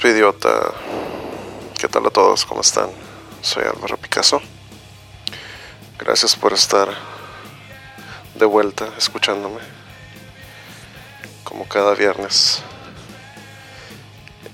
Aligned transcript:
Tu 0.00 0.08
idiota. 0.08 0.72
¿Qué 1.78 1.86
tal 1.86 2.06
a 2.06 2.10
todos? 2.10 2.46
¿Cómo 2.46 2.62
están? 2.62 2.88
Soy 3.42 3.64
Álvaro 3.64 3.98
Picasso. 3.98 4.40
Gracias 5.98 6.34
por 6.34 6.54
estar 6.54 6.88
de 8.34 8.46
vuelta 8.46 8.88
escuchándome. 8.96 9.60
Como 11.44 11.68
cada 11.68 11.94
viernes. 11.94 12.62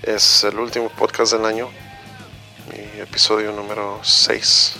Es 0.02 0.42
el 0.42 0.58
último 0.58 0.88
podcast 0.88 1.34
del 1.34 1.44
año. 1.44 1.70
Mi 2.72 3.00
episodio 3.00 3.52
número 3.52 4.00
6. 4.02 4.74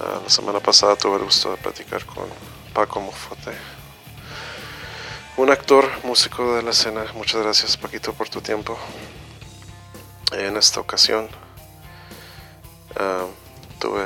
Ah, 0.00 0.20
la 0.24 0.30
semana 0.30 0.60
pasada 0.60 0.96
tuve 0.96 1.16
el 1.16 1.24
gusto 1.24 1.50
de 1.50 1.58
platicar 1.58 2.06
con 2.06 2.24
Paco 2.72 3.02
Mofote 3.02 3.77
un 5.38 5.52
actor, 5.52 5.88
músico 6.02 6.56
de 6.56 6.64
la 6.64 6.70
escena. 6.70 7.04
Muchas 7.14 7.40
gracias 7.40 7.76
Paquito 7.76 8.12
por 8.12 8.28
tu 8.28 8.40
tiempo. 8.40 8.76
En 10.32 10.56
esta 10.56 10.80
ocasión 10.80 11.28
ah, 12.96 13.24
tuve 13.78 14.04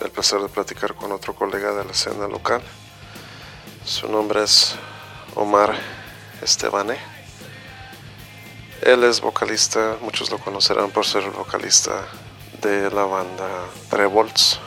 el 0.00 0.10
placer 0.10 0.40
de 0.40 0.48
platicar 0.48 0.96
con 0.96 1.12
otro 1.12 1.36
colega 1.36 1.72
de 1.72 1.84
la 1.84 1.92
escena 1.92 2.26
local. 2.26 2.60
Su 3.84 4.08
nombre 4.08 4.42
es 4.42 4.74
Omar 5.36 5.78
Estebane. 6.42 6.98
Él 8.80 9.04
es 9.04 9.20
vocalista, 9.20 9.98
muchos 10.00 10.32
lo 10.32 10.38
conocerán 10.38 10.90
por 10.90 11.06
ser 11.06 11.22
el 11.22 11.30
vocalista 11.30 12.08
de 12.60 12.90
la 12.90 13.04
banda 13.04 13.48
Trevolts. 13.88 14.58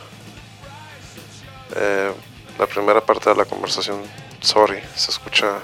Eh, 1.75 2.13
la 2.57 2.67
primera 2.67 3.05
parte 3.05 3.31
de 3.31 3.35
la 3.35 3.43
conversación 3.43 4.01
sorry, 4.45 4.79
se 4.95 5.09
escucha 5.09 5.59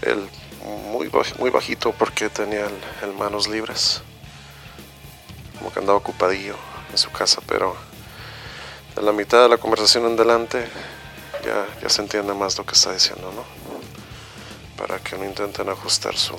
el 0.00 0.28
muy, 0.64 1.10
muy 1.38 1.50
bajito 1.50 1.92
porque 1.92 2.30
tenía 2.30 2.66
el, 3.02 3.12
manos 3.12 3.48
libres. 3.48 4.00
Como 5.58 5.72
que 5.72 5.80
andaba 5.80 5.98
ocupadillo 5.98 6.56
en 6.90 6.98
su 6.98 7.10
casa, 7.10 7.42
pero 7.46 7.76
de 8.96 9.02
la 9.02 9.12
mitad 9.12 9.42
de 9.42 9.48
la 9.50 9.58
conversación 9.58 10.06
en 10.06 10.14
adelante 10.14 10.66
ya, 11.44 11.66
ya 11.82 11.88
se 11.88 12.00
entiende 12.00 12.32
más 12.32 12.56
lo 12.56 12.64
que 12.64 12.72
está 12.72 12.92
diciendo, 12.92 13.30
¿no? 13.32 13.44
Para 14.82 14.98
que 14.98 15.16
no 15.16 15.24
intenten 15.24 15.68
ajustar 15.68 16.16
su, 16.16 16.34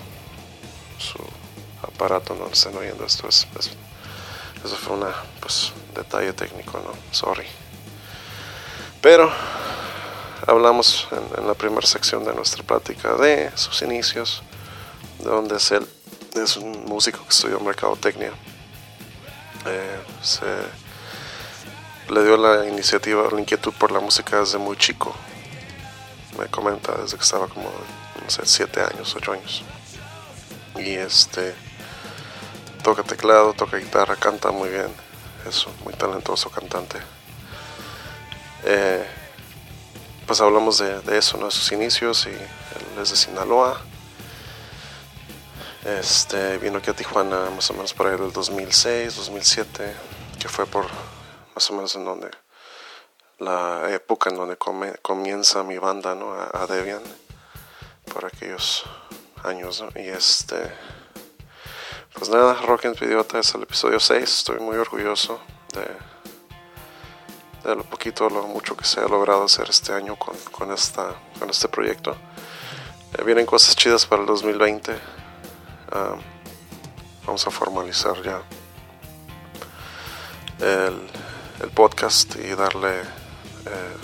su 0.97 1.19
aparato, 1.83 2.35
no 2.35 2.47
estén 2.47 2.75
oyendo 2.75 3.05
esto. 3.05 3.29
Es, 3.29 3.47
eso 4.63 4.75
fue 4.75 4.97
un 4.97 5.05
pues, 5.39 5.71
detalle 5.93 6.33
técnico, 6.33 6.79
¿no? 6.79 6.93
Sorry. 7.11 7.45
Pero 9.01 9.31
hablamos 10.47 11.07
en, 11.37 11.47
la 11.47 11.53
primera 11.53 11.85
sección 11.85 12.23
de 12.23 12.33
nuestra 12.33 12.63
plática 12.63 13.13
de 13.15 13.51
sus 13.55 13.81
inicios, 13.81 14.43
de 15.19 15.29
donde 15.29 15.57
es 15.57 15.71
él, 15.71 15.87
es 16.35 16.57
un 16.57 16.85
músico 16.85 17.23
que 17.23 17.29
estudió 17.29 17.59
mercadotecnia. 17.59 18.31
Eh, 19.65 19.99
se 20.21 20.45
le 22.13 22.23
dio 22.23 22.37
la 22.37 22.67
iniciativa, 22.67 23.27
la 23.31 23.39
inquietud 23.39 23.73
por 23.73 23.91
la 23.91 23.99
música 23.99 24.39
desde 24.39 24.57
muy 24.57 24.77
chico. 24.77 25.15
Me 26.37 26.47
comenta 26.47 26.93
desde 27.01 27.17
que 27.17 27.23
estaba 27.23 27.47
como, 27.47 27.69
no 27.69 28.29
sé, 28.29 28.41
7 28.45 28.81
años, 28.81 29.15
8 29.15 29.31
años. 29.31 29.63
Y 30.75 30.95
este 30.95 31.55
toca 32.83 33.01
teclado, 33.03 33.53
toca 33.53 33.77
guitarra, 33.77 34.15
canta 34.15 34.51
muy 34.51 34.69
bien. 34.69 34.93
Es 35.47 35.65
un 35.65 35.73
muy 35.83 35.93
talentoso 35.93 36.49
cantante. 36.49 36.99
Eh, 38.65 39.05
pues 40.25 40.41
hablamos 40.41 40.79
de, 40.79 41.17
eso, 41.17 41.37
¿no? 41.37 41.45
de 41.45 41.51
sus 41.51 41.71
inicios 41.71 42.25
y 42.25 42.29
él 42.29 43.01
es 43.01 43.11
de 43.11 43.15
Sinaloa. 43.15 43.79
Este, 45.85 46.57
vino 46.57 46.79
aquí 46.79 46.89
a 46.89 46.95
Tijuana 46.95 47.51
más 47.51 47.69
o 47.69 47.73
menos 47.73 47.93
por 47.93 48.07
ahí 48.07 48.17
del 48.17 48.31
2006, 48.31 49.15
2007, 49.15 49.95
que 50.39 50.49
fue 50.49 50.65
por 50.65 50.87
más 51.53 51.69
o 51.69 51.73
menos 51.73 51.95
en 51.95 52.05
donde 52.05 52.31
la 53.37 53.91
época 53.91 54.29
en 54.29 54.37
donde 54.37 54.57
comienza 54.57 55.63
mi 55.63 55.77
banda, 55.77 56.15
¿no? 56.15 56.33
A, 56.33 56.65
Debian, 56.67 57.03
por 58.11 58.25
aquellos 58.25 58.83
años, 59.43 59.83
Y 59.95 60.07
este, 60.07 60.55
pues 62.13 62.29
nada, 62.29 62.53
Rock 62.65 62.85
and 62.85 63.01
Idiota 63.01 63.39
es 63.39 63.53
el 63.53 63.63
episodio 63.63 63.99
6, 63.99 64.23
estoy 64.23 64.59
muy 64.59 64.77
orgulloso 64.77 65.39
de 65.73 65.85
de 67.65 67.75
lo 67.75 67.83
poquito 67.83 68.29
lo 68.29 68.43
mucho 68.43 68.77
que 68.77 68.85
se 68.85 68.99
ha 68.99 69.07
logrado 69.07 69.43
hacer 69.43 69.69
este 69.69 69.91
año 69.91 70.15
con, 70.15 70.37
con, 70.51 70.71
esta, 70.71 71.15
con 71.39 71.49
este 71.49 71.67
proyecto. 71.67 72.15
Eh, 73.17 73.23
vienen 73.23 73.45
cosas 73.45 73.75
chidas 73.75 74.05
para 74.05 74.21
el 74.21 74.27
2020. 74.27 74.95
Ah, 75.91 76.15
vamos 77.25 77.47
a 77.47 77.51
formalizar 77.51 78.21
ya 78.21 78.41
el, 80.59 81.01
el 81.61 81.69
podcast 81.71 82.35
y 82.35 82.53
darle... 82.55 83.01
Eh, 83.01 83.97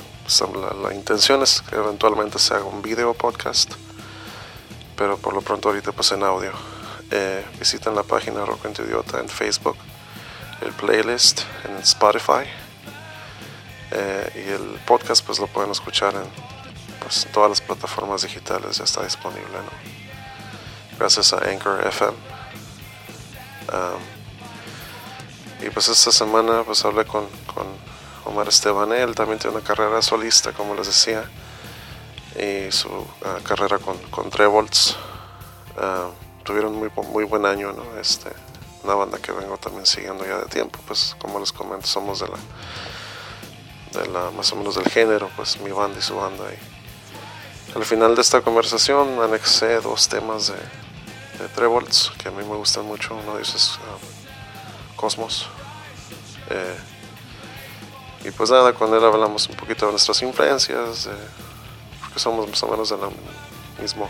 la, 0.82 0.94
intención 0.94 1.42
es 1.42 1.62
que 1.62 1.76
eventualmente 1.76 2.40
se 2.40 2.54
haga 2.54 2.64
un 2.64 2.82
video 2.82 3.14
podcast, 3.14 3.74
pero 4.96 5.18
por 5.18 5.34
lo 5.34 5.42
pronto 5.42 5.68
ahorita 5.68 5.92
pues 5.92 6.14
en 6.14 6.24
audio. 6.24 6.54
Eh, 7.10 7.46
visiten 7.60 7.96
la 7.96 8.04
página 8.04 8.46
Rock 8.46 8.66
Idiota 8.80 9.20
en 9.20 9.28
Facebook, 9.28 9.76
el 10.62 10.72
playlist 10.72 11.42
en 11.66 11.76
Spotify 11.80 12.48
eh, 13.92 14.32
y 14.36 14.50
el 14.52 14.80
podcast 14.86 15.26
pues 15.26 15.40
lo 15.40 15.48
pueden 15.48 15.72
escuchar 15.72 16.16
en 16.16 16.24
pues, 17.00 17.28
todas 17.34 17.50
las 17.50 17.62
plataformas 17.62 18.22
digitales, 18.22 18.78
ya 18.78 18.84
está 18.84 19.04
disponible, 19.04 19.48
Gracias 20.98 21.34
a 21.34 21.38
Anchor 21.38 21.86
FM. 21.88 22.14
y 25.66 25.70
pues 25.72 25.88
esta 25.88 26.12
semana 26.12 26.64
pues 26.64 26.86
hablé 26.86 27.06
con, 27.06 27.28
con 27.54 27.66
Omar 28.26 28.48
Esteban, 28.48 28.92
él 28.94 29.16
también 29.16 29.40
tiene 29.40 29.58
una 29.58 29.66
carrera 29.66 30.02
solista, 30.02 30.54
como 30.54 30.76
les 30.76 30.88
decía, 30.88 31.24
y 32.36 32.72
su 32.72 32.90
ah, 33.26 33.40
carrera 33.44 33.80
con, 33.80 33.98
con 34.10 34.30
Trevolts. 34.30 34.96
tuvieron 36.44 36.76
muy, 36.76 36.92
muy 37.12 37.24
buen 37.24 37.46
año, 37.46 37.74
¿no? 37.74 38.00
Este, 38.00 38.30
una 38.84 38.94
banda 38.96 39.18
que 39.20 39.32
vengo 39.32 39.58
también 39.58 39.86
siguiendo 39.86 40.26
ya 40.26 40.38
de 40.38 40.46
tiempo, 40.46 40.80
pues 40.88 41.16
como 41.20 41.40
les 41.40 41.52
comento, 41.52 41.88
somos 41.88 42.20
de 42.20 42.28
la 42.28 42.38
de 43.94 44.08
la, 44.08 44.32
más 44.32 44.52
o 44.54 44.56
menos 44.56 44.76
del 44.76 44.86
género, 44.86 45.30
pues 45.36 45.60
mi 45.60 45.72
banda 45.72 46.00
y 46.00 46.02
su 46.02 46.16
banda. 46.16 46.46
Y 46.52 47.78
al 47.78 47.86
final 47.86 48.16
de 48.16 48.22
esta 48.22 48.42
conversación 48.42 49.22
anexé 49.22 49.80
dos 49.82 50.08
temas 50.08 50.48
de, 50.48 51.44
de 51.44 51.50
Trevolts 51.56 52.12
que 52.18 52.30
a 52.30 52.32
mí 52.32 52.44
me 52.44 52.56
gustan 52.56 52.86
mucho. 52.86 53.16
Uno 53.16 53.36
de 53.36 53.42
ellos 53.42 53.56
es 53.56 53.78
um, 53.78 54.96
Cosmos. 54.96 55.48
Eh, 56.50 56.78
y 58.26 58.32
pues 58.32 58.52
nada, 58.52 58.74
con 58.74 58.94
él 58.94 59.04
hablamos 59.04 59.48
un 59.48 59.56
poquito 59.56 59.86
de 59.88 59.94
nuestras 59.94 60.22
influencias, 60.22 61.10
porque 62.02 62.20
somos 62.20 62.48
más 62.48 62.62
o 62.62 62.68
menos 62.68 62.90
del 62.90 63.00
mismo 63.82 64.10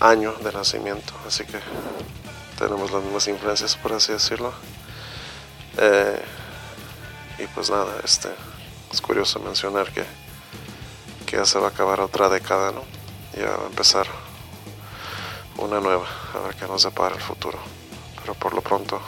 año 0.00 0.32
de 0.42 0.52
nacimiento, 0.52 1.12
así 1.26 1.44
que 1.44 1.58
tenemos 2.58 2.90
las 2.90 3.02
mismas 3.02 3.28
influencias, 3.28 3.76
por 3.76 3.92
así 3.92 4.12
decirlo. 4.12 4.52
Eh, 5.76 6.22
y 7.38 7.46
pues 7.48 7.68
nada, 7.68 8.00
este 8.02 8.30
es 8.92 9.00
curioso 9.00 9.40
mencionar 9.40 9.92
que, 9.92 10.04
que 11.26 11.36
ya 11.36 11.44
se 11.44 11.58
va 11.58 11.68
a 11.68 11.70
acabar 11.70 12.00
otra 12.00 12.28
década, 12.28 12.72
¿no? 12.72 12.82
Ya 13.36 13.56
va 13.56 13.64
a 13.64 13.66
empezar 13.66 14.06
una 15.58 15.80
nueva, 15.80 16.06
a 16.34 16.46
ver 16.46 16.56
qué 16.56 16.66
nos 16.66 16.82
depara 16.82 17.14
el 17.14 17.20
futuro. 17.20 17.58
Pero 18.20 18.34
por 18.34 18.54
lo 18.54 18.62
pronto, 18.62 19.00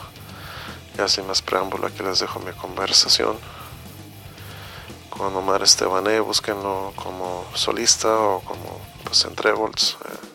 ya 0.97 1.09
sin 1.09 1.27
más 1.27 1.43
preámbulo, 1.43 1.87
aquí 1.87 2.03
les 2.03 2.21
dejo 2.21 2.41
mi 2.41 2.53
conversación 2.53 3.37
con 5.11 5.35
Omar 5.35 5.63
Estebané, 5.63 6.21
búsquenlo 6.21 6.93
como 6.95 7.45
solista 7.55 8.17
o 8.17 8.41
como 8.41 8.81
pues 9.03 9.25
en 9.25 9.33
eh, 9.33 10.29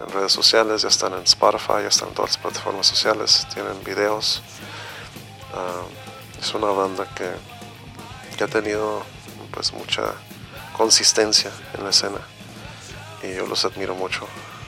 en 0.00 0.12
redes 0.12 0.32
sociales, 0.32 0.82
ya 0.82 0.88
están 0.88 1.14
en 1.14 1.22
Spotify, 1.22 1.82
ya 1.82 1.88
están 1.88 2.08
en 2.08 2.14
todas 2.14 2.32
las 2.32 2.38
plataformas 2.38 2.86
sociales, 2.86 3.46
tienen 3.54 3.82
videos. 3.84 4.42
Ah, 5.54 5.82
es 6.40 6.52
una 6.54 6.68
banda 6.68 7.06
que 7.14 7.30
ha 8.42 8.48
tenido 8.48 9.02
pues 9.52 9.72
mucha 9.72 10.14
consistencia 10.76 11.50
en 11.74 11.84
la 11.84 11.90
escena 11.90 12.18
y 13.22 13.34
yo 13.34 13.46
los 13.46 13.64
admiro 13.64 13.94
mucho 13.94 14.26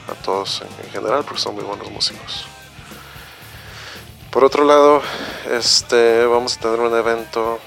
a 0.09 0.13
todos 0.23 0.61
en, 0.61 0.91
general 0.91 1.23
porque 1.23 1.41
son 1.41 1.55
muy 1.55 1.63
buenos 1.63 1.89
músicos. 1.91 2.45
Por 4.31 4.43
otro 4.43 4.63
lado, 4.63 5.01
este 5.51 6.25
vamos 6.25 6.57
a 6.57 6.59
tener 6.59 6.79
un 6.79 6.95
evento. 6.95 7.59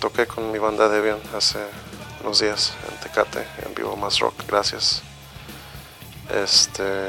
Toqué 0.00 0.26
con 0.26 0.52
mi 0.52 0.58
banda 0.58 0.88
Debian 0.88 1.18
hace 1.34 1.58
unos 2.22 2.40
días 2.40 2.74
en 2.88 3.00
Tecate, 3.00 3.46
en 3.64 3.74
vivo 3.74 3.96
más 3.96 4.18
rock, 4.18 4.34
gracias. 4.46 5.02
Este 6.30 7.08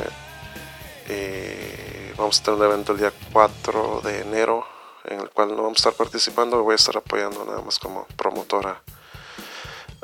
y 1.10 2.14
vamos 2.18 2.40
a 2.40 2.44
tener 2.44 2.60
un 2.60 2.66
evento 2.66 2.92
el 2.94 3.00
día 3.00 3.14
4 3.34 4.02
de 4.04 4.22
enero 4.22 4.77
en 5.08 5.22
el 5.22 5.30
cual 5.30 5.50
no 5.50 5.64
vamos 5.64 5.78
a 5.78 5.90
estar 5.90 5.94
participando, 5.94 6.62
voy 6.64 6.74
a 6.74 6.76
estar 6.76 6.98
apoyando 6.98 7.44
nada 7.46 7.62
más 7.62 7.80
como 7.80 8.06
promotora 8.16 8.82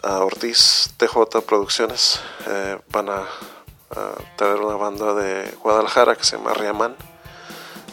a 0.01 0.19
Ortiz 0.19 0.89
TJ 0.97 1.41
Producciones. 1.45 2.19
Eh, 2.47 2.77
van 2.91 3.09
a, 3.09 3.19
a 3.19 4.11
traer 4.35 4.57
una 4.57 4.75
banda 4.75 5.13
de 5.13 5.49
Guadalajara 5.61 6.15
que 6.15 6.23
se 6.23 6.37
llama 6.37 6.53
Riaman. 6.53 6.95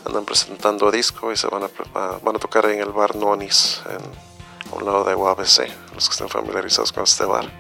Andan 0.07 0.25
presentando 0.25 0.91
disco 0.91 1.31
y 1.31 1.37
se 1.37 1.47
van 1.47 1.65
a, 1.65 2.19
van 2.23 2.37
a 2.37 2.39
tocar 2.39 2.67
en 2.67 2.81
el 2.81 2.91
bar 2.91 3.17
Nonis, 3.17 3.83
en, 3.87 4.73
a 4.73 4.77
un 4.77 4.85
lado 4.85 5.05
de 5.05 5.15
UABC, 5.15 5.95
los 5.95 6.09
que 6.09 6.13
estén 6.13 6.29
familiarizados 6.29 6.93
con 6.93 7.05
este 7.05 7.25
bar. 7.25 7.51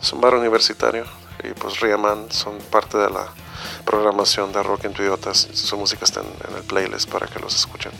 Es 0.00 0.12
un 0.12 0.20
bar 0.20 0.34
universitario 0.34 1.04
y 1.42 1.52
pues 1.52 1.80
Riaman 1.80 2.30
son 2.30 2.58
parte 2.70 2.98
de 2.98 3.10
la 3.10 3.28
programación 3.84 4.52
de 4.52 4.62
Rock 4.62 4.84
en 4.84 4.92
Idiotas. 4.92 5.48
Su 5.52 5.76
música 5.76 6.04
está 6.04 6.20
en, 6.20 6.56
el 6.56 6.62
playlist 6.64 7.08
para 7.08 7.26
que 7.26 7.38
los 7.38 7.54
escuchen. 7.54 7.92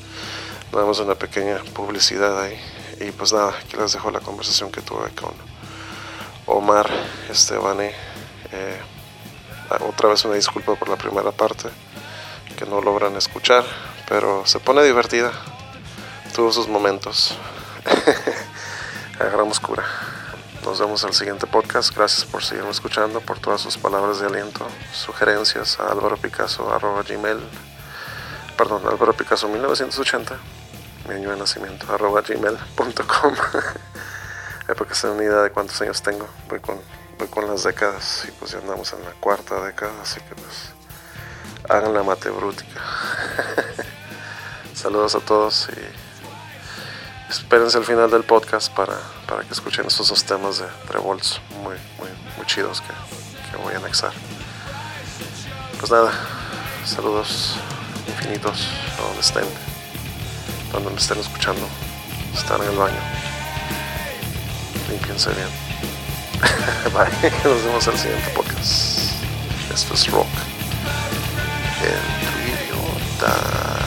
Damos 0.73 1.00
una 1.00 1.15
pequeña 1.15 1.59
publicidad 1.75 2.41
ahí. 2.41 2.59
Y 3.00 3.11
pues 3.12 3.32
nada, 3.32 3.50
aquí 3.50 3.76
les 3.76 3.93
dejo 3.93 4.11
la 4.11 4.20
conversación 4.20 4.70
que 4.70 4.81
tuve 4.81 5.11
con 5.11 5.32
Omar 6.47 6.91
Estebane. 7.31 7.94
Eh, 8.53 8.81
otra 9.81 10.09
vez 10.09 10.25
una 10.25 10.35
disculpa 10.35 10.75
por 10.75 10.88
la 10.88 10.97
primera 10.97 11.32
parte, 11.32 11.69
que 12.56 12.67
no 12.67 12.81
logran 12.81 13.17
escuchar, 13.17 13.65
pero 14.09 14.47
se 14.47 14.61
pone 14.61 14.82
divertida. 14.82 15.32
Tuvo 16.35 16.53
sus 16.53 16.69
momentos. 16.69 17.37
Agarramos 19.19 19.61
cura. 19.61 19.85
Nos 20.64 20.81
vemos 20.81 21.03
al 21.05 21.14
siguiente 21.14 21.47
podcast. 21.47 21.97
Gracias 21.97 22.25
por 22.25 22.44
seguirme 22.44 22.71
escuchando, 22.71 23.21
por 23.21 23.38
todas 23.38 23.61
sus 23.61 23.79
palabras 23.79 24.21
de 24.21 24.26
aliento, 24.26 24.67
sugerencias 24.93 25.81
a 25.81 25.91
Álvaro 25.91 26.17
Picasso, 26.17 26.73
arroba 26.73 27.03
gmail, 27.03 27.38
perdón, 28.56 28.82
Álvaro 28.87 29.14
Picasso 29.14 29.49
1980, 29.49 30.37
mi 31.09 31.15
año 31.15 31.31
de 31.31 31.37
nacimiento, 31.37 31.93
arroba 31.93 32.21
gmail.com. 32.21 33.35
porque 34.77 34.95
se 34.95 35.09
una 35.09 35.25
idea 35.25 35.43
de 35.43 35.51
cuántos 35.51 35.81
años 35.81 36.03
tengo. 36.03 36.29
Voy 36.49 36.61
con, 36.61 36.79
voy 37.19 37.29
con 37.29 37.47
las 37.47 37.65
décadas 37.65 38.27
y 38.29 38.33
pues 38.33 38.53
ya 38.53 38.59
andamos 38.59 38.93
en 38.93 39.03
la 39.03 39.13
cuarta 39.13 39.65
década, 39.65 39.93
así 40.03 40.21
que 40.21 40.35
pues 40.35 40.73
hagan 41.69 41.95
la 41.95 42.03
matebrútica. 42.03 42.81
Saludos 44.75 45.15
a 45.15 45.21
todos 45.21 45.69
y 45.71 47.31
espérense 47.31 47.79
al 47.79 47.85
final 47.85 48.11
del 48.11 48.25
podcast 48.25 48.73
para, 48.73 48.97
para 49.27 49.43
que 49.43 49.53
escuchen 49.53 49.87
estos 49.87 50.09
dos 50.09 50.25
temas 50.25 50.59
de 50.59 50.67
Trevolts 50.87 51.41
muy, 51.63 51.77
muy, 51.99 52.09
muy 52.37 52.47
chidos 52.47 52.81
que, 52.83 53.51
que 53.51 53.57
voy 53.57 53.75
a 53.75 53.79
anexar. 53.79 54.13
Pues 55.79 55.91
nada, 55.91 56.13
saludos 56.85 57.57
infinitos 58.07 58.69
a 58.99 59.03
donde 59.03 59.21
estén, 59.21 59.45
donde 60.73 60.91
me 60.91 60.97
estén 60.97 61.19
escuchando. 61.19 61.67
Están 62.35 62.62
en 62.62 62.69
el 62.69 62.76
baño. 62.76 63.00
Limpiense 64.91 65.31
bien. 65.31 65.49
Bye, 66.94 67.31
nos 67.44 67.65
vemos 67.65 67.88
al 67.88 67.99
siguiente 67.99 68.29
podcast. 68.35 69.12
Esto 69.73 69.94
es 69.94 70.11
Rock. 70.11 70.26
En 71.82 72.26
tu 72.26 72.38
idiota. 72.49 73.78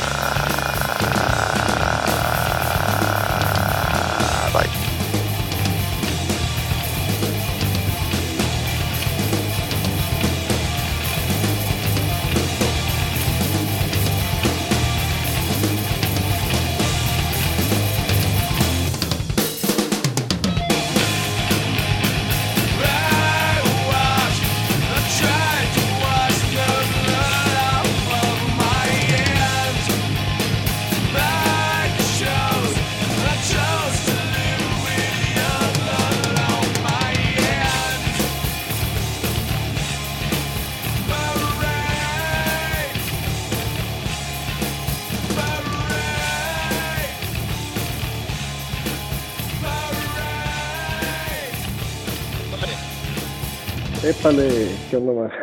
Épale, 54.32 54.48
¿qué 54.90 54.96
onda 54.96 55.12
más? 55.24 55.34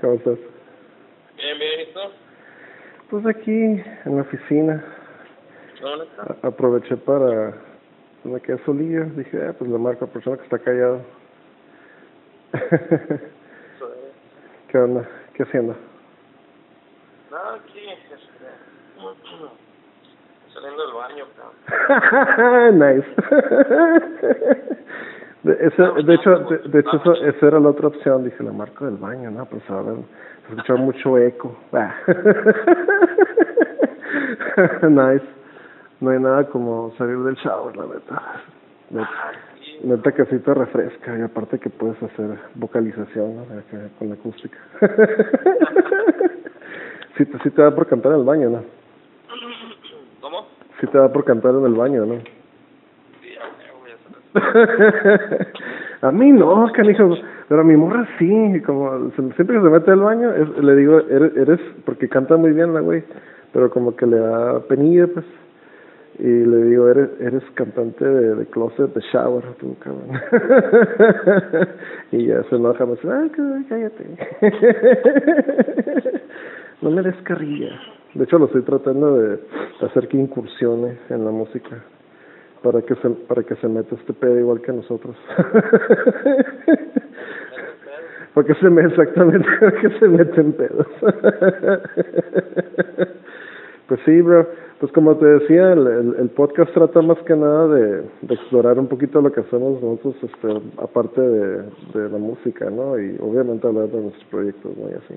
¿Cómo 0.00 0.14
estás? 0.14 0.38
Bien, 1.36 1.56
bien, 1.56 1.80
¿y 1.82 1.86
tú? 1.92 2.00
Pues 3.10 3.24
aquí, 3.26 3.52
en 3.52 4.16
la 4.16 4.22
oficina. 4.22 4.84
¿Dónde 5.80 6.06
estás? 6.06 6.36
aproveché 6.42 6.96
para... 6.96 7.54
Me 8.24 8.40
quedé 8.40 8.58
solillo, 8.64 9.04
dije, 9.04 9.40
ah, 9.46 9.54
pues 9.56 9.70
le 9.70 9.78
marco 9.78 10.04
a 10.04 10.08
la 10.08 10.12
persona 10.12 10.36
que 10.36 10.42
está 10.42 10.58
callado. 10.58 11.00
¿Qué 14.68 14.78
onda? 14.78 15.08
¿Qué 15.34 15.44
haciendo? 15.44 15.76
Nada, 17.30 17.54
aquí, 17.54 17.88
este... 17.88 18.16
Saliendo 20.52 20.82
del 20.82 20.92
baño, 20.92 21.24
nice. 22.96 23.06
De, 25.48 25.54
de 25.54 25.66
hecho, 26.14 26.30
de, 26.68 26.80
hecho 26.80 26.96
eso, 26.98 27.14
esa 27.14 27.46
era 27.46 27.58
la 27.58 27.70
otra 27.70 27.88
opción. 27.88 28.22
Dije, 28.22 28.44
la 28.44 28.52
marca 28.52 28.84
del 28.84 28.96
baño, 28.96 29.30
¿no? 29.30 29.46
Pues 29.46 29.62
ahora 29.70 29.94
se 30.46 30.52
escucha 30.52 30.74
mucho 30.76 31.16
eco. 31.16 31.56
Ah. 31.72 31.94
nice. 34.82 35.24
No 36.00 36.10
hay 36.10 36.20
nada 36.20 36.44
como 36.48 36.92
salir 36.98 37.16
del 37.20 37.34
shower, 37.36 37.74
la 37.76 37.86
neta. 37.86 38.22
Neta, 39.84 40.12
que 40.12 40.26
sí 40.26 40.38
te 40.38 40.52
refresca 40.52 41.18
y 41.18 41.22
aparte 41.22 41.58
que 41.58 41.70
puedes 41.70 41.96
hacer 42.02 42.38
vocalización 42.54 43.36
¿no? 43.36 43.44
con 43.98 44.10
la 44.10 44.16
acústica. 44.16 44.58
sí, 47.16 47.24
te, 47.24 47.38
sí 47.38 47.48
te 47.50 47.62
da 47.62 47.74
por 47.74 47.86
cantar 47.86 48.12
en 48.12 48.18
el 48.18 48.24
baño, 48.24 48.50
¿no? 48.50 48.62
¿Cómo? 50.20 50.46
Sí 50.78 50.86
te 50.88 50.98
da 50.98 51.10
por 51.10 51.24
cantar 51.24 51.54
en 51.54 51.64
el 51.64 51.74
baño, 51.74 52.04
¿no? 52.04 52.37
a 56.02 56.12
mí 56.12 56.32
no, 56.32 56.70
canijo, 56.72 57.16
pero 57.48 57.60
a 57.60 57.64
mi 57.64 57.76
morra 57.76 58.06
sí, 58.18 58.62
como 58.64 59.10
siempre 59.10 59.56
que 59.56 59.62
se 59.62 59.70
mete 59.70 59.90
al 59.90 60.00
baño, 60.00 60.30
le 60.60 60.76
digo, 60.76 61.00
eres, 61.10 61.36
eres, 61.36 61.60
porque 61.84 62.08
canta 62.08 62.36
muy 62.36 62.52
bien 62.52 62.74
la 62.74 62.80
güey, 62.80 63.02
pero 63.52 63.70
como 63.70 63.96
que 63.96 64.06
le 64.06 64.18
da 64.18 64.60
penilla, 64.60 65.06
pues, 65.06 65.24
y 66.18 66.26
le 66.26 66.64
digo, 66.64 66.88
eres, 66.88 67.10
eres 67.20 67.42
cantante 67.54 68.04
de, 68.04 68.46
closet, 68.46 68.92
de 68.92 69.00
shower, 69.12 69.44
tú, 69.60 69.76
cabrón. 69.78 70.10
y 72.12 72.26
ya 72.26 72.42
se 72.44 72.56
enoja, 72.56 72.84
me 72.86 72.92
dice, 72.92 73.08
ay, 73.10 73.30
cállate. 73.68 74.04
no 76.82 76.90
me 76.90 77.02
des 77.02 77.16
carrilla. 77.22 77.70
De 78.14 78.24
hecho, 78.24 78.38
lo 78.38 78.46
estoy 78.46 78.62
tratando 78.62 79.16
de 79.16 79.38
hacer 79.80 80.08
que 80.08 80.16
incursione 80.16 80.98
en 81.08 81.24
la 81.24 81.30
música 81.30 81.84
para 82.62 82.82
que 82.82 82.94
se 82.96 83.08
para 83.10 83.42
que 83.42 83.54
se 83.56 83.68
meta 83.68 83.94
este 83.94 84.12
pedo 84.12 84.38
igual 84.38 84.60
que 84.60 84.72
nosotros. 84.72 85.16
Porque 88.34 88.54
se 88.54 88.70
me 88.70 88.82
exactamente 88.82 89.48
que 89.80 89.90
se 89.98 90.08
meten 90.08 90.52
pedos. 90.52 90.86
Pues 93.88 94.00
sí 94.04 94.20
bro. 94.20 94.46
Pues 94.80 94.92
como 94.92 95.16
te 95.16 95.26
decía 95.26 95.72
el, 95.72 96.14
el, 96.20 96.28
podcast 96.28 96.72
trata 96.72 97.02
más 97.02 97.18
que 97.24 97.34
nada 97.34 97.66
de, 97.66 98.02
de 98.22 98.34
explorar 98.34 98.78
un 98.78 98.86
poquito 98.86 99.20
lo 99.20 99.32
que 99.32 99.40
hacemos 99.40 99.82
nosotros 99.82 100.14
este 100.22 100.60
aparte 100.80 101.20
de, 101.20 101.62
de 101.94 102.08
la 102.08 102.18
música 102.18 102.70
no 102.70 102.96
y 102.96 103.16
obviamente 103.20 103.66
hablar 103.66 103.88
de 103.88 104.00
nuestros 104.00 104.24
proyectos 104.26 104.76
no 104.76 104.88
y 104.88 104.92
así. 104.92 105.14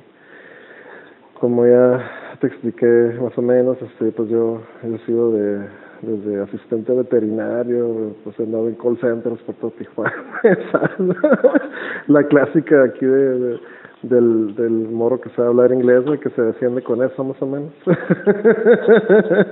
Como 1.40 1.68
ya 1.68 2.38
te 2.40 2.48
expliqué 2.48 3.20
más 3.22 3.38
o 3.38 3.42
menos 3.44 3.80
este 3.84 4.12
pues 4.14 4.30
yo 4.30 4.62
he 4.82 4.98
sido 5.06 5.32
de 5.32 5.68
desde 6.02 6.42
asistente 6.42 6.94
veterinario, 6.94 8.16
pues 8.24 8.40
he 8.40 8.44
andado 8.44 8.68
en 8.68 8.76
call 8.76 8.98
centers 9.00 9.42
por 9.44 9.56
todo 9.56 9.72
Tijuana, 9.72 10.14
la 12.08 12.24
clásica 12.24 12.84
aquí 12.84 13.06
de, 13.06 13.60
del, 14.04 14.56
del 14.56 14.72
moro 14.72 15.22
que 15.22 15.30
sabe 15.32 15.50
hablar 15.50 15.72
inglés, 15.72 16.04
que 16.22 16.30
se 16.32 16.42
defiende 16.42 16.82
con 16.82 17.04
eso 17.04 17.24
más 17.24 17.42
o 17.42 17.46
menos. 17.46 17.72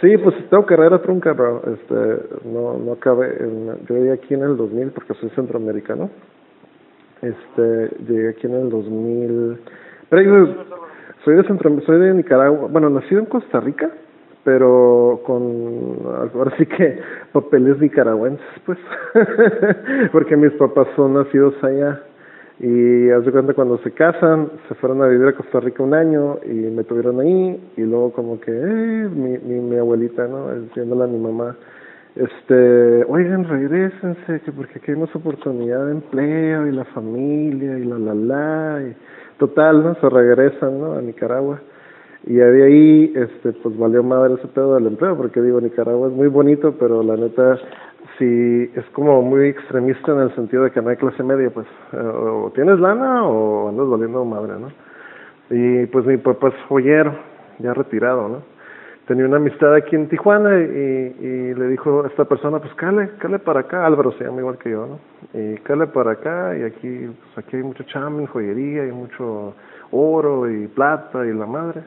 sí, 0.00 0.16
pues 0.18 0.34
tengo 0.50 0.66
carrera 0.66 1.00
trunca, 1.00 1.32
bro, 1.32 1.62
este, 1.72 1.94
no, 2.44 2.78
no 2.78 2.92
acabé, 2.92 3.38
yo 3.88 3.94
llegué 3.94 4.12
aquí 4.12 4.34
en 4.34 4.42
el 4.42 4.56
2000 4.56 4.90
porque 4.90 5.14
soy 5.14 5.30
centroamericano, 5.30 6.10
este, 7.22 7.90
llegué 8.08 8.30
aquí 8.30 8.46
en 8.46 8.54
el 8.54 8.70
2000, 8.70 9.58
pero 10.08 10.54
soy 11.24 11.36
de 11.36 11.44
centro, 11.44 11.80
soy 11.82 12.00
de 12.00 12.14
Nicaragua, 12.14 12.68
bueno, 12.70 12.90
nacido 12.90 13.20
en 13.20 13.26
Costa 13.26 13.60
Rica, 13.60 13.90
pero 14.46 15.22
con 15.26 15.98
ahora 16.32 16.56
sí 16.56 16.66
que 16.66 17.00
papeles 17.32 17.80
nicaragüenses 17.80 18.46
pues 18.64 18.78
porque 20.12 20.36
mis 20.36 20.52
papás 20.52 20.86
son 20.94 21.14
nacidos 21.14 21.52
allá 21.64 22.00
Y 22.60 23.10
haz 23.10 23.24
de 23.26 23.32
cuenta 23.32 23.52
cuando 23.54 23.76
se 23.78 23.90
casan, 23.90 24.48
se 24.68 24.74
fueron 24.76 25.02
a 25.02 25.08
vivir 25.08 25.26
a 25.28 25.32
Costa 25.34 25.58
Rica 25.60 25.82
un 25.82 25.92
año 25.92 26.38
y 26.46 26.54
me 26.54 26.84
tuvieron 26.84 27.20
ahí 27.20 27.72
y 27.76 27.82
luego 27.82 28.12
como 28.12 28.40
que, 28.40 28.50
eh, 28.50 29.08
mi, 29.12 29.36
mi, 29.36 29.76
abuelita, 29.76 30.26
¿no? 30.26 30.54
Diciéndole 30.54 31.04
a 31.04 31.06
mi 31.06 31.18
mamá, 31.18 31.54
este, 32.14 33.04
oigan, 33.08 33.44
regresense, 33.44 34.40
que 34.40 34.52
porque 34.52 34.78
aquí 34.78 34.92
hay 34.92 34.96
más 34.96 35.14
oportunidad 35.14 35.84
de 35.84 35.92
empleo 35.92 36.66
y 36.66 36.72
la 36.72 36.86
familia 36.86 37.78
y 37.78 37.84
la 37.84 37.98
la 37.98 38.14
la, 38.14 38.82
y 38.88 38.96
total, 39.38 39.82
¿no? 39.82 39.94
Se 39.96 40.08
regresan, 40.08 40.80
¿no? 40.80 40.94
A 40.94 41.02
Nicaragua. 41.02 41.60
Y 42.26 42.34
de 42.34 42.64
ahí, 42.64 43.12
este, 43.14 43.52
pues 43.52 43.78
valió 43.78 44.02
madre 44.02 44.34
ese 44.34 44.48
pedo 44.48 44.74
del 44.74 44.88
empleo, 44.88 45.16
porque 45.16 45.40
digo, 45.40 45.60
Nicaragua 45.60 46.08
es 46.08 46.14
muy 46.14 46.26
bonito, 46.26 46.74
pero 46.76 47.00
la 47.04 47.16
neta, 47.16 47.56
si 48.18 48.68
es 48.74 48.84
como 48.92 49.22
muy 49.22 49.46
extremista 49.46 50.10
en 50.10 50.20
el 50.20 50.34
sentido 50.34 50.64
de 50.64 50.72
que 50.72 50.82
no 50.82 50.90
hay 50.90 50.96
clase 50.96 51.22
media, 51.22 51.50
pues, 51.50 51.68
eh, 51.92 51.96
o 51.98 52.50
tienes 52.52 52.80
lana 52.80 53.24
o 53.24 53.68
andas 53.68 53.88
valiendo 53.88 54.24
madre, 54.24 54.54
¿no? 54.58 54.72
Y 55.50 55.86
pues 55.86 56.04
mi 56.04 56.16
papá 56.16 56.48
es 56.48 56.54
joyero, 56.68 57.14
ya 57.60 57.72
retirado, 57.72 58.28
¿no? 58.28 58.42
Tenía 59.06 59.24
una 59.24 59.36
amistad 59.36 59.72
aquí 59.72 59.94
en 59.94 60.08
Tijuana 60.08 60.58
y, 60.58 61.14
y 61.20 61.54
le 61.54 61.68
dijo 61.68 62.02
a 62.02 62.08
esta 62.08 62.24
persona, 62.24 62.58
pues 62.58 62.74
cale, 62.74 63.10
cale 63.18 63.38
para 63.38 63.60
acá, 63.60 63.86
Álvaro 63.86 64.10
se 64.18 64.24
llama 64.24 64.40
igual 64.40 64.58
que 64.58 64.70
yo, 64.70 64.84
¿no? 64.84 64.98
Y 65.32 65.58
cale 65.58 65.86
para 65.86 66.10
acá 66.10 66.58
y 66.58 66.64
aquí, 66.64 67.06
pues 67.06 67.46
aquí 67.46 67.58
hay 67.58 67.62
mucho 67.62 67.84
chamba 67.84 68.26
joyería, 68.26 68.82
hay 68.82 68.90
mucho 68.90 69.54
oro 69.92 70.50
y 70.50 70.66
plata 70.66 71.24
y 71.24 71.32
la 71.32 71.46
madre 71.46 71.82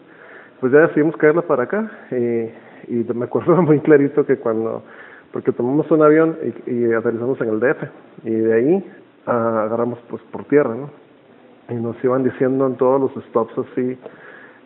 pues 0.59 0.73
ya 0.73 0.79
decidimos 0.79 1.15
caerla 1.17 1.41
para 1.43 1.63
acá 1.63 1.91
y, 2.11 2.93
y 2.93 3.05
me 3.13 3.25
acuerdo 3.25 3.61
muy 3.61 3.79
clarito 3.79 4.25
que 4.25 4.37
cuando, 4.37 4.83
porque 5.31 5.51
tomamos 5.51 5.89
un 5.91 6.01
avión 6.01 6.37
y, 6.65 6.71
y 6.71 6.93
aterrizamos 6.93 7.39
en 7.41 7.49
el 7.49 7.59
DF 7.59 7.83
y 8.25 8.31
de 8.31 8.53
ahí 8.53 8.91
ah, 9.25 9.63
agarramos 9.65 9.99
pues 10.09 10.21
por 10.31 10.45
tierra, 10.45 10.75
¿no? 10.75 10.89
Y 11.69 11.75
nos 11.75 12.03
iban 12.03 12.23
diciendo 12.23 12.65
en 12.65 12.75
todos 12.77 12.99
los 12.99 13.23
stops 13.25 13.53
así 13.59 13.97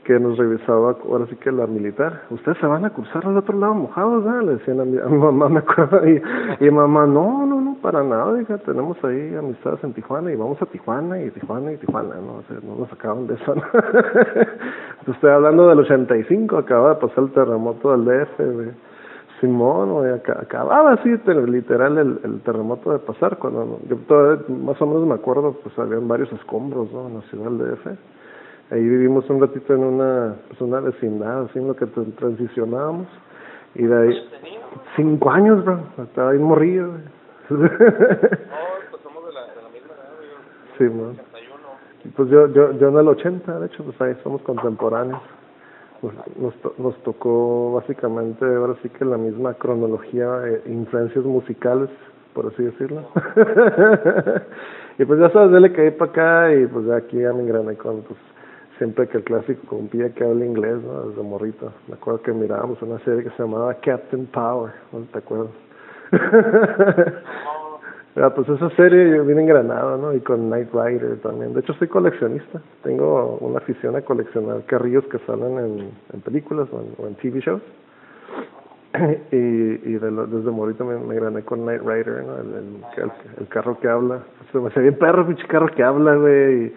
que 0.04 0.20
nos 0.20 0.38
revisaba 0.38 0.98
ahora 1.08 1.26
sí 1.28 1.36
que 1.38 1.52
la 1.52 1.66
militar, 1.66 2.24
ustedes 2.30 2.58
se 2.58 2.66
van 2.66 2.84
a 2.86 2.90
cruzar 2.90 3.26
al 3.26 3.38
otro 3.38 3.58
lado 3.58 3.74
mojados, 3.74 4.26
¿eh? 4.26 4.46
le 4.46 4.52
decían 4.56 4.82
a 4.82 4.86
mi, 4.86 4.98
a 4.98 5.06
mi 5.06 5.18
mamá, 5.18 5.50
me 5.50 5.60
acuerdo, 5.60 6.06
y, 6.08 6.22
y 6.60 6.70
mamá, 6.70 7.06
no, 7.06 7.46
no, 7.46 7.62
no, 7.62 7.78
para 7.82 8.04
nada, 8.04 8.42
hija, 8.42 8.58
tenemos 8.60 9.02
ahí 9.04 9.36
amistades 9.36 9.84
en 9.84 9.94
Tijuana 9.94 10.32
y 10.32 10.36
vamos 10.36 10.62
a 10.62 10.66
Tijuana 10.66 11.22
y 11.22 11.32
Tijuana 11.32 11.72
y 11.72 11.78
Tijuana, 11.78 12.16
¿no? 12.16 12.36
O 12.36 12.44
sea, 12.48 12.58
no 12.62 12.76
nos 12.76 12.90
sacaban 12.90 13.28
de 13.28 13.36
eso, 13.36 13.56
¿no? 13.56 13.64
Estoy 15.14 15.32
hablando 15.32 15.68
del 15.68 15.80
85, 15.80 16.58
acaba 16.58 16.90
de 16.90 16.96
pasar 16.96 17.24
el 17.24 17.32
terremoto 17.32 17.92
del 17.92 18.06
DF, 18.06 18.38
de 18.40 18.74
Simón, 19.40 19.90
o 19.92 20.04
acababa 20.14 20.94
así, 20.94 21.10
literal, 21.48 21.98
el, 21.98 22.20
el 22.24 22.42
terremoto 22.42 22.92
de 22.92 23.00
pasar, 23.00 23.38
cuando 23.38 23.80
yo 23.90 23.98
todavía 24.08 24.44
más 24.50 24.82
o 24.82 24.86
menos 24.86 25.08
me 25.08 25.16
acuerdo, 25.16 25.58
pues 25.64 25.78
habían 25.80 26.08
varios 26.08 26.32
escombros, 26.34 26.92
¿no? 26.92 27.08
En 27.08 27.16
la 27.16 27.22
ciudad 27.22 27.46
del 27.46 27.58
DF 27.58 27.88
ahí 28.74 28.82
vivimos 28.82 29.30
un 29.30 29.40
ratito 29.40 29.74
en 29.74 29.84
una 29.84 30.36
pues 30.48 30.60
una 30.62 30.80
vecindad 30.80 31.44
así 31.44 31.60
en 31.60 31.68
lo 31.68 31.76
que 31.76 31.86
transicionábamos. 31.86 33.08
Y 33.76 33.84
de 33.84 33.96
ahí 33.96 34.30
cinco 34.96 35.30
años 35.32 35.64
bro. 35.64 35.80
Estaba 36.04 36.32
ahí 36.32 36.40
morrido 36.40 36.94
no 37.50 37.58
pues 37.60 39.02
somos 39.04 39.26
de 39.28 39.34
la, 39.34 39.42
de 39.42 39.62
la 39.62 39.70
misma 39.70 39.94
edad 39.94 40.14
yo, 40.22 40.78
sí 40.78 40.84
man 40.86 41.18
pues 42.16 42.30
yo 42.30 42.48
yo 42.48 42.72
yo 42.74 42.90
en 42.90 42.98
el 42.98 43.08
80 43.08 43.60
de 43.60 43.66
hecho 43.68 43.84
pues 43.84 44.02
ahí 44.02 44.16
somos 44.24 44.42
contemporáneos. 44.42 45.22
Nos 46.02 46.14
nos, 46.38 46.54
to 46.62 46.74
nos 46.80 46.96
tocó 47.04 47.74
básicamente 47.74 48.44
ahora 48.44 48.76
sí 48.82 48.90
que 48.90 49.06
la 49.06 49.18
misma 49.18 49.54
cronología 49.54 50.42
eh, 50.46 50.62
influencias 50.66 51.24
musicales 51.24 51.90
por 52.34 52.48
así 52.48 52.64
decirlo. 52.64 53.04
Y 55.00 55.06
pues 55.06 55.20
ya 55.20 55.30
sabes 55.32 55.52
dele 55.52 55.74
que 55.74 55.92
para 55.92 56.12
acá 56.12 56.54
y 56.54 56.68
pues 56.68 56.86
de 56.86 56.96
aquí 56.96 57.18
ya 57.20 57.34
me 57.34 57.42
engrané 57.42 57.76
con 57.76 58.02
pues 58.02 58.20
siempre 58.78 59.08
que 59.08 59.18
el 59.18 59.24
clásico 59.24 59.62
compía 59.68 60.14
que 60.14 60.24
habla 60.24 60.46
inglés, 60.46 60.82
¿no? 60.84 61.10
Desde 61.10 61.22
morrito. 61.22 61.72
Me 61.88 61.96
acuerdo 61.96 62.22
que 62.22 62.32
mirábamos 62.32 62.82
una 62.82 63.00
serie 63.00 63.24
que 63.24 63.30
se 63.32 63.44
llamaba 63.44 63.74
Captain 63.76 64.26
Power, 64.28 64.72
¿no 64.92 65.02
te 65.02 65.18
acuerdas? 65.18 65.52
ah, 68.16 68.30
pues 68.36 68.50
esa 68.50 68.70
serie 68.72 69.16
yo 69.16 69.26
vine 69.26 69.42
en 69.42 69.48
Granada, 69.48 69.98
¿no? 69.98 70.14
Y 70.14 70.20
con 70.22 70.48
Knight 70.48 70.70
Rider 70.74 71.20
también. 71.22 71.54
De 71.54 71.62
hecho, 71.62 71.74
soy 71.74 71.88
coleccionista. 71.88 72.62
Tengo 72.84 73.38
una 73.42 73.58
afición 73.58 73.96
a 73.96 74.02
coleccionar 74.02 74.64
carrillos 74.66 75.06
que 75.06 75.20
salen 75.20 75.58
en, 75.58 75.92
en 76.14 76.22
películas 76.22 76.68
o 76.72 76.82
en, 76.82 76.96
o 76.98 77.08
en 77.08 77.16
TV 77.16 77.40
shows. 77.40 77.62
y 79.32 79.36
y 79.36 79.98
de 79.98 80.12
lo, 80.12 80.28
desde 80.28 80.52
morrito 80.52 80.86
me, 80.86 80.98
me 80.98 81.16
grané 81.16 81.42
con 81.42 81.62
Knight 81.62 81.82
Rider, 81.82 82.24
¿no? 82.24 82.38
El, 82.38 82.48
el, 82.48 82.84
el, 82.98 83.12
el 83.40 83.48
carro 83.48 83.80
que 83.80 83.88
habla. 83.88 84.20
Se 84.52 84.60
me 84.60 84.68
hace 84.68 84.82
bien 84.82 84.98
perro, 84.98 85.26
pinche 85.26 85.48
carro 85.48 85.68
que 85.68 85.84
habla, 85.84 86.16
güey. 86.16 86.66
Y, 86.66 86.74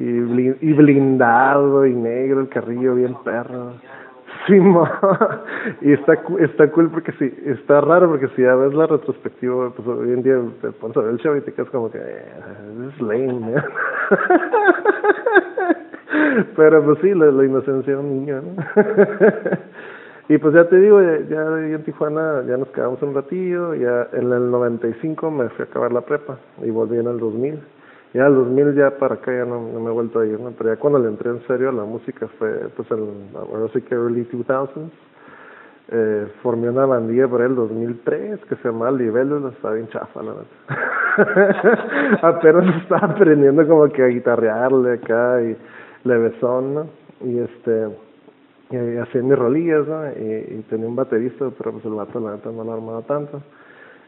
y, 0.00 0.56
y 0.60 0.72
blindado 0.72 1.84
y 1.86 1.94
negro 1.94 2.40
el 2.40 2.48
carrillo 2.48 2.94
bien 2.94 3.14
perro 3.22 3.74
sí 4.46 4.54
y 5.82 5.92
está 5.92 6.14
está 6.38 6.70
cool 6.72 6.90
porque 6.90 7.12
sí 7.12 7.32
está 7.44 7.80
raro 7.82 8.08
porque 8.08 8.28
si 8.28 8.42
ya 8.42 8.54
ves 8.54 8.72
la 8.72 8.86
retrospectiva 8.86 9.70
pues 9.70 9.86
hoy 9.86 10.12
en 10.12 10.22
día 10.22 10.40
te 10.62 10.72
pones 10.72 10.96
a 10.96 11.00
ver 11.00 11.10
el 11.10 11.18
show 11.18 11.36
y 11.36 11.42
te 11.42 11.52
quedas 11.52 11.68
como 11.70 11.90
que 11.90 11.98
eh, 11.98 12.24
es 12.88 13.00
lame 13.02 13.56
¿eh? 13.56 13.62
pero 16.56 16.82
pues 16.84 16.98
sí 17.02 17.14
la, 17.14 17.26
la 17.26 17.44
inocencia 17.44 17.92
de 17.92 17.98
un 17.98 18.08
niño 18.08 18.40
¿no? 18.40 18.64
y 20.28 20.38
pues 20.38 20.54
ya 20.54 20.64
te 20.64 20.76
digo 20.76 21.02
ya, 21.02 21.18
ya 21.28 21.74
en 21.74 21.84
Tijuana 21.84 22.42
ya 22.48 22.56
nos 22.56 22.68
quedamos 22.68 23.02
un 23.02 23.14
ratillo 23.14 23.74
ya 23.74 24.08
en 24.14 24.32
el 24.32 24.50
95 24.50 25.30
me 25.30 25.50
fui 25.50 25.66
a 25.66 25.68
acabar 25.68 25.92
la 25.92 26.00
prepa 26.00 26.38
y 26.62 26.70
volví 26.70 26.96
en 26.96 27.08
el 27.08 27.18
2000 27.18 27.60
ya 28.12 28.26
el 28.26 28.34
2000 28.34 28.74
ya 28.74 28.90
para 28.98 29.14
acá 29.14 29.32
ya 29.32 29.44
no, 29.44 29.60
me 29.60 29.88
he 29.88 29.92
vuelto 29.92 30.18
a 30.18 30.26
ir, 30.26 30.40
¿no? 30.40 30.50
Pero 30.50 30.74
ya 30.74 30.80
cuando 30.80 30.98
le 30.98 31.08
entré 31.08 31.30
en 31.30 31.46
serio 31.46 31.68
a 31.68 31.72
la 31.72 31.84
música 31.84 32.26
fue, 32.38 32.68
pues, 32.74 32.90
el, 32.90 33.06
ahora 33.36 33.72
sí 33.72 33.82
que 33.82 33.94
early 33.94 34.26
2000s. 34.28 34.90
Eh, 35.92 36.28
formé 36.42 36.70
una 36.70 36.86
bandilla 36.86 37.26
por 37.26 37.42
el 37.42 37.56
2003 37.56 38.44
que 38.48 38.54
se 38.56 38.68
llamaba 38.68 38.92
Libélula, 38.92 39.48
estaba 39.48 39.74
bien 39.74 39.88
chafa, 39.88 40.22
la 40.22 40.34
verdad. 40.34 42.18
Apenas 42.22 42.82
estaba 42.82 43.12
aprendiendo 43.12 43.66
como 43.66 43.88
que 43.88 44.02
a 44.04 44.06
guitarrearle 44.06 44.94
acá 44.94 45.42
y 45.42 45.56
levesón, 46.04 46.74
¿no? 46.74 46.86
Y 47.22 47.38
este, 47.38 47.88
y 48.70 48.96
hacía 48.98 49.22
mis 49.22 49.36
rolillas, 49.36 49.86
¿no? 49.86 50.06
Y, 50.12 50.58
y 50.58 50.64
tenía 50.68 50.86
un 50.86 50.94
baterista, 50.94 51.46
pero 51.58 51.72
pues 51.72 51.84
el 51.84 51.94
vato 51.94 52.20
la 52.20 52.36
neta 52.36 52.50
no 52.50 52.62
lo 52.62 52.72
armaba 52.72 53.02
tanto. 53.02 53.40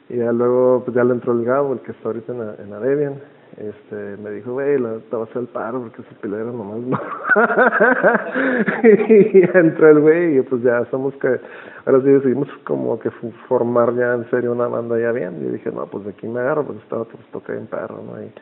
Y 0.08 0.18
ya 0.18 0.30
luego, 0.30 0.82
pues 0.84 0.96
ya 0.96 1.02
le 1.02 1.14
entró 1.14 1.32
el 1.32 1.44
Gabo, 1.44 1.72
el 1.72 1.80
que 1.80 1.92
está 1.92 2.08
ahorita 2.08 2.32
en, 2.32 2.66
en 2.66 2.72
Adebian 2.74 3.14
este 3.56 4.16
me 4.16 4.30
dijo 4.30 4.52
güey 4.52 4.78
la 4.78 4.98
te 5.10 5.16
vas 5.16 5.28
a 5.28 5.30
hacer 5.30 5.42
el 5.42 5.48
paro 5.48 5.82
porque 5.82 6.00
ese 6.02 6.14
pilero 6.22 6.52
nomás 6.52 6.78
no 6.78 6.98
y 8.82 9.58
entró 9.58 9.90
el 9.90 10.00
güey 10.00 10.38
y 10.38 10.42
pues 10.42 10.62
ya 10.62 10.84
somos 10.90 11.14
que 11.16 11.38
ahora 11.84 12.00
sí 12.00 12.08
decidimos 12.08 12.48
como 12.64 12.98
que 12.98 13.10
formar 13.48 13.94
ya 13.94 14.14
en 14.14 14.28
serio 14.30 14.52
una 14.52 14.68
banda 14.68 14.98
ya 14.98 15.12
bien. 15.12 15.36
Y 15.42 15.50
dije 15.50 15.70
no 15.70 15.86
pues 15.86 16.04
de 16.04 16.10
aquí 16.10 16.26
me 16.26 16.40
agarro 16.40 16.64
pues 16.64 16.78
estaba 16.78 17.04
pues 17.04 17.24
toca 17.26 17.52
en 17.52 17.66
perro 17.66 18.02
no 18.02 18.22
y, 18.22 18.32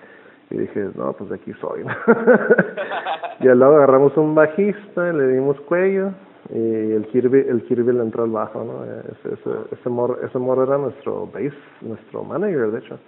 dije 0.56 0.90
no 0.94 1.12
pues 1.12 1.30
de 1.30 1.36
aquí 1.36 1.52
soy 1.60 1.84
¿no? 1.84 1.90
y 3.40 3.44
luego 3.44 3.76
agarramos 3.76 4.16
un 4.16 4.34
bajista 4.34 5.12
le 5.12 5.26
dimos 5.26 5.60
cuello 5.62 6.12
y 6.50 6.92
el 6.92 7.06
Kirby 7.08 7.46
el 7.48 7.62
Kirby 7.64 7.92
le 7.92 8.02
entró 8.02 8.24
al 8.24 8.30
bajo 8.30 8.62
no 8.62 8.84
ese 8.84 9.34
ese 9.34 9.50
ese 9.72 9.88
mor 9.88 10.20
ese 10.22 10.38
mor 10.38 10.64
era 10.66 10.78
nuestro 10.78 11.26
bass 11.26 11.54
nuestro 11.80 12.22
manager 12.22 12.70
de 12.70 12.78
hecho 12.78 12.98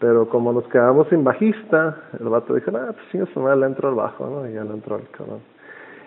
pero 0.00 0.28
como 0.30 0.52
nos 0.52 0.66
quedamos 0.68 1.06
sin 1.08 1.22
bajista, 1.22 1.94
el 2.18 2.30
vato 2.30 2.54
dijo, 2.54 2.70
ah, 2.74 2.94
pues 3.12 3.36
madre 3.36 3.60
le 3.60 3.66
entró 3.66 3.90
al 3.90 3.94
bajo, 3.94 4.26
¿no? 4.26 4.48
Y 4.48 4.54
ya 4.54 4.64
le 4.64 4.72
entró 4.72 4.96
al 4.96 5.06
cabrón. 5.10 5.40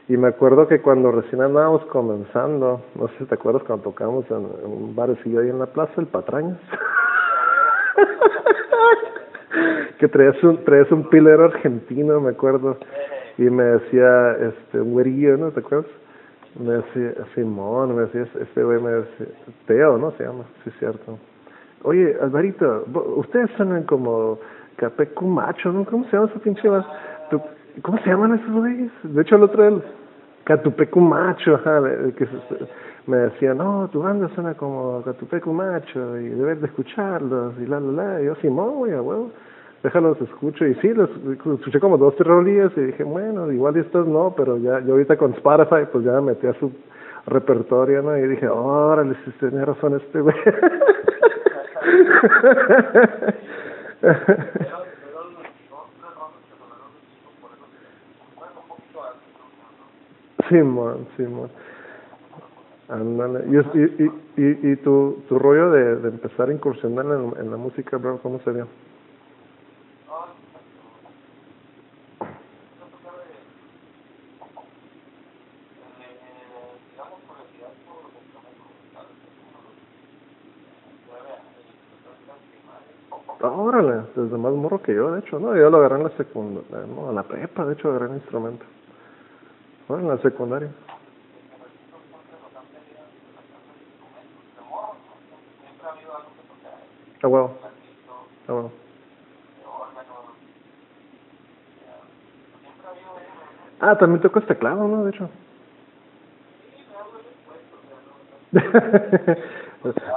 Y 0.09 0.17
me 0.17 0.29
acuerdo 0.29 0.67
que 0.67 0.81
cuando 0.81 1.11
recién 1.11 1.41
andábamos 1.41 1.85
comenzando, 1.85 2.81
no 2.95 3.07
sé 3.09 3.19
si 3.19 3.25
te 3.25 3.35
acuerdas 3.35 3.61
cuando 3.63 3.83
tocamos 3.83 4.25
en, 4.31 4.47
un 4.65 4.95
barecillo 4.95 5.41
ahí 5.41 5.49
en 5.49 5.59
la 5.59 5.67
plaza, 5.67 5.93
el 5.97 6.07
Patrañas. 6.07 6.57
que 9.99 10.07
traías 10.07 10.43
un, 10.43 10.59
un 10.89 11.09
pilero 11.09 11.45
argentino, 11.45 12.19
me 12.19 12.31
acuerdo, 12.31 12.77
y 13.37 13.43
me 13.43 13.63
decía, 13.63 14.31
este, 14.41 14.81
un 14.81 14.93
güerillo, 14.93 15.37
¿no? 15.37 15.51
¿Te 15.51 15.59
acuerdas? 15.59 15.85
Me 16.59 16.77
decía, 16.77 17.13
Simón, 17.35 17.95
me 17.95 18.01
decía, 18.03 18.25
este 18.41 18.63
güey 18.63 18.81
me 18.81 18.91
decía, 18.91 19.27
Teo, 19.67 19.99
¿no? 19.99 20.11
Se 20.17 20.23
llama, 20.23 20.45
sí, 20.63 20.71
cierto 20.79 21.19
Oye, 21.83 22.15
Alvarito, 22.21 22.85
ustedes 23.17 23.49
suenan 23.57 23.83
como 23.83 24.39
Capecu 24.77 25.25
Macho, 25.25 25.71
¿no? 25.71 25.85
¿Cómo 25.85 26.05
se 26.05 26.15
llama 26.15 26.29
esa 26.29 26.39
pinche 26.39 26.69
¿Cómo 27.81 27.97
se 27.99 28.09
llaman 28.09 28.35
esos 28.35 28.51
güeyes? 28.51 28.91
De 29.03 29.21
hecho, 29.21 29.35
el 29.35 29.43
otro 29.43 29.67
el 29.67 29.81
Catupecu 30.43 30.99
Macho, 30.99 31.55
ajá, 31.55 31.81
que 32.15 32.27
me 33.07 33.17
decía, 33.17 33.53
no, 33.53 33.89
tu 33.91 34.01
banda 34.01 34.29
suena 34.35 34.53
como 34.53 35.01
Catupecu 35.03 35.51
Macho 35.51 36.17
y 36.19 36.29
debes 36.29 36.61
de 36.61 36.67
escucharlos 36.67 37.55
y 37.59 37.65
la, 37.65 37.79
la, 37.79 37.91
la. 37.91 38.21
Y 38.21 38.25
yo, 38.25 38.35
Simón, 38.35 38.75
güey, 38.75 38.93
a 38.93 39.01
huevo, 39.01 39.31
déjalos 39.81 40.21
escucho. 40.21 40.65
Y 40.67 40.75
sí, 40.75 40.93
los 40.93 41.09
escuché 41.09 41.79
como 41.79 41.97
dos, 41.97 42.15
tres 42.15 42.29
y 42.77 42.81
dije, 42.81 43.03
bueno, 43.03 43.51
igual 43.51 43.75
estos 43.77 44.07
no, 44.07 44.33
pero 44.37 44.57
ya, 44.57 44.79
yo 44.81 44.93
ahorita 44.93 45.17
con 45.17 45.33
Spotify, 45.33 45.87
pues 45.91 46.05
ya 46.05 46.21
metí 46.21 46.45
a 46.45 46.53
su 46.59 46.71
repertorio, 47.25 48.01
¿no? 48.01 48.17
Y 48.17 48.27
dije, 48.27 48.47
órale, 48.47 49.15
si 49.25 49.31
tiene 49.31 49.65
razón 49.65 49.95
este 49.95 50.21
güey. 50.21 50.35
Simón, 60.49 61.07
Simón. 61.17 61.49
¿Y, 63.47 63.57
y, 63.57 64.03
y, 64.03 64.11
y, 64.37 64.71
y 64.71 64.75
tu, 64.77 65.23
tu 65.27 65.39
rollo 65.39 65.71
de, 65.71 65.95
de 65.97 66.09
empezar 66.09 66.49
a 66.49 66.53
incursionar 66.53 67.05
en, 67.05 67.33
en 67.39 67.51
la 67.51 67.57
música, 67.57 67.97
bro, 67.97 68.19
cómo 68.21 68.39
se 68.41 68.53
dio? 68.53 68.67
Órale, 83.45 84.03
desde 84.15 84.37
más 84.37 84.53
morro 84.53 84.81
que 84.81 84.95
yo, 84.95 85.11
de 85.11 85.19
hecho, 85.19 85.37
¿no? 85.37 85.53
Yo 85.53 85.69
lo 85.69 85.77
agarré 85.79 85.97
en 85.97 86.03
la 86.05 86.09
secundaria, 86.11 86.87
no, 86.87 87.09
en 87.09 87.15
la 87.15 87.23
prepa, 87.23 87.65
de 87.65 87.73
hecho, 87.73 87.89
agarré 87.89 88.05
el 88.05 88.15
instrumento. 88.15 88.63
Bueno, 89.89 90.03
en 90.03 90.09
la 90.15 90.17
secundaria. 90.21 90.69
Ah, 97.21 97.27
bueno. 97.27 97.51
Ah, 98.47 98.53
bueno. 98.53 98.71
Ah, 103.81 103.97
también 103.97 104.21
tocas 104.21 104.45
teclado, 104.45 104.87
¿no? 104.87 105.03
De 105.03 105.09
hecho. 105.11 105.29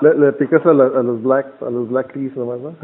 Le, 0.00 0.32
picas 0.32 0.64
a, 0.64 0.73
la, 0.73 0.85
a 0.85 1.02
los 1.02 1.23
black 1.23 1.46
a 1.62 1.70
los 1.70 1.88
black 1.88 2.12
keys 2.12 2.37
nomás, 2.37 2.61
¿no? 2.61 2.70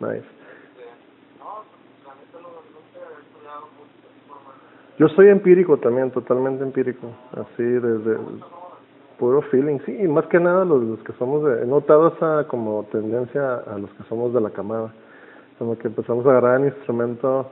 nice. 0.00 0.24
Yo 4.98 5.08
soy 5.08 5.28
empírico 5.28 5.78
también, 5.78 6.10
totalmente 6.10 6.62
empírico, 6.62 7.08
así 7.32 7.62
desde 7.62 8.18
puro 9.18 9.40
feeling, 9.42 9.78
sí, 9.86 9.92
más 10.08 10.26
que 10.26 10.38
nada 10.38 10.64
los, 10.64 10.82
los 10.82 10.98
que 11.00 11.12
somos 11.14 11.42
de, 11.44 11.62
he 11.62 11.66
notado 11.66 12.08
esa 12.08 12.46
como 12.48 12.84
tendencia 12.92 13.54
a 13.54 13.78
los 13.78 13.90
que 13.92 14.02
somos 14.10 14.34
de 14.34 14.40
la 14.40 14.50
camada, 14.50 14.92
como 15.58 15.78
que 15.78 15.88
empezamos 15.88 16.26
a 16.26 16.30
agarrar 16.30 16.60
el 16.60 16.66
instrumento 16.66 17.50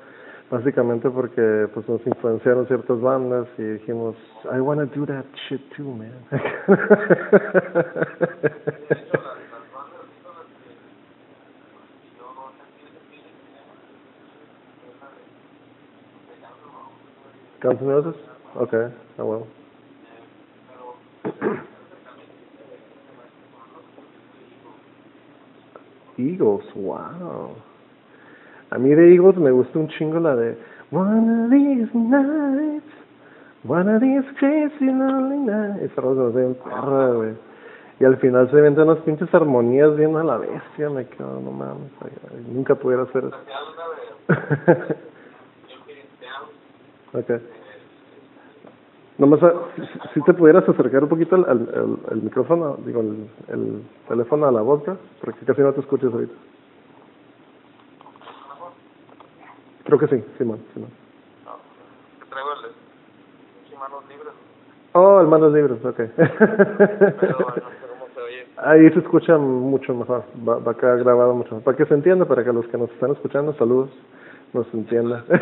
básicamente 0.50 1.10
porque 1.10 1.68
pues 1.74 1.86
nos 1.88 2.06
influenciaron 2.06 2.66
ciertas 2.66 3.00
bandas 3.00 3.46
y 3.58 3.62
dijimos, 3.62 4.16
I 4.44 4.60
wanna 4.60 4.86
do 4.86 5.04
that 5.06 5.24
shit 5.48 5.60
too, 5.76 5.94
man. 5.94 6.12
Guns 17.60 17.80
N' 17.80 17.88
Roses? 17.88 18.14
Okay, 18.56 18.86
ah 19.18 19.24
well. 19.24 19.46
Eagles, 26.18 26.64
wow. 26.74 27.54
A 28.70 28.78
mí 28.78 28.94
de 28.94 29.14
Eagles 29.14 29.38
me 29.38 29.50
gusta 29.50 29.78
un 29.78 29.88
chingo 29.88 30.20
la 30.20 30.36
de 30.36 30.56
One 30.90 31.44
of 31.44 31.50
these 31.50 31.94
nights, 31.94 32.86
one 33.62 33.88
of 33.88 34.00
these 34.00 34.24
crazy 34.38 34.86
lonely 34.86 35.36
nights. 35.36 35.82
Esa 35.82 36.00
rosa 36.00 36.32
se 36.32 36.54
perra, 36.64 37.12
güey. 37.12 37.34
Y 38.00 38.04
al 38.04 38.16
final 38.18 38.48
se 38.50 38.56
inventan 38.56 38.88
unas 38.88 39.02
pinches 39.02 39.32
armonías 39.34 39.94
bien 39.96 40.16
a 40.16 40.22
la 40.22 40.38
bestia, 40.38 40.88
me 40.88 41.04
quedo, 41.06 41.40
no 41.40 41.50
mames, 41.50 41.90
nunca 42.48 42.76
pudiera 42.76 43.02
hacer 43.02 43.24
eso. 43.24 43.36
okay. 47.12 47.40
Nomás, 49.18 49.42
ah, 49.42 49.52
si, 49.76 49.82
si 50.14 50.22
te 50.22 50.32
pudieras 50.32 50.66
acercar 50.68 51.02
un 51.02 51.08
poquito 51.08 51.34
el, 51.36 51.44
el, 51.44 51.68
el, 51.74 51.98
el 52.12 52.22
micrófono, 52.22 52.78
digo, 52.86 53.00
el, 53.00 53.28
el 53.48 53.82
teléfono 54.06 54.46
a 54.46 54.52
la 54.52 54.62
voz, 54.62 54.84
bro, 54.84 54.96
porque 55.20 55.44
casi 55.44 55.60
no 55.60 55.72
te 55.72 55.80
escuchas 55.80 56.12
ahorita. 56.12 56.32
Creo 59.88 59.98
que 59.98 60.06
sí, 60.08 60.22
Simón, 60.36 60.58
Simón. 60.74 60.90
Traigo 62.28 62.50
el 62.52 62.58
pinche 63.64 63.78
manos 63.78 64.04
libres, 64.06 64.34
Oh, 64.92 65.18
el 65.22 65.26
manos 65.28 65.50
libres, 65.54 65.82
ok. 65.82 65.96
pero 67.16 67.38
no 67.38 67.46
oye. 68.22 68.46
Ahí 68.58 68.90
se 68.90 68.98
escucha 68.98 69.38
mucho 69.38 69.94
mejor, 69.94 70.24
va, 70.46 70.58
va 70.58 70.72
a 70.72 70.74
quedar 70.74 70.98
grabado 70.98 71.32
mucho 71.32 71.54
mejor. 71.54 71.64
Para 71.64 71.76
que 71.78 71.86
se 71.86 71.94
entienda, 71.94 72.26
para 72.26 72.44
que 72.44 72.52
los 72.52 72.66
que 72.66 72.76
nos 72.76 72.90
están 72.90 73.12
escuchando, 73.12 73.54
saludos, 73.54 73.88
nos 74.52 74.66
entienda. 74.74 75.24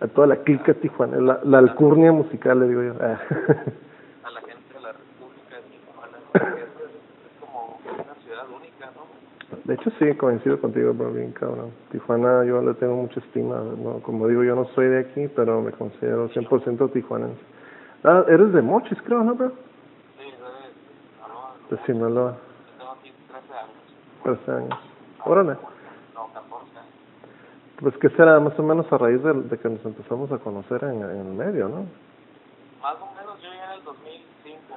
a 0.00 0.06
toda 0.08 0.26
la 0.28 0.36
clica 0.36 0.72
Tijuana, 0.72 1.18
la, 1.18 1.40
la 1.44 1.58
alcurnia 1.58 2.12
musical, 2.12 2.60
le 2.60 2.68
digo 2.68 2.82
yo. 2.82 2.94
Ah. 2.98 3.18
A 4.24 4.30
la 4.30 4.40
gente 4.40 4.72
de 4.72 4.80
la 4.80 4.92
República 4.92 5.56
de 5.56 5.62
Tijuana, 5.68 6.16
porque 6.32 6.62
es, 6.62 6.64
es 6.64 7.40
como 7.40 7.78
una 7.84 8.14
ciudad 8.24 8.46
única, 8.56 8.86
¿no? 8.96 9.04
De 9.64 9.74
hecho, 9.74 9.90
sí, 9.98 10.14
coincido 10.16 10.60
contigo, 10.60 10.92
bro, 10.92 11.10
bien 11.10 11.32
cabrón. 11.32 11.70
Tijuana 11.90 12.44
yo 12.44 12.60
le 12.60 12.74
tengo 12.74 12.96
mucha 12.96 13.18
estima, 13.20 13.60
¿no? 13.60 14.00
como 14.02 14.28
digo, 14.28 14.44
yo 14.44 14.54
no 14.54 14.66
soy 14.74 14.88
de 14.88 15.00
aquí, 15.00 15.26
pero 15.28 15.62
me 15.62 15.72
considero 15.72 16.28
100% 16.28 16.92
tijuanense. 16.92 17.40
Ah, 18.04 18.24
eres 18.28 18.52
de 18.52 18.60
Mochis, 18.60 19.00
creo, 19.02 19.24
¿no, 19.24 19.34
bro? 19.34 19.52
Sí, 20.18 20.24
de 20.24 20.36
Sinaloa. 21.16 21.54
De 21.70 21.78
Sinaloa, 21.86 22.32
Yo 22.32 22.76
tengo 22.78 22.92
aquí 22.92 23.12
13 23.28 23.54
años. 23.54 24.44
13 24.44 24.52
años. 24.52 24.78
Órale. 25.24 25.56
No, 26.14 26.28
14. 26.34 26.70
Pues 27.80 27.96
que 27.96 28.10
será 28.10 28.38
más 28.40 28.58
o 28.58 28.62
menos 28.62 28.92
a 28.92 28.98
raíz 28.98 29.22
de, 29.22 29.32
de 29.32 29.58
que 29.58 29.68
nos 29.70 29.82
empezamos 29.86 30.30
a 30.30 30.38
conocer 30.38 30.84
en, 30.84 31.02
en 31.02 31.26
el 31.26 31.32
medio, 31.32 31.70
¿no? 31.70 31.86
Más 32.82 32.96
o 33.00 33.14
menos 33.16 33.40
yo 33.40 33.48
llegué 33.48 33.64
en 33.64 33.70
el 33.78 33.84
2005, 33.84 34.76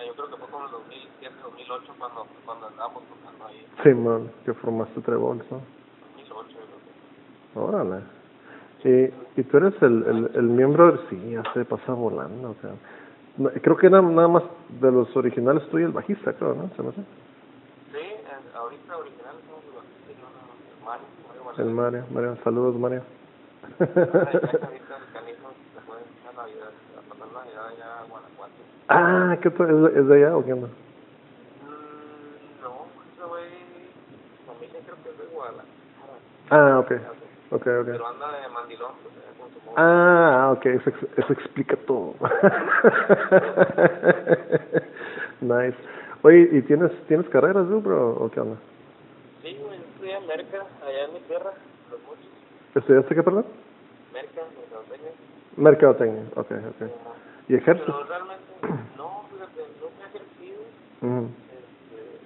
Tijuana. 0.00 0.06
Yo 0.06 0.14
creo 0.14 0.28
que 0.30 0.36
fue 0.36 0.48
como 0.48 0.58
en 0.60 0.64
el 0.66 0.70
2007, 0.72 1.34
2008 1.42 1.92
cuando, 1.98 2.26
cuando 2.44 2.66
andábamos 2.68 3.02
tocando 3.04 3.46
ahí. 3.46 3.66
Sí, 3.82 3.88
man, 3.94 4.30
que 4.44 4.54
formaste 4.54 5.00
Trevols, 5.00 5.44
¿no? 5.50 5.60
2008, 6.16 6.48
yo 6.50 6.56
creo 6.56 6.78
que. 7.54 7.58
Órale. 7.76 8.02
Y, 8.82 9.40
y 9.40 9.44
tú 9.44 9.56
eres 9.58 9.74
el, 9.82 10.04
el, 10.06 10.30
el 10.34 10.42
miembro, 10.44 10.98
sí, 11.10 11.30
ya 11.32 11.42
se 11.52 11.64
pasa 11.64 11.92
volando, 11.92 12.50
o 12.50 12.56
sea. 12.62 12.70
no- 13.36 13.50
creo 13.50 13.76
que 13.76 13.86
era 13.88 14.00
nada 14.00 14.28
más 14.28 14.42
de 14.80 14.90
los 14.90 15.14
originales 15.16 15.68
tú 15.70 15.78
y 15.78 15.82
el 15.82 15.92
bajista, 15.92 16.32
creo, 16.32 16.54
¿no? 16.54 16.70
Se 16.76 16.82
me 16.82 16.88
hace. 16.88 17.00
Sí, 17.92 17.98
ahorita 18.54 18.96
original 18.96 19.34
somos 19.46 19.64
los 19.74 19.84
sí, 20.06 20.14
no, 20.16 20.28
no, 20.30 20.48
el 20.78 20.84
Mario. 20.84 21.06
El 21.58 21.70
Mario, 21.74 22.04
Mario, 22.10 22.36
saludos 22.44 22.76
Mario. 22.76 23.02
Ahorita 23.78 23.96
el 23.98 25.12
canijo 25.12 25.52
se 25.74 25.80
fue 25.86 25.96
a 25.96 26.29
Navidad, 26.40 26.70
a 26.96 27.00
pasar 27.02 27.28
Navidad 27.32 27.66
allá 27.68 28.00
a 28.00 28.04
Guanajuato. 28.04 28.52
ah, 28.88 29.36
¿qué 29.42 29.50
tal? 29.50 29.86
¿Es, 29.86 29.96
¿Es 29.96 30.06
de 30.08 30.14
allá 30.14 30.36
o 30.36 30.44
qué 30.44 30.52
onda? 30.54 30.68
Mm, 30.68 30.70
no, 32.62 32.86
ese 33.12 33.24
güey, 33.28 33.44
familia 34.46 34.80
creo 34.86 34.96
que 35.02 35.08
es 35.10 35.18
de 35.18 35.24
Guadalajara. 35.34 35.68
Ah, 36.50 36.78
ok, 36.78 36.92
ok, 37.52 37.66
ok. 37.66 37.86
Pero 37.86 38.06
anda 38.08 38.32
de 38.40 38.48
mandilón, 38.48 38.92
pues, 39.02 39.14
con 39.38 39.50
su. 39.52 39.58
Ah, 39.76 40.50
ok, 40.56 40.66
eso, 40.66 40.90
eso 41.16 41.32
explica 41.32 41.76
todo. 41.86 42.14
nice. 45.42 45.76
Oye, 46.22 46.48
¿y 46.52 46.62
tienes 46.62 46.90
tienes 47.06 47.28
carreras, 47.28 47.68
tú, 47.68 47.80
bro, 47.82 48.14
o 48.14 48.30
qué 48.30 48.40
onda? 48.40 48.56
Sí, 49.42 49.58
güey, 49.62 49.78
estudié 49.78 50.16
en 50.16 50.26
Merca, 50.26 50.64
allá 50.86 51.04
en 51.04 51.12
mi 51.12 51.20
tierra, 51.20 51.52
los 51.90 52.00
muchos. 52.02 52.24
¿Estudiaste 52.74 53.14
qué, 53.14 53.22
perdón? 53.22 53.44
Merca, 55.60 55.92
mercadotecnia. 55.92 56.24
Ok, 56.36 56.50
ok. 56.72 56.80
¿Y 57.48 57.54
ejerces? 57.56 57.84
Pero 57.84 58.04
realmente, 58.04 58.44
no, 58.96 59.28
fíjate, 59.30 59.60
nunca 59.78 60.04
he 60.04 60.08
ejercido. 60.08 60.62
Ujú. 61.02 61.34
Este, 61.52 62.20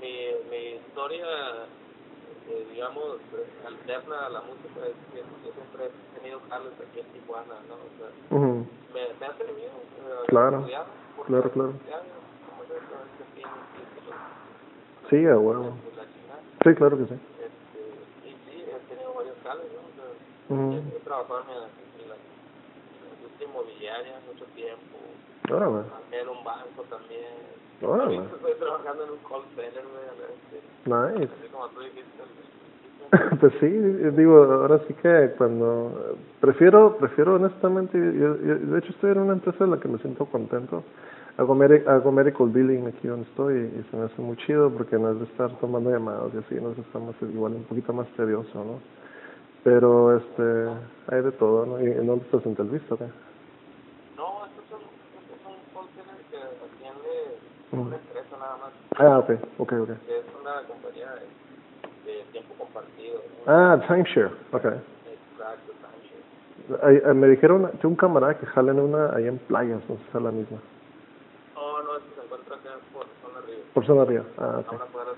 mi, 0.00 0.48
mi 0.50 0.62
historia, 0.80 1.26
eh, 2.48 2.66
digamos, 2.72 3.20
alterna 3.66 4.26
a 4.26 4.30
la 4.30 4.40
música 4.40 4.80
es 4.86 4.96
que 5.12 5.18
yo 5.20 5.52
siempre 5.52 5.84
he 5.84 6.18
tenido 6.18 6.40
jales 6.48 6.72
aquí 6.80 7.00
en 7.00 7.12
Tijuana, 7.12 7.56
¿no? 7.68 7.74
O 7.74 7.90
sea, 7.98 8.08
Ujú. 8.38 8.66
me, 8.94 9.00
me 9.20 9.26
ha 9.26 9.36
servido. 9.36 9.68
eh, 9.68 10.24
Claro, 10.28 10.56
estudiar, 10.58 10.86
claro, 11.26 11.50
claro. 11.52 11.70
estudiar, 11.70 12.02
Sí, 15.10 15.24
a 15.26 15.38
huevo. 15.38 15.76
Sí, 16.64 16.74
claro 16.74 16.98
que 16.98 17.04
sí. 17.06 17.14
Este, 17.14 18.28
y 18.28 18.32
sí, 18.44 18.64
he 18.66 18.78
tenido 18.88 19.14
varios 19.14 19.36
jales, 19.44 19.66
¿no? 19.72 19.86
O 19.86 19.92
sea, 19.94 20.04
Ujú. 20.48 20.72
he, 20.72 20.96
he 20.96 21.00
trabajado 21.00 21.40
en 21.42 21.46
la, 21.48 21.54
en 22.02 22.08
la, 22.08 22.16
en 22.16 23.04
la 23.04 23.10
industria 23.14 23.35
inmobiliaria 23.46 24.20
mucho 24.26 24.44
tiempo, 24.54 24.98
Órale, 25.50 25.86
trabajé 25.86 26.20
en 26.20 26.28
un 26.28 26.44
banco 26.44 26.82
también. 26.90 27.34
órale. 27.82 28.16
Estoy 28.16 28.54
trabajando 28.54 29.04
en 29.04 29.10
un 29.10 29.18
call 29.28 29.42
center, 29.54 29.84
güey, 29.86 30.06
Nice. 30.86 31.32
así 31.32 31.48
como 31.50 31.68
tú 31.68 31.80
dijiste 31.80 32.16
pues 33.40 33.52
sí, 33.60 33.66
digo, 33.68 34.42
ahora 34.42 34.80
sí 34.86 34.94
que 34.94 35.32
cuando 35.38 36.16
prefiero, 36.40 36.96
prefiero 36.96 37.36
honestamente, 37.36 37.98
yo, 37.98 38.36
yo, 38.40 38.54
de 38.56 38.78
hecho 38.78 38.90
estoy 38.90 39.12
en 39.12 39.18
una 39.18 39.34
empresa 39.34 39.64
en 39.64 39.70
la 39.70 39.78
que 39.78 39.88
me 39.88 39.98
siento 39.98 40.26
contento. 40.26 40.82
Hago, 41.38 41.54
hago 41.86 42.12
medical 42.12 42.48
billing 42.48 42.86
aquí 42.86 43.06
donde 43.08 43.28
estoy 43.28 43.54
y, 43.58 43.84
se 43.90 43.96
me 43.96 44.06
hace 44.06 44.22
muy 44.22 44.36
chido 44.38 44.70
porque 44.70 44.98
no 44.98 45.10
es 45.12 45.18
de 45.18 45.26
estar 45.26 45.50
tomando 45.58 45.90
llamadas 45.90 46.32
y 46.34 46.38
así, 46.38 46.54
no 46.56 46.70
es 46.72 46.78
estar 46.78 47.02
más, 47.02 47.14
igual 47.20 47.52
un 47.52 47.64
poquito 47.64 47.92
más 47.92 48.08
tedioso, 48.16 48.64
¿no? 48.64 48.80
Pero 49.62 50.16
este, 50.16 50.68
hay 51.08 51.22
de 51.22 51.32
todo, 51.32 51.66
¿no? 51.66 51.80
¿Y 51.80 51.86
en 51.86 52.06
dónde 52.06 52.24
estás 52.24 52.44
en? 52.46 52.52
No, 52.52 52.56
esto 52.56 52.96
es 52.96 54.72
un, 54.72 54.80
es 54.80 55.42
un 55.44 55.56
call 55.74 55.88
center 55.94 56.16
que 56.30 56.38
una 57.72 57.96
empresa 57.96 58.36
nada 58.38 58.56
más. 58.56 58.72
Ah, 58.96 59.18
ok, 59.18 59.30
ok, 59.58 59.72
ok. 59.82 59.90
Es 60.08 60.24
una 60.40 60.62
compañía 60.62 61.14
de, 62.04 62.12
de 62.12 62.22
tiempo 62.32 62.54
compartido. 62.54 63.22
¿no? 63.46 63.52
Ah, 63.52 63.80
timeshare, 63.86 64.32
ok. 64.52 64.64
Exacto, 64.64 65.72
timeshare. 66.68 66.82
Ahí, 66.82 67.14
me 67.14 67.28
dijeron, 67.28 67.70
tengo 67.80 67.88
un 67.88 67.96
camarada 67.96 68.38
que 68.38 68.46
jala 68.46 68.72
en 68.72 68.80
una 68.80 69.14
ahí 69.14 69.26
en 69.26 69.38
playas, 69.38 69.80
no 69.88 69.96
sé 69.96 70.02
si 70.02 70.16
es 70.16 70.22
la 70.22 70.30
misma. 70.30 70.58
Oh, 71.54 71.82
no, 71.82 71.96
es 71.96 72.02
que 72.04 72.14
se 72.20 72.24
encuentra 72.24 72.56
acá 72.56 72.70
por 72.92 73.06
zona 73.22 73.38
arriba. 73.38 73.64
Por 73.74 73.86
zona 73.86 74.02
arriba, 74.02 74.24
ah, 74.38 74.58
ok. 74.60 74.72
A 74.72 74.76
una 74.76 74.84
cuadra 74.86 75.12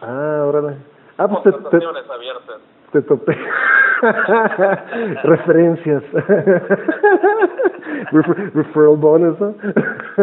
Ah, 0.00 0.44
órale. 0.46 0.76
Ah, 1.16 1.28
pues 1.28 1.42
te, 1.42 1.50
te, 1.50 1.84
abiertas. 1.84 2.60
Te 2.92 3.02
topé. 3.02 3.36
Referencias. 5.24 6.02
Refer, 8.12 8.54
referral 8.54 8.96
bonus, 8.96 9.40
¿no? 9.40 9.52
sí, 9.52 9.68
a 9.68 10.22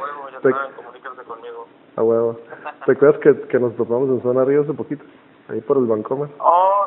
huevo, 0.00 0.28
ya 0.32 0.40
te... 0.40 0.50
saben, 0.50 0.72
comuníquense 0.76 1.22
conmigo. 1.24 1.66
A 1.96 2.02
huevo. 2.02 2.36
¿Te 2.84 2.92
acuerdas 2.92 3.20
que, 3.20 3.40
que 3.48 3.58
nos 3.58 3.74
topamos 3.76 4.08
en 4.10 4.22
zona 4.22 4.42
arriba 4.42 4.62
hace 4.62 4.72
poquito? 4.72 5.04
Ahí 5.48 5.60
por 5.60 5.78
el 5.78 5.86
Bancomer. 5.86 6.28
Oh, 6.38 6.86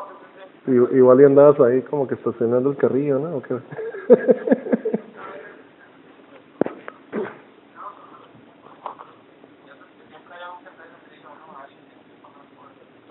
sí, 0.66 0.72
sí, 0.72 0.86
sí. 0.90 0.96
igual 0.96 1.20
y 1.20 1.24
andabas 1.24 1.58
ahí 1.60 1.82
como 1.82 2.06
que 2.06 2.14
estacionando 2.14 2.70
el 2.70 2.76
carrillo, 2.76 3.18
¿no? 3.18 3.36
¿O 3.36 3.42
qué? 3.42 3.54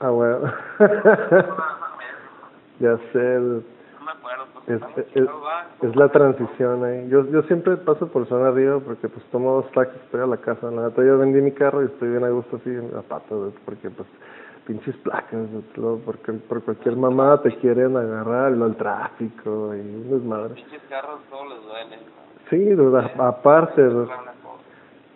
Ah, 0.03 0.09
bueno. 0.09 0.39
ya 2.79 2.97
sé. 3.13 3.35
El, 3.35 3.63
es, 4.67 4.81
es, 5.15 5.29
es, 5.81 5.95
la 5.95 6.09
transición 6.09 6.83
ahí. 6.83 7.07
Yo 7.07 7.25
yo 7.29 7.41
siempre 7.43 7.77
paso 7.77 8.07
por 8.07 8.27
zona 8.27 8.49
arriba 8.49 8.81
porque 8.81 9.07
pues 9.07 9.25
tomo 9.27 9.61
dos 9.61 9.71
taxis 9.71 10.01
para 10.11 10.25
a 10.25 10.27
la 10.27 10.35
casa. 10.37 10.69
La 10.71 10.89
neta 10.89 11.01
yo 11.03 11.17
vendí 11.17 11.39
mi 11.39 11.53
carro 11.53 11.83
y 11.83 11.85
estoy 11.85 12.09
bien 12.09 12.23
a 12.25 12.29
gusto 12.29 12.57
así 12.57 12.69
en 12.69 12.93
la 12.93 13.01
pata 13.01 13.33
porque 13.63 13.89
pues 13.89 14.07
pinches 14.67 14.95
placas, 14.97 15.47
porque 16.05 16.33
por 16.33 16.61
cualquier 16.63 16.97
mamada 16.97 17.41
te 17.41 17.55
quieren 17.59 17.95
agarrar, 17.95 18.51
lo 18.51 18.65
el 18.65 18.75
tráfico 18.75 19.73
y 19.73 19.79
un 19.79 20.09
desmadre. 20.09 20.55
Pinches 20.55 20.81
carros 20.89 21.21
todos 21.29 21.47
les 21.47 21.63
duelen. 21.63 21.99
Sí, 22.49 22.75
aparte. 23.19 23.89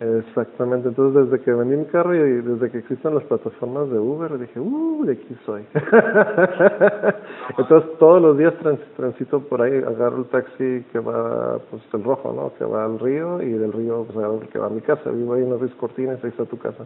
Exactamente, 0.00 0.88
entonces 0.90 1.28
desde 1.28 1.44
que 1.44 1.52
vendí 1.52 1.76
mi 1.76 1.86
carro 1.86 2.14
y 2.14 2.18
desde 2.18 2.70
que 2.70 2.78
existen 2.78 3.16
las 3.16 3.24
plataformas 3.24 3.90
de 3.90 3.98
Uber, 3.98 4.38
dije, 4.38 4.60
uh, 4.60 5.04
de 5.04 5.12
aquí 5.14 5.36
soy. 5.44 5.66
entonces 7.58 7.98
todos 7.98 8.22
los 8.22 8.38
días 8.38 8.54
transito 8.96 9.40
por 9.40 9.60
ahí, 9.60 9.76
agarro 9.76 10.18
el 10.18 10.26
taxi 10.26 10.84
que 10.92 11.00
va, 11.00 11.58
pues 11.70 11.82
el 11.92 12.04
rojo, 12.04 12.32
¿no? 12.32 12.52
Que 12.56 12.64
va 12.64 12.84
al 12.84 13.00
río 13.00 13.42
y 13.42 13.50
del 13.50 13.72
río, 13.72 14.04
pues 14.04 14.16
agarro 14.18 14.40
el 14.40 14.48
que 14.48 14.60
va 14.60 14.66
a 14.66 14.70
mi 14.70 14.82
casa. 14.82 15.10
Vivo 15.10 15.34
ahí 15.34 15.42
en 15.42 15.50
las 15.50 15.58
Ruiz 15.58 15.74
Cortines, 15.74 16.22
ahí 16.22 16.30
está 16.30 16.44
tu 16.44 16.58
casa. 16.58 16.84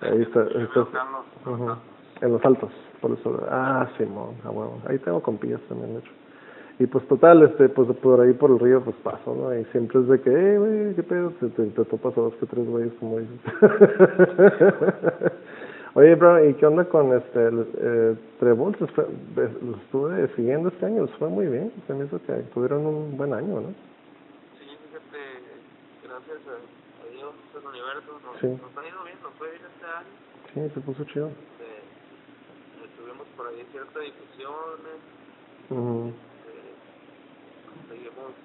ahí 0.00 0.22
está, 0.22 0.40
ahí 0.40 0.62
está 0.62 0.88
en 2.20 2.32
los 2.32 2.44
altos, 2.44 2.70
por 3.00 3.12
eso. 3.12 3.46
Ah, 3.48 3.88
Simón, 3.96 4.34
ah, 4.44 4.50
bueno, 4.50 4.72
ahí 4.88 4.98
tengo 4.98 5.22
compillas 5.22 5.60
también, 5.68 5.94
de 5.94 6.00
hecho. 6.00 6.10
Y 6.80 6.86
pues 6.86 7.06
total, 7.08 7.42
este, 7.42 7.68
pues 7.70 7.88
por 7.98 8.20
ahí 8.20 8.32
por 8.34 8.52
el 8.52 8.60
río 8.60 8.80
pues 8.84 8.94
paso, 9.02 9.34
¿no? 9.34 9.52
Y 9.52 9.64
siempre 9.66 9.98
es 9.98 10.06
de 10.06 10.20
que, 10.20 10.30
eh, 10.30 10.58
güey, 10.58 10.94
qué 10.94 11.02
pedo, 11.02 11.30
te, 11.40 11.48
te, 11.48 11.66
te 11.66 11.84
topas 11.84 12.16
a 12.16 12.20
dos 12.20 12.34
que 12.34 12.46
tres 12.46 12.64
güeyes 12.68 12.92
como 13.00 13.18
dices. 13.18 13.40
Oye, 15.94 16.14
bro, 16.14 16.48
¿y 16.48 16.54
qué 16.54 16.66
onda 16.66 16.84
con 16.84 17.12
este, 17.16 17.48
eh, 17.48 18.14
Trevolt? 18.38 18.78
Los, 18.80 18.90
los 18.96 19.80
estuve 19.82 20.28
siguiendo 20.36 20.68
este 20.68 20.86
año, 20.86 21.06
les 21.06 21.14
fue 21.16 21.28
muy 21.28 21.46
bien, 21.46 21.72
se 21.88 21.94
me 21.94 22.04
hizo 22.04 22.22
que 22.22 22.32
tuvieron 22.54 22.86
un 22.86 23.16
buen 23.16 23.32
año, 23.32 23.60
¿no? 23.60 23.68
Sí, 24.60 24.70
fíjate, 24.86 25.18
gracias 26.04 26.38
a, 26.46 27.10
Dios, 27.10 27.34
el 27.58 27.66
universo, 27.66 28.20
nos, 28.22 28.38
sí. 28.38 28.46
nos 28.46 28.76
ha 28.78 28.88
ido 28.88 29.02
bien, 29.02 29.18
nos 29.20 29.34
fue 29.34 29.50
bien 29.50 29.62
este 29.74 29.84
año. 29.84 30.06
Sí, 30.68 30.74
se 30.74 30.80
puso 30.80 31.04
chido. 31.06 31.26
Este, 31.26 33.02
tuvimos 33.02 33.26
por 33.36 33.48
ahí 33.48 33.66
ciertas 33.72 34.00
difusiones. 34.00 35.02
Uh 35.70 36.12
conseguimos 37.88 38.36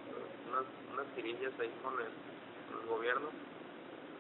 unas, 0.47 0.63
unas 0.93 1.05
tirillas 1.15 1.51
ahí 1.59 1.71
con 1.83 1.93
el, 1.99 2.07
con 2.71 2.79
el 2.81 2.87
gobierno 2.87 3.27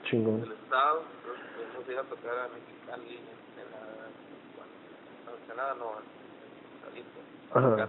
Chingón. 0.03 0.41
del 0.41 0.51
estado, 0.51 1.03
entonces 1.15 1.45
pudimos 1.55 1.87
ir 1.89 1.97
a 1.97 2.03
tocar 2.03 2.37
a 2.39 2.49
Mexicali, 2.49 3.15
en 3.15 3.23
la, 3.71 3.79
bueno, 4.59 4.73
no, 5.25 5.31
Ensenada 5.39 5.75
no, 5.75 5.91
en 5.95 6.03
Jalisco, 6.83 7.21
Ajá. 7.55 7.87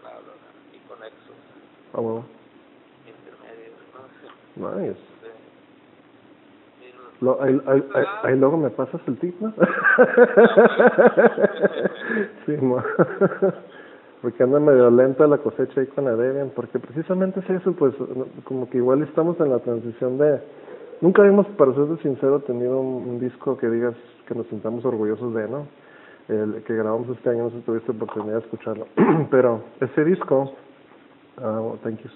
claro, 0.00 0.32
y 0.72 0.78
con 0.88 1.04
Exos. 1.04 1.36
Ah, 1.92 2.00
bueno. 2.00 2.24
Intermedios, 3.06 3.76
¿no? 4.56 4.80
Nice. 4.80 4.96
Lo, 7.20 7.42
ahí, 7.42 7.60
ahí, 7.66 7.82
ahí, 7.94 8.04
ahí, 8.24 8.36
luego 8.36 8.56
me 8.58 8.68
pasas 8.70 9.00
el 9.06 9.18
tip, 9.18 9.38
¿no? 9.40 9.50
sí, 12.46 12.56
ma 12.58 12.84
porque 14.26 14.42
anda 14.42 14.58
medio 14.58 14.90
lenta 14.90 15.24
la 15.28 15.38
cosecha 15.38 15.80
ahí 15.80 15.86
con 15.86 16.04
la 16.04 16.50
porque 16.56 16.80
precisamente 16.80 17.38
es 17.38 17.48
eso, 17.48 17.72
pues 17.74 17.94
como 18.42 18.68
que 18.68 18.78
igual 18.78 19.04
estamos 19.04 19.38
en 19.38 19.50
la 19.50 19.60
transición 19.60 20.18
de... 20.18 20.40
Nunca 21.00 21.24
hemos, 21.24 21.46
para 21.50 21.72
ser 21.74 21.96
sincero, 22.02 22.40
tenido 22.40 22.80
un, 22.80 23.20
disco 23.20 23.56
que 23.56 23.70
digas 23.70 23.94
que 24.26 24.34
nos 24.34 24.48
sintamos 24.48 24.84
orgullosos 24.84 25.32
de, 25.32 25.46
¿no? 25.46 25.68
El 26.26 26.60
que 26.64 26.74
grabamos 26.74 27.08
este 27.10 27.30
año, 27.30 27.44
no 27.44 27.50
sé 27.50 27.58
si 27.58 27.62
tuviste 27.62 27.92
oportunidad 27.92 28.38
de 28.38 28.40
escucharlo, 28.40 28.88
pero 29.30 29.60
ese 29.80 30.04
disco, 30.04 30.54
uh, 31.38 31.76
thank 31.84 32.00
you, 32.00 32.10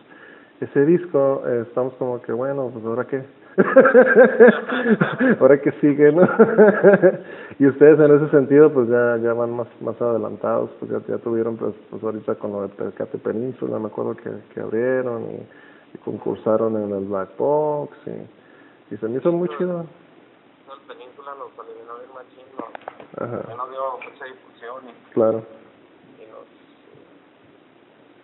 ese 0.60 0.84
disco, 0.84 1.42
eh, 1.46 1.64
estamos 1.66 1.94
como 1.94 2.20
que, 2.22 2.32
bueno, 2.32 2.70
pues 2.72 2.84
ahora 2.84 3.06
qué, 3.06 3.24
ahora 5.40 5.60
que 5.60 5.72
sigue, 5.80 6.12
¿no? 6.12 6.22
y 7.58 7.66
ustedes 7.66 7.98
en 7.98 8.16
ese 8.16 8.30
sentido 8.30 8.72
pues 8.72 8.88
ya 8.88 9.16
ya 9.18 9.32
van 9.32 9.50
más 9.56 9.68
más 9.80 10.00
adelantados, 10.00 10.70
pues 10.78 10.90
ya, 10.90 11.00
ya 11.08 11.18
tuvieron 11.18 11.56
pues, 11.56 11.74
pues 11.90 12.02
ahorita 12.02 12.36
con 12.36 12.52
lo 12.52 12.62
de 12.62 12.68
Pescate 12.68 13.18
Península, 13.18 13.78
me 13.78 13.88
acuerdo 13.88 14.14
que, 14.16 14.30
que 14.54 14.60
abrieron 14.60 15.22
y, 15.30 15.46
y 15.94 15.98
concursaron 16.04 16.76
en 16.76 16.92
el 16.94 17.06
Black 17.06 17.36
Box 17.36 17.96
y, 18.06 18.94
y 18.94 18.98
se 18.98 19.08
me 19.08 19.18
hizo 19.18 19.32
muy 19.32 19.48
chido. 19.56 19.80
El 19.80 20.80
Península 20.86 21.34
nos 21.34 21.58
alivinó 21.58 21.98
bien 21.98 22.10
Ajá. 23.16 23.54
no 23.56 23.68
dio 23.68 23.98
mucha 23.98 24.24
difusión 24.24 24.84
claro. 25.12 25.44
y 26.16 26.26
nos, 26.30 26.46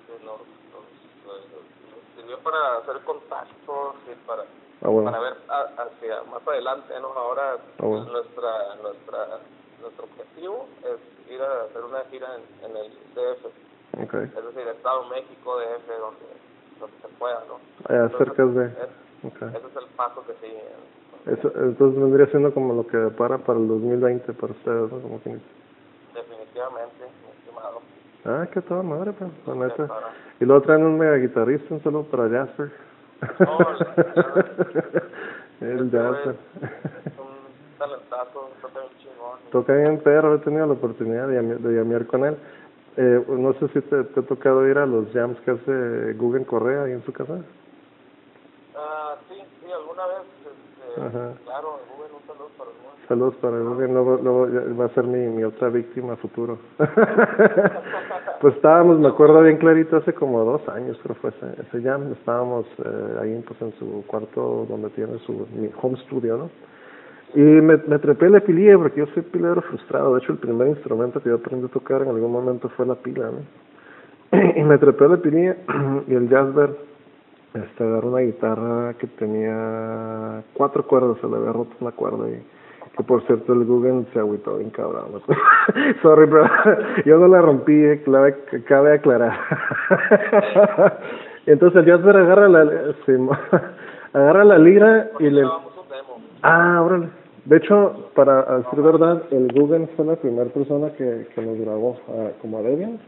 y 0.09 0.25
nos, 0.25 0.41
nos, 0.71 0.87
nos 1.27 2.16
sirvió 2.27 2.39
para 2.43 2.79
hacer 2.79 3.01
contactos 3.05 3.95
y 4.11 4.27
para 4.27 4.43
Ah, 4.83 4.89
bueno. 4.89 5.11
para 5.11 5.23
ver 5.23 5.37
a, 5.49 5.61
hacia 5.83 6.23
más 6.31 6.47
adelante, 6.47 6.93
¿no? 7.01 7.09
Ahora 7.09 7.57
ah, 7.79 7.87
bueno. 7.87 8.05
nuestra 8.13 8.75
nuestra 8.83 9.41
nuestro 9.81 10.05
objetivo 10.05 10.67
es 10.85 11.33
ir 11.33 11.41
a 11.41 11.63
hacer 11.65 11.83
una 11.83 12.01
gira 12.11 12.29
en, 12.37 12.71
en 12.71 12.77
el 12.77 12.93
DF. 13.15 13.47
Okay. 14.05 14.25
Es 14.25 14.45
decir, 14.45 14.69
Estado 14.69 15.05
México, 15.09 15.59
DF, 15.59 15.89
donde, 15.99 16.27
donde 16.79 16.97
se 17.01 17.09
pueda, 17.19 17.43
¿no? 17.49 17.59
Entonces, 17.89 18.19
cerca 18.19 18.45
de... 18.45 18.67
Es, 18.67 19.33
okay. 19.33 19.49
Ese 19.49 19.67
es 19.67 19.77
el 19.77 19.89
paso 19.97 20.23
que 20.27 20.35
sigue. 20.35 20.63
Eso, 21.25 21.51
entonces 21.57 22.01
vendría 22.01 22.27
siendo 22.27 22.53
como 22.53 22.75
lo 22.75 22.87
que 22.87 22.99
para 23.17 23.39
para 23.39 23.59
el 23.59 23.67
2020 23.69 24.33
para 24.35 24.53
ustedes, 24.53 24.93
¿no? 24.93 25.01
Como 25.01 25.23
que. 25.23 25.39
Definitivamente, 26.15 27.07
Ah, 28.27 28.47
qué 28.53 28.61
toda 28.61 28.83
madre, 28.83 29.13
pues, 29.13 29.31
la 29.47 29.55
neta. 29.55 29.89
Y 30.41 30.45
luego 30.45 30.63
traen 30.63 30.85
un 30.85 30.99
mega 30.99 31.17
guitarrista, 31.17 31.73
un 31.75 31.83
saludo 31.83 32.05
para 32.05 32.29
Jasper. 32.29 32.71
Oh, 33.47 33.59
el 35.61 35.91
Jasper. 35.91 36.37
Es 37.05 37.19
un 37.19 37.79
talentazo, 37.79 38.51
toca 38.61 38.81
bien 38.81 38.93
chingón. 38.99 39.39
Toca 39.53 39.73
bien 39.75 39.99
perro, 40.01 40.35
he 40.35 40.39
tenido 40.39 40.67
la 40.67 40.73
oportunidad 40.73 41.29
de, 41.29 41.41
de 41.41 41.73
llamear 41.73 42.07
con 42.07 42.25
él. 42.25 42.37
Eh, 42.97 43.25
no 43.29 43.53
sé 43.55 43.69
si 43.69 43.81
te, 43.83 44.05
te 44.05 44.21
ha 44.21 44.23
tocado 44.23 44.67
ir 44.67 44.79
a 44.79 44.87
los 44.87 45.13
jams 45.13 45.39
que 45.41 45.51
hace 45.53 46.15
Guggen 46.15 46.45
Correa 46.45 46.85
ahí 46.85 46.93
en 46.93 47.05
su 47.05 47.13
casa. 47.13 47.39
Ah, 48.75 49.17
sí, 49.29 49.35
sí, 49.61 49.67
alguna 49.71 50.07
vez, 50.07 50.23
este, 50.41 51.01
Ajá. 51.01 51.33
claro, 51.45 51.79
Guggen, 51.95 52.15
un 52.17 52.23
saludo 52.27 52.49
para 52.59 52.71
el 52.71 52.77
mundo. 52.77 52.96
Saludos 53.09 53.37
para 53.37 53.59
Guggen, 53.61 53.95
luego, 53.95 54.19
luego 54.21 54.49
va 54.77 54.87
a 54.87 54.89
ser 54.89 55.05
mi, 55.05 55.29
mi 55.29 55.45
otra 55.45 55.69
víctima 55.69 56.17
futuro. 56.17 56.59
pues 58.41 58.57
estábamos, 58.57 58.99
me 58.99 59.07
acuerdo 59.07 59.43
bien 59.43 59.59
clarito, 59.59 59.97
hace 59.97 60.13
como 60.13 60.45
dos 60.45 60.69
años 60.69 60.99
creo 61.03 61.15
fue 61.15 61.31
ese, 61.31 61.63
ese 61.63 61.83
jam, 61.83 62.11
estábamos 62.13 62.67
eh, 62.85 63.19
ahí 63.23 63.45
pues 63.47 63.63
en 63.63 63.73
su 63.79 64.05
cuarto 64.09 64.67
donde 64.69 64.91
tiene 64.91 65.19
su 65.21 65.47
mi 65.55 65.71
home 65.81 65.97
studio, 66.07 66.37
¿no? 66.37 66.51
Y 67.35 67.41
me, 67.41 67.77
me 67.77 67.99
trepé 68.01 68.29
la 68.29 68.41
pililla 68.41 68.77
porque 68.77 69.01
yo 69.01 69.07
soy 69.15 69.23
pilero 69.23 69.61
frustrado. 69.63 70.15
De 70.15 70.23
hecho, 70.23 70.33
el 70.33 70.39
primer 70.39 70.69
instrumento 70.69 71.23
que 71.23 71.29
yo 71.29 71.37
aprendí 71.37 71.67
a 71.67 71.71
tocar 71.71 72.03
en 72.03 72.09
algún 72.09 72.33
momento 72.33 72.69
fue 72.71 72.87
la 72.87 72.97
pila, 72.97 73.31
¿no? 73.31 74.39
y 74.57 74.63
me 74.65 74.79
trepé 74.79 75.09
la 75.09 75.19
pililla 75.19 75.57
y 76.09 76.15
el 76.15 76.29
jazzber 76.29 76.77
este, 77.55 77.85
agarró 77.85 78.09
una 78.09 78.21
guitarra 78.21 78.95
que 78.95 79.07
tenía 79.07 80.43
cuatro 80.55 80.87
cuerdas, 80.87 81.19
se 81.21 81.29
le 81.29 81.37
había 81.37 81.53
roto 81.53 81.71
una 81.81 81.93
cuerda 81.93 82.29
y 82.29 82.43
por 83.05 83.27
cierto 83.27 83.53
el 83.53 83.65
Google 83.65 84.05
se 84.13 84.19
agüitó 84.19 84.59
bien 84.59 84.71
cabrón. 84.71 85.23
Sorry, 86.03 86.27
bro. 86.27 86.45
Yo 87.05 87.19
no 87.19 87.29
la 87.29 87.43
rompí, 87.43 87.73
eh, 87.73 88.03
cabe, 88.05 88.37
cabe 88.67 88.95
aclarar. 88.95 89.37
Entonces 91.47 91.85
el 91.85 91.93
Jasper 91.93 92.17
agarra 92.17 92.49
la, 92.49 92.93
sí, 93.05 93.13
agarra 94.13 94.45
la 94.45 94.59
lira 94.59 95.11
y 95.21 95.31
le... 95.31 95.45
Ah, 96.43 96.83
órale. 96.83 97.09
De 97.45 97.59
hecho, 97.59 98.11
para 98.15 98.59
decir 98.59 98.83
verdad, 98.83 99.23
el 99.31 99.53
Google 99.53 99.87
fue 99.95 100.05
la 100.05 100.17
primera 100.17 100.51
persona 100.51 100.91
que, 100.95 101.29
que 101.33 101.43
nos 101.43 101.59
grabó 101.59 101.97
ah, 102.09 102.31
como 102.41 102.59
a 102.59 102.63
Debian 102.63 102.99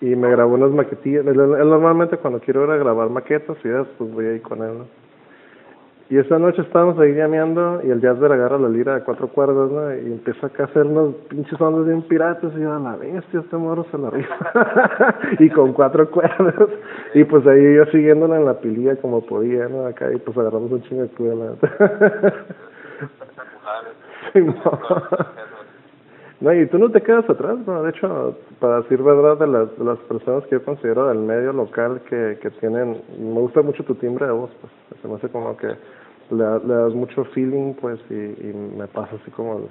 y 0.00 0.14
me 0.14 0.30
grabó 0.30 0.54
unas 0.54 0.70
maquetillas. 0.70 1.26
Él, 1.26 1.36
normalmente 1.36 2.16
cuando 2.18 2.40
quiero 2.40 2.64
ir 2.64 2.70
a 2.70 2.76
grabar 2.76 3.10
maquetas 3.10 3.56
y 3.64 3.68
eso, 3.68 3.88
pues 3.98 4.12
voy 4.12 4.26
ahí 4.26 4.40
con 4.40 4.62
él. 4.62 4.84
Y 6.08 6.18
esa 6.18 6.38
noche 6.38 6.62
estábamos 6.62 6.96
ahí 7.00 7.14
llameando 7.14 7.80
y 7.82 7.90
el 7.90 8.00
Jasper 8.00 8.30
agarra 8.30 8.58
la 8.58 8.68
lira 8.68 8.94
de 8.94 9.02
cuatro 9.02 9.26
cuerdas, 9.26 9.72
¿no? 9.72 9.92
Y 9.92 10.12
empieza 10.12 10.46
acá 10.46 10.62
a 10.62 10.66
hacer 10.66 10.86
unos 10.86 11.16
pinches 11.28 11.60
ondas 11.60 11.84
bien 11.84 12.02
piratas 12.02 12.52
y 12.56 12.60
yo, 12.60 12.72
a 12.72 12.78
la 12.78 12.94
bestia, 12.94 13.40
este 13.40 13.56
moro 13.56 13.84
se 13.90 13.98
la 13.98 14.10
rifa. 14.10 15.16
y 15.40 15.50
con 15.50 15.72
cuatro 15.72 16.08
cuerdas. 16.08 16.68
Y 17.12 17.24
pues 17.24 17.44
ahí 17.48 17.74
yo 17.74 17.86
siguiéndola 17.86 18.36
en 18.36 18.44
la 18.44 18.54
pililla 18.60 18.94
como 18.96 19.20
podía, 19.26 19.66
¿no? 19.68 19.84
Acá 19.86 20.12
y 20.12 20.18
pues 20.18 20.38
agarramos 20.38 20.70
un 20.70 20.82
chingo 20.82 21.02
de 21.02 21.08
cuerda. 21.08 21.56
sí, 24.32 24.40
no. 24.42 24.54
No, 26.38 26.52
y 26.52 26.66
tú 26.66 26.78
no 26.78 26.90
te 26.90 27.02
quedas 27.02 27.28
atrás, 27.30 27.56
¿no? 27.66 27.82
De 27.82 27.90
hecho, 27.90 28.36
para 28.60 28.82
decir 28.82 29.02
verdad, 29.02 29.38
de 29.38 29.46
las, 29.46 29.76
de 29.78 29.84
las 29.84 29.98
personas 30.00 30.44
que 30.44 30.50
yo 30.52 30.64
considero 30.64 31.08
del 31.08 31.18
medio 31.18 31.52
local 31.52 32.02
que, 32.08 32.38
que 32.42 32.50
tienen, 32.50 33.02
me 33.18 33.40
gusta 33.40 33.62
mucho 33.62 33.82
tu 33.84 33.94
timbre 33.94 34.26
de 34.26 34.32
voz, 34.32 34.50
pues, 34.60 35.00
se 35.00 35.08
me 35.08 35.14
hace 35.14 35.30
como 35.30 35.56
que 35.56 35.68
le, 36.30 36.66
le 36.66 36.74
das 36.74 36.94
mucho 36.94 37.24
feeling, 37.26 37.74
pues, 37.74 37.98
y, 38.10 38.14
y 38.14 38.72
me 38.76 38.86
pasa 38.86 39.16
así 39.20 39.30
como... 39.30 39.68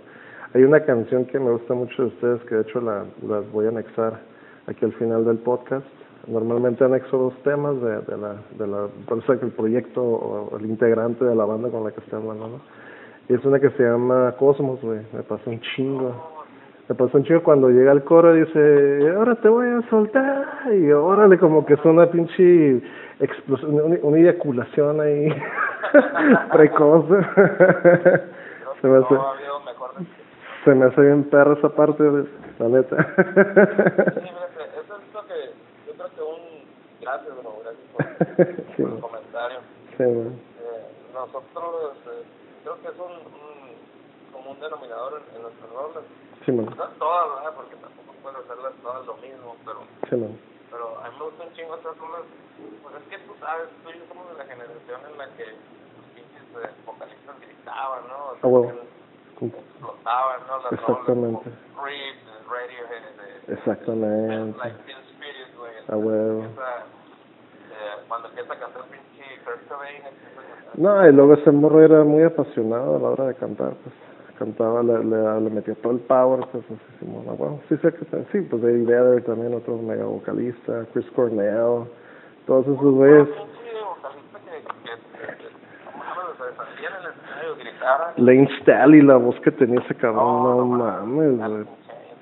Hay 0.53 0.63
una 0.63 0.79
canción 0.85 1.25
que 1.25 1.37
me 1.37 1.51
gusta 1.51 1.73
mucho 1.73 2.03
de 2.03 2.07
ustedes, 2.09 2.41
que 2.43 2.55
de 2.55 2.61
hecho 2.61 2.79
la, 2.79 3.03
las 3.27 3.51
voy 3.51 3.65
a 3.65 3.69
anexar 3.69 4.21
aquí 4.67 4.85
al 4.85 4.93
final 4.93 5.25
del 5.25 5.37
podcast. 5.39 5.85
Normalmente 6.27 6.83
anexo 6.83 7.17
dos 7.17 7.43
temas 7.43 7.75
de, 7.81 7.99
de 7.99 8.17
la, 8.17 8.35
de 8.57 8.67
la, 8.67 8.87
eso 9.17 9.39
que 9.39 9.45
el 9.45 9.51
proyecto 9.51 10.01
o 10.01 10.57
el 10.57 10.65
integrante 10.65 11.25
de 11.25 11.35
la 11.35 11.43
banda 11.43 11.69
con 11.69 11.83
la 11.83 11.91
que 11.91 11.99
estoy 11.99 12.19
hablando, 12.19 12.47
¿no? 12.47 12.61
Y 13.27 13.33
es 13.33 13.43
una 13.43 13.59
que 13.59 13.69
se 13.71 13.83
llama 13.83 14.33
Cosmos, 14.39 14.81
güey, 14.81 15.01
me 15.11 15.23
pasa 15.23 15.49
un 15.49 15.59
chingo 15.59 16.35
me 16.87 16.93
pasó 16.93 17.17
un 17.17 17.23
chico 17.23 17.41
cuando 17.41 17.69
llega 17.69 17.91
al 17.91 18.03
coro 18.03 18.35
y 18.35 18.41
dice, 18.41 19.09
ahora 19.15 19.35
te 19.35 19.49
voy 19.49 19.67
a 19.67 19.81
soltar. 19.89 20.45
Y 20.71 20.91
órale, 20.91 21.37
como 21.39 21.65
que 21.65 21.73
es 21.73 21.83
una 21.83 22.05
pinche 22.11 22.81
explosión, 23.19 23.73
una, 23.73 23.97
una 24.03 24.17
eyaculación 24.17 25.01
ahí 25.01 25.27
precoz. 26.51 27.05
se 28.81 28.87
me 28.87 28.97
hace, 28.97 29.15
se 30.63 30.75
me 30.75 30.85
hace 30.85 31.01
bien 31.01 31.23
perra 31.29 31.53
esa 31.53 31.69
parte, 31.69 32.03
la 32.59 32.67
neta. 32.67 32.95
sí, 32.97 33.03
fíjate, 33.23 34.63
eso 34.81 34.95
es 34.97 35.13
lo 35.13 35.25
que 35.27 35.51
yo 35.87 35.93
creo 35.93 36.09
que 36.15 36.21
un 36.21 36.65
gracias, 37.01 37.35
bro, 37.37 37.57
gracias 37.63 37.85
por, 37.93 38.03
sí, 38.75 38.81
por 38.83 38.91
el 38.93 38.99
comentario. 38.99 39.59
Sí, 39.97 40.03
eh, 40.03 40.35
nosotros 41.13 41.93
eh, 42.07 42.23
creo 42.63 42.81
que 42.81 42.87
es 42.87 42.95
un, 42.99 43.11
un 43.11 44.33
común 44.33 44.59
denominador 44.59 45.21
en, 45.21 45.35
en 45.35 45.41
nuestros 45.43 45.71
roles 45.71 46.03
Sí, 46.45 46.51
man. 46.51 46.65
No 46.65 46.87
todas, 46.99 47.35
¿verdad? 47.35 47.53
Porque 47.55 47.75
tampoco 47.77 48.13
puedo 48.21 48.37
hacerlas 48.37 48.73
todas 48.83 49.05
lo 49.07 49.15
mismo, 49.17 49.55
pero, 49.65 49.79
Sí, 50.09 50.15
man. 50.15 50.37
Pero 50.75 50.99
a 50.99 51.07
mí 51.09 51.15
me 51.17 51.23
gustan 51.23 51.47
un 51.47 51.53
chingo 51.55 51.73
hacer 51.75 51.95
rolas. 51.95 52.27
Pues 52.83 52.95
es 52.99 53.07
que 53.07 53.17
tú 53.23 53.31
sabes, 53.39 53.69
tú 53.83 53.89
y 53.91 53.99
yo 53.99 54.03
somos 54.11 54.27
de 54.27 54.35
la 54.35 54.43
generación 54.43 54.99
en 55.07 55.17
la 55.17 55.27
que 55.39 55.45
los 55.47 56.07
pinches 56.11 56.43
eh, 56.51 56.69
vocalistas 56.85 57.39
gritaban, 57.39 58.03
¿no? 58.11 58.17
O 58.27 58.35
sea, 58.35 58.49
huevo. 58.49 58.75
que 59.39 59.45
explotaban, 59.47 60.39
¿no? 60.47 60.53
Las 60.59 60.71
Exactamente. 60.73 61.47
rolas 61.47 61.63
como 61.71 61.79
Creep, 61.79 62.17
Radiohead, 62.51 63.03
de 63.15 63.53
Exactamente. 63.53 64.57
Like 64.59 64.83
Teen 64.83 64.99
Spirit, 65.15 65.49
güey. 65.55 65.75
Ah, 65.87 65.95
huevo. 65.95 66.43
Eh, 66.43 68.03
cuando 68.07 68.27
empieza 68.27 68.53
a 68.53 68.59
cantar 68.59 68.83
pinche 68.91 69.23
Kurt 69.47 69.67
Cobain, 69.67 70.03
a. 70.03 70.11
No, 70.75 71.07
y 71.07 71.11
luego 71.13 71.33
ese 71.35 71.51
morro 71.51 71.81
era 71.81 72.03
muy 72.03 72.23
apasionado 72.23 72.97
a 72.97 72.99
la 72.99 73.09
hora 73.09 73.27
de 73.27 73.35
cantar, 73.35 73.73
pues 73.79 73.95
cantaba, 74.37 74.83
le, 74.83 75.03
le, 75.03 75.41
le 75.41 75.49
metía 75.49 75.75
todo 75.75 75.93
el 75.93 75.99
power, 75.99 76.45
pues 76.51 76.63
Simón, 76.99 77.25
ah, 77.29 77.33
bueno, 77.37 77.59
sí 77.69 77.77
sé 77.77 77.93
que 77.93 78.05
sí, 78.31 78.41
pues 78.41 78.63
Eddie 78.63 78.85
Vedder 78.85 79.23
también, 79.23 79.53
otro 79.53 79.77
mega 79.77 80.05
vocalista, 80.05 80.85
Chris 80.93 81.09
Cornell, 81.15 81.87
todos 82.45 82.65
esos 82.67 82.79
güeyes. 82.93 83.27
Lane 88.17 88.47
Staley, 88.61 89.01
la 89.01 89.17
voz 89.17 89.39
que 89.41 89.51
tenía 89.51 89.79
ese 89.81 89.95
cabrón, 89.95 90.43
No, 90.43 90.55
no, 90.65 90.65
mames, 90.65 91.37
güey, 91.39 91.65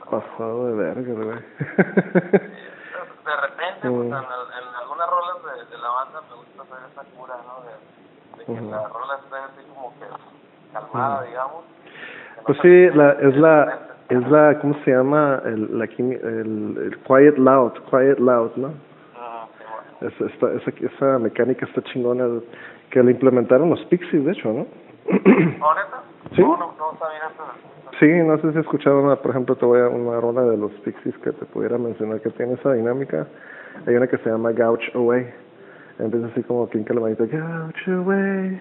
pasado 0.09 0.67
de 0.67 0.73
verga, 0.73 1.13
güey. 1.13 1.39
de 3.23 3.35
repente, 3.41 3.81
pues, 3.81 3.91
Mm. 3.91 4.13
en, 4.13 4.13
algunas 4.81 5.09
rolas 5.09 5.37
de, 5.43 5.65
de 5.71 5.77
la 5.81 5.89
banda 5.89 6.21
me 6.29 6.35
gusta 6.35 6.61
hacer 6.63 6.77
esa 6.91 7.03
cura, 7.15 7.35
¿no? 7.47 7.63
De, 7.63 8.45
que 8.45 8.61
la 8.69 8.87
rola 8.89 9.19
esté 9.23 9.35
así 9.35 9.69
como 9.73 9.93
que 9.99 10.05
calmada, 10.73 11.23
digamos. 11.23 11.63
Pues 12.45 12.57
sí, 12.61 12.87
la, 12.95 13.11
es 13.13 13.35
la, 13.37 13.79
es 14.09 14.29
la, 14.29 14.59
¿cómo 14.59 14.75
se 14.83 14.91
llama? 14.91 15.41
El, 15.45 15.79
la, 15.79 15.85
el, 15.85 16.77
el 16.77 16.97
quiet 17.07 17.37
loud, 17.37 17.71
quiet 17.89 18.19
loud, 18.19 18.51
¿no? 18.57 18.69
Bueno. 18.69 20.13
Esa, 20.13 20.25
esta, 20.25 20.51
esa, 20.53 20.85
esa 20.85 21.19
mecánica 21.19 21.65
está 21.65 21.81
chingona, 21.83 22.25
que 22.89 23.01
la 23.01 23.11
implementaron 23.11 23.69
los 23.69 23.83
Pixies, 23.85 24.25
de 24.25 24.31
hecho, 24.31 24.49
¿no? 24.49 24.67
¿No, 25.09 25.75
neta? 25.75 26.03
Sí. 26.35 26.41
No, 26.41 26.57
no, 26.57 26.73
no 26.79 26.97
sabía 26.97 27.19
eso. 27.31 27.43
Sí, 27.99 28.07
no 28.07 28.35
sé 28.37 28.41
si 28.41 28.57
has 28.57 28.63
escuchado 28.63 29.01
una, 29.01 29.17
por 29.17 29.31
ejemplo, 29.31 29.55
te 29.55 29.65
voy 29.65 29.79
a 29.79 29.87
una 29.87 30.19
rola 30.19 30.41
de 30.43 30.57
los 30.57 30.71
Pixies 30.83 31.15
que 31.19 31.31
te 31.31 31.45
pudiera 31.45 31.77
mencionar 31.77 32.21
que 32.21 32.31
tiene 32.31 32.53
esa 32.53 32.73
dinámica. 32.73 33.27
Hay 33.85 33.95
una 33.95 34.07
que 34.07 34.17
se 34.17 34.31
llama 34.31 34.51
Gouch 34.51 34.95
Away. 34.95 35.29
Empieza 35.99 36.27
así 36.27 36.41
como 36.43 36.67
que 36.67 36.83
la 36.91 36.99
manito, 36.99 37.25
Gouch 37.25 37.87
Away, 37.87 38.59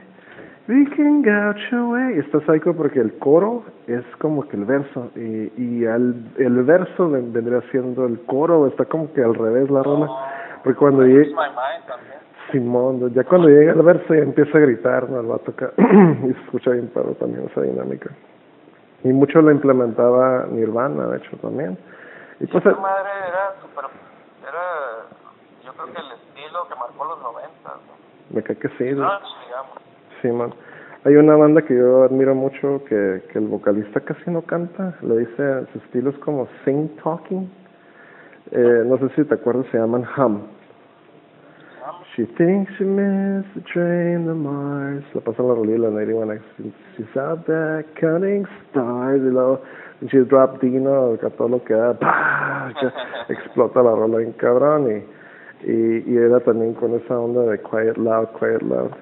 we 0.68 0.84
can 0.96 1.22
gouch 1.22 1.72
away. 1.72 2.16
Y 2.16 2.18
está 2.20 2.40
psycho 2.46 2.74
porque 2.76 3.00
el 3.00 3.18
coro 3.18 3.64
es 3.86 4.04
como 4.18 4.46
que 4.48 4.56
el 4.56 4.64
verso 4.64 5.10
y, 5.16 5.52
y 5.56 5.86
al, 5.86 6.14
el 6.38 6.62
verso 6.64 7.10
ven- 7.10 7.32
vendría 7.32 7.60
siendo 7.70 8.06
el 8.06 8.20
coro, 8.26 8.66
está 8.66 8.84
como 8.84 9.12
que 9.12 9.22
al 9.22 9.34
revés 9.34 9.70
la 9.70 9.82
rola. 9.82 10.08
Porque 10.64 10.78
cuando 10.78 11.02
llega. 11.04 11.24
Simón, 12.50 13.12
ya 13.14 13.24
cuando 13.24 13.48
llega 13.48 13.72
el 13.72 13.82
verso 13.82 14.14
ya 14.14 14.20
empieza 14.22 14.58
a 14.58 14.60
gritar, 14.60 15.08
¿no? 15.08 15.20
El 15.20 15.26
vato 15.26 15.52
acá. 15.52 15.70
y 15.78 16.32
se 16.34 16.40
escucha 16.44 16.70
bien 16.72 16.88
perro 16.88 17.14
también 17.14 17.46
esa 17.50 17.62
dinámica. 17.62 18.10
Y 19.04 19.08
mucho 19.08 19.40
lo 19.40 19.50
implementaba 19.50 20.46
Nirvana, 20.50 21.06
de 21.08 21.16
hecho, 21.18 21.36
también. 21.38 21.78
Y 22.40 22.46
pues, 22.46 22.64
Esa 22.66 22.76
madre 22.78 23.08
era 23.28 23.54
super, 23.60 23.84
era, 24.42 25.06
yo 25.64 25.72
creo 25.72 25.86
que 25.86 26.00
el 26.00 26.12
estilo 26.12 26.68
que 26.68 26.74
marcó 26.74 27.04
los 27.06 27.22
90, 27.22 27.50
¿no? 27.64 28.34
me 28.34 28.42
cae 28.42 28.56
que 28.56 28.68
sí, 28.68 28.84
Grunge, 28.84 29.00
digamos. 29.46 29.81
Sí, 30.22 30.28
man. 30.28 30.54
Hay 31.04 31.16
una 31.16 31.34
banda 31.34 31.62
que 31.62 31.76
yo 31.76 32.04
admiro 32.04 32.34
mucho 32.34 32.84
que, 32.84 33.22
que 33.32 33.38
el 33.38 33.48
vocalista 33.48 34.00
casi 34.00 34.30
no 34.30 34.42
canta, 34.42 34.96
le 35.02 35.18
dice, 35.18 35.66
su 35.72 35.78
estilo 35.78 36.10
es 36.10 36.18
como 36.18 36.46
sing 36.64 36.88
talking. 37.02 37.50
Eh, 38.52 38.84
no 38.86 38.98
sé 38.98 39.08
si 39.16 39.24
te 39.24 39.34
acuerdas, 39.34 39.66
se 39.72 39.78
llaman 39.78 40.04
Hum. 40.16 40.42
She 42.14 42.26
thinks 42.36 42.70
she 42.78 42.84
missed 42.84 43.54
the 43.54 43.62
train 43.72 44.26
to 44.26 44.34
Mars. 44.34 45.02
La 45.14 45.22
pasa 45.22 45.42
en 45.42 45.48
la 45.48 45.54
rolilla 45.54 45.88
la 45.88 46.00
81X. 46.02 46.42
She's 46.96 47.16
out 47.16 47.46
there 47.46 47.84
counting 47.98 48.44
stars. 48.68 49.22
Y 49.22 49.30
luego, 49.30 49.62
she 50.10 50.18
drop 50.18 50.60
Dino, 50.60 51.16
todo 51.16 51.48
lo 51.48 51.64
que 51.64 51.74
da, 51.74 51.94
¡pah! 51.98 52.70
explota 53.28 53.82
la 53.82 53.92
rola 53.92 54.22
en 54.22 54.32
cabrón. 54.32 54.90
Y, 54.92 55.70
y, 55.70 56.04
y 56.06 56.16
era 56.16 56.40
también 56.40 56.74
con 56.74 56.94
esa 56.94 57.18
onda 57.18 57.50
de 57.50 57.58
quiet 57.58 57.96
loud, 57.96 58.28
quiet 58.38 58.62
loud. 58.62 58.92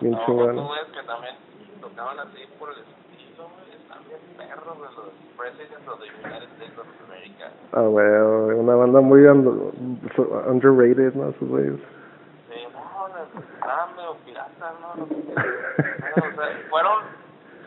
Bien 0.00 0.12
No, 0.14 0.26
chingón. 0.26 0.56
tú 0.56 0.68
ves 0.72 0.84
que 0.92 1.02
también 1.06 1.34
tocaban 1.80 2.18
así 2.20 2.44
por 2.58 2.70
el 2.70 2.78
estilo, 2.80 3.48
güey, 3.48 3.80
están 3.80 3.98
bien 4.06 4.20
perros 4.36 4.76
de 4.76 4.96
los 4.96 5.10
Presidents 5.36 5.88
of 5.88 5.98
the 6.00 6.06
United 6.26 6.48
States 6.56 6.78
of 6.78 6.86
America. 7.08 7.50
Ah, 7.72 7.80
bueno, 7.82 8.56
una 8.60 8.74
banda 8.74 9.00
muy 9.00 9.20
un- 9.22 10.00
underrated, 10.46 11.14
¿no? 11.14 11.28
Esos 11.30 11.48
güeyes. 11.48 11.80
Sí, 12.48 12.60
no, 12.72 13.08
no, 13.08 13.40
estaban 13.54 13.96
medio 13.96 14.14
piratas, 14.24 14.74
¿no? 14.80 14.94
No 14.96 15.06
sé 15.06 15.14
qué. 15.26 16.20
O 16.20 16.34
sea, 16.34 16.58
fueron 16.70 17.02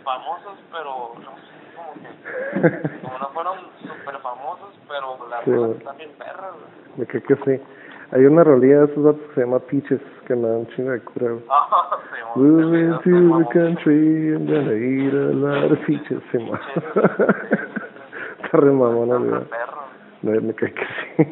famosos, 0.04 0.58
pero 0.72 1.14
no 1.16 1.36
sé, 1.36 1.54
como 1.76 1.94
que, 1.94 3.00
como 3.02 3.18
no 3.20 3.30
fueron 3.30 3.58
super 3.82 4.18
famosos, 4.22 4.74
pero 4.88 5.28
las 5.30 5.44
Sí, 5.46 5.52
güey. 5.52 5.72
están 5.72 5.98
bien 5.98 6.12
perras, 6.18 6.52
güey. 6.54 6.98
Me 6.98 7.06
creo 7.06 7.24
que 7.24 7.36
sí. 7.58 7.64
Hay 8.12 8.26
una 8.26 8.44
rolilla 8.44 8.80
de 8.80 8.86
esos 8.92 9.04
datos 9.04 9.22
que 9.30 9.34
se 9.36 9.42
llama 9.42 9.60
Peaches, 9.60 10.02
que 10.26 10.36
me 10.36 10.48
da 10.48 10.58
un 10.58 10.68
chingo 10.70 10.92
de 10.92 11.02
cura. 11.02 11.36
Ah, 11.50 11.98
sí, 12.34 12.40
We 12.40 12.52
went 12.52 13.04
to 13.04 13.10
the 13.10 13.46
country 13.54 14.36
and 14.36 14.48
then 14.48 14.68
I 14.68 15.08
ate 15.08 15.14
a 15.14 15.34
lot 15.34 15.72
of 15.72 15.80
peaches, 15.86 16.22
sí, 16.32 16.38
mo. 16.40 16.54
Está 18.44 18.58
re 18.58 18.72
mamona, 18.72 19.18
güey. 19.18 19.44
perro. 19.46 19.82
Me, 20.22 20.54
cae 20.54 20.74
que 20.74 20.86
sí. 20.86 21.24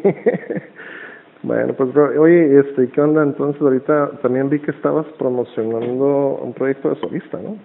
bueno, 1.43 1.73
pues, 1.73 1.93
bro, 1.93 2.21
oye, 2.21 2.59
este, 2.59 2.89
¿qué 2.89 3.01
onda? 3.01 3.23
Entonces, 3.23 3.61
ahorita 3.61 4.11
también 4.21 4.49
vi 4.49 4.59
que 4.59 4.71
estabas 4.71 5.05
promocionando 5.17 6.39
un 6.41 6.53
proyecto 6.53 6.89
de 6.89 6.99
solista, 6.99 7.37
¿no? 7.39 7.57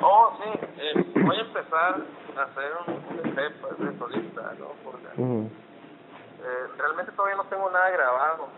Oh, 0.00 0.32
sí, 0.42 0.50
eh, 0.78 1.04
voy 1.22 1.36
a 1.36 1.40
empezar 1.40 2.00
a 2.36 2.42
hacer 2.42 2.70
un, 2.86 2.94
un 2.94 3.38
EP 3.38 3.78
de 3.78 3.98
solista, 3.98 4.52
¿no? 4.58 4.66
Porque 4.84 5.20
Ujú, 5.20 5.42
eh, 5.42 5.65
realmente 6.78 7.12
todavía 7.12 7.36
no 7.36 7.44
tengo 7.44 7.70
nada 7.70 7.90
grabado, 7.90 8.48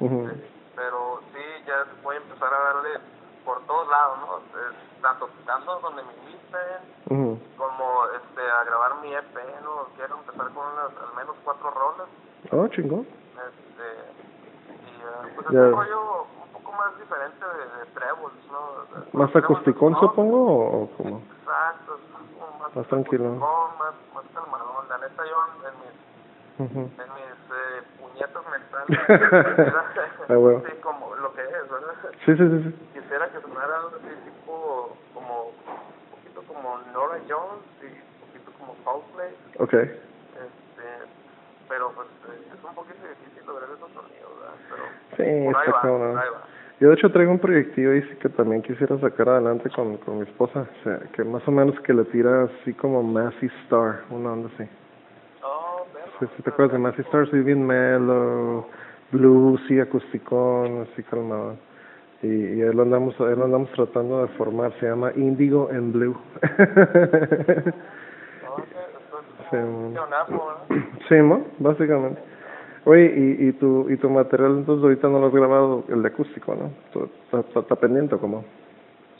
ujú, 0.00 0.28
eh, 0.28 0.50
pero 0.76 1.20
sí, 1.32 1.64
ya 1.66 1.84
voy 2.02 2.16
a 2.16 2.18
empezar 2.18 2.52
a 2.52 2.58
darle 2.58 3.00
por 3.44 3.60
todos 3.66 3.88
lados, 3.88 4.18
¿no? 4.20 4.36
Eh, 4.60 4.72
tanto 5.02 5.26
tocando 5.28 5.78
donde 5.80 6.02
me 6.02 6.12
inviten, 6.14 6.80
ujú. 7.10 7.40
como 7.56 8.04
este, 8.14 8.40
a 8.50 8.64
grabar 8.64 8.96
mi 9.00 9.14
EP, 9.14 9.34
¿no? 9.64 9.86
Quiero 9.96 10.16
empezar 10.18 10.48
con 10.52 10.66
unas, 10.66 10.90
al 11.08 11.14
menos 11.16 11.36
cuatro 11.44 11.70
roles, 11.70 12.06
Oh, 12.52 12.66
chingón. 12.68 13.00
este, 13.00 13.86
y 14.86 15.00
eh, 15.00 15.32
pues 15.34 15.46
es 15.46 15.52
Ya. 15.52 15.60
un 15.60 15.72
rollo 15.72 16.22
un 16.42 16.48
poco 16.52 16.72
más 16.72 16.98
diferente 16.98 17.44
de, 17.44 17.64
de 17.78 17.86
Trebles, 17.92 18.50
¿no? 18.50 19.18
¿Más 19.18 19.34
acusticón, 19.36 19.92
no, 19.92 20.00
supongo, 20.00 20.38
o 20.46 20.82
o 20.84 20.90
cómo? 20.96 21.22
Exacto, 21.40 21.94
es 21.96 22.38
como 22.38 22.58
más, 22.58 22.76
Más 22.76 22.86
tranquilo. 22.88 23.24
acusticón, 23.26 23.78
Más, 23.78 23.94
más 24.14 24.24
calmadón. 24.34 24.88
La 24.88 24.98
neta, 24.98 25.22
yo 25.26 25.36
en, 25.46 25.66
en 25.66 25.74
mis, 25.80 26.70
Ujú. 26.70 27.02
en 27.02 27.14
mis 27.14 27.29
puñetas 27.98 28.42
mentales, 28.50 28.98
Ah, 30.28 30.34
bueno. 30.36 30.62
sí, 30.66 30.72
como 30.82 31.14
lo 31.16 31.32
que 31.34 31.42
es, 31.42 31.70
¿verdad? 31.70 31.94
Sí, 32.24 32.36
sí, 32.36 32.48
sí, 32.48 32.62
sí. 32.64 33.00
Quisiera 33.00 33.28
que 33.30 33.40
sonara 33.40 33.76
algo 33.76 33.88
así, 33.96 34.14
tipo, 34.24 34.96
como, 35.14 35.44
un 35.48 36.10
poquito 36.10 36.42
como 36.52 36.78
Nora 36.92 37.18
Jones 37.28 37.64
y 37.82 37.86
un 37.86 38.26
poquito 38.28 38.52
como 38.58 38.74
Coldplay, 38.84 39.34
Ok. 39.58 39.74
este, 39.74 40.88
pero 41.68 41.90
pues 41.92 42.08
es 42.28 42.64
un 42.64 42.74
poquito 42.74 42.98
difícil 43.08 43.46
lograr 43.46 43.68
esos 43.70 43.90
sonidos, 43.92 44.30
¿verdad? 44.40 44.54
Pero 44.70 44.84
Sí, 45.16 45.44
por 45.46 45.56
ahí 45.56 45.66
está 45.66 45.72
va, 45.72 45.82
cabrón. 45.82 46.12
por 46.14 46.22
ahí 46.22 46.30
va. 46.30 46.42
Yo 46.80 46.88
de 46.88 46.94
hecho 46.94 47.12
traigo 47.12 47.30
un 47.32 47.38
proyectillo 47.38 47.90
ahí 47.92 48.02
sí 48.02 48.16
que 48.16 48.28
también 48.30 48.62
quisiera 48.62 48.98
sacar 49.00 49.28
adelante 49.28 49.68
con, 49.70 49.98
con 49.98 50.16
mi 50.18 50.22
esposa, 50.24 50.60
o 50.80 50.82
sea, 50.84 50.98
que 51.12 51.22
más 51.24 51.46
o 51.46 51.50
menos 51.50 51.78
que 51.80 51.92
le 51.92 52.04
tira 52.06 52.44
así 52.44 52.72
como 52.72 53.02
Massey 53.02 53.50
Star, 53.64 54.02
una 54.08 54.32
onda 54.32 54.48
así. 54.54 54.66
Sí, 56.20 56.26
sí, 56.36 56.42
te 56.42 56.50
acuerdas 56.50 56.74
de 56.74 56.78
Massey 56.78 57.04
Star, 57.06 57.28
sí, 57.30 57.38
bien 57.38 57.66
mellow, 57.66 58.66
blues, 59.10 59.60
sí, 59.66 59.80
acusticón, 59.80 60.86
así 60.92 61.02
calmado. 61.04 61.56
Y, 62.22 62.26
y 62.26 62.72
lo 62.72 62.82
andamos, 62.82 63.18
lo 63.18 63.44
andamos 63.44 63.70
tratando 63.72 64.20
de 64.22 64.28
formar, 64.36 64.72
se 64.78 64.86
llama 64.86 65.12
Indigo 65.16 65.68
and 65.72 65.92
Blue. 65.92 66.16
Sí, 69.50 69.56
sí, 71.08 71.14
¿no? 71.16 71.44
Básicamente. 71.58 72.22
Oye, 72.84 73.12
y, 73.16 73.48
y 73.48 73.52
tu 73.54 73.90
y 73.90 73.96
tu 73.96 74.08
material 74.08 74.58
entonces 74.58 74.82
ahorita 74.82 75.08
no 75.08 75.18
lo 75.18 75.26
has 75.26 75.32
grabado 75.32 75.84
el 75.88 76.02
de 76.02 76.08
acústico, 76.08 76.54
¿no? 76.54 76.70
¿Está, 77.26 77.40
está, 77.40 77.60
está 77.60 77.76
pendiente 77.76 78.14
o 78.14 78.20
cómo? 78.20 78.44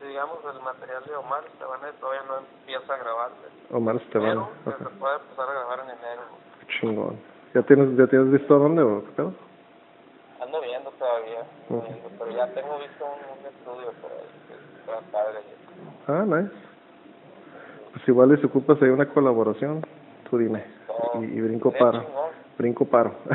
Si 0.01 0.07
digamos 0.07 0.39
el 0.55 0.63
material 0.63 1.03
de 1.05 1.15
Omar 1.17 1.45
Estebanet 1.47 1.95
todavía 1.99 2.23
no 2.29 2.39
empieza 2.39 2.95
a 2.95 2.97
grabarse, 2.97 3.47
Omar 3.73 3.97
Esteban. 3.97 4.47
pero 4.65 4.79
que 4.79 4.85
se 4.85 4.91
puede 4.91 5.17
empezar 5.17 5.49
a 5.49 5.53
grabar 5.53 5.81
en 5.81 5.91
enero. 5.99 6.23
Chingón. 6.81 7.17
¿Ya 7.55 7.63
tienes, 7.63 7.97
¿Ya 7.97 8.07
tienes 8.07 8.31
visto 8.33 8.59
dónde 8.59 8.83
o 8.83 9.05
qué 9.05 9.11
pedo? 9.13 9.35
Ando 10.41 10.61
viendo 10.61 10.91
todavía, 10.93 11.41
Ujú. 11.69 11.83
viendo, 11.83 12.09
pero 12.19 12.31
ya 12.31 12.47
tengo 12.55 12.79
visto 12.79 13.05
un, 13.05 13.39
un 13.39 13.47
estudio 13.47 13.93
por 14.01 14.11
ahí, 14.13 14.29
que 14.49 14.55
está 14.81 15.01
padre. 15.13 15.39
Ah, 16.07 16.25
nice. 16.27 16.55
Pues 17.93 18.09
igual 18.09 18.39
si 18.39 18.47
ocupas 18.47 18.81
ahí 18.83 18.89
una 18.89 19.07
colaboración, 19.07 19.85
tú 20.31 20.39
dime. 20.39 20.65
No, 20.89 21.23
Y, 21.23 21.25
y 21.27 21.41
brinco 21.41 21.73
paro. 21.73 22.01
chingón. 22.05 22.31
Brinco 22.57 22.85
paro. 22.85 23.11
No, 23.11 23.35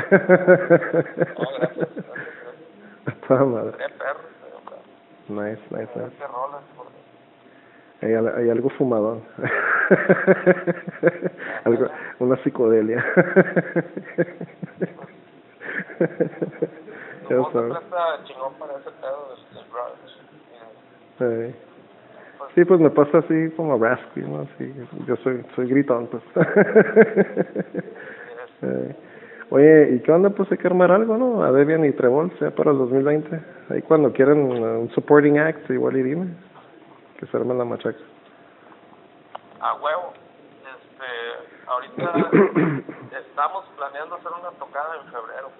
gracias, 1.58 1.88
gracias, 1.94 3.20
toda 3.28 3.44
madre. 3.44 3.76
Sea, 3.76 3.88
Nice, 5.28 5.60
nice, 5.70 5.90
nice. 5.96 6.16
Hay, 8.02 8.14
hay 8.14 8.50
algo 8.50 8.68
fumadón. 8.70 9.22
algo, 11.64 11.86
una 12.18 12.36
psicodelia. 12.42 13.04
ya 17.30 17.42
sabes. 17.52 17.72
grunge. 18.84 19.46
Y, 19.52 19.56
Sí. 21.18 21.54
Sí, 22.54 22.64
pues 22.64 22.80
me 22.80 22.90
pasa 22.90 23.18
así 23.18 23.50
como 23.56 23.78
raspy, 23.78 24.22
¿no? 24.22 24.46
Sí, 24.58 24.72
yo 25.06 25.16
soy, 25.16 25.44
soy 25.54 25.68
gritón, 25.68 26.08
pues. 26.08 26.22
Oye, 29.50 29.94
¿y 29.94 30.00
qué 30.00 30.12
onda? 30.12 30.30
Pues 30.30 30.50
hay 30.50 30.58
que 30.58 30.66
armar 30.66 30.90
algo, 30.90 31.16
¿no? 31.16 31.42
A 31.42 31.52
Debian 31.52 31.84
y 31.84 31.92
Trevol, 31.92 32.32
sea 32.38 32.50
para 32.50 32.72
el 32.72 32.78
2020. 32.78 33.40
Ahí 33.70 33.82
cuando 33.82 34.12
quieran 34.12 34.38
uh, 34.38 34.80
un 34.80 34.90
supporting 34.90 35.38
act, 35.38 35.70
igual 35.70 35.96
y 35.96 36.02
dime. 36.02 36.26
Que 37.18 37.26
se 37.26 37.36
arme 37.36 37.54
la 37.54 37.64
machaca. 37.64 37.98
A 39.60 39.74
huevo. 39.74 40.12
Este, 40.62 41.66
ahorita 41.66 42.12
estamos 43.18 43.64
planeando 43.76 44.16
hacer 44.16 44.32
una 44.38 44.50
tocada 44.58 44.96
en 44.96 45.12
febrero. 45.12 45.50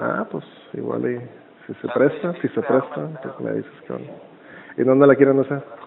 Ah, 0.00 0.26
pues 0.30 0.44
igual 0.74 1.10
y 1.10 1.18
si 1.66 1.74
se 1.80 1.88
Ya 1.88 1.94
presta, 1.94 2.32
si 2.34 2.48
se 2.48 2.60
arma 2.60 2.62
presta, 2.62 3.20
pues 3.22 3.40
me 3.40 3.52
dices 3.54 3.90
onda. 3.92 4.12
¿Y 4.76 4.84
dónde 4.84 5.06
la 5.06 5.16
quieren 5.16 5.40
hacer? 5.40 5.58
Eh. 5.58 5.78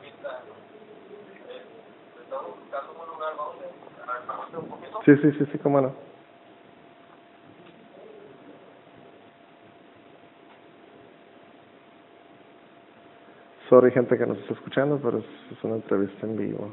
Sí, 5.05 5.15
sí, 5.17 5.31
sí, 5.31 5.45
sí, 5.51 5.57
cómo 5.59 5.81
no. 5.81 6.10
Sorry, 13.71 13.89
gente 13.91 14.17
que 14.17 14.25
nos 14.25 14.37
está 14.39 14.53
escuchando, 14.53 14.99
pero 15.01 15.19
es, 15.19 15.25
es 15.49 15.63
una 15.63 15.75
entrevista 15.75 16.27
en 16.27 16.35
vivo. 16.35 16.69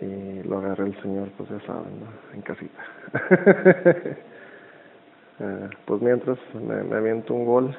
Y 0.00 0.42
lo 0.44 0.60
agarré 0.60 0.84
el 0.86 1.02
señor, 1.02 1.28
pues 1.36 1.50
ya 1.50 1.60
saben, 1.66 2.00
¿no? 2.00 2.06
en 2.34 2.40
casita. 2.40 2.82
Eh, 5.40 5.70
pues 5.84 6.02
mientras 6.02 6.36
me, 6.52 6.82
me 6.82 6.96
aviento 6.96 7.32
un 7.32 7.46
gol. 7.46 7.76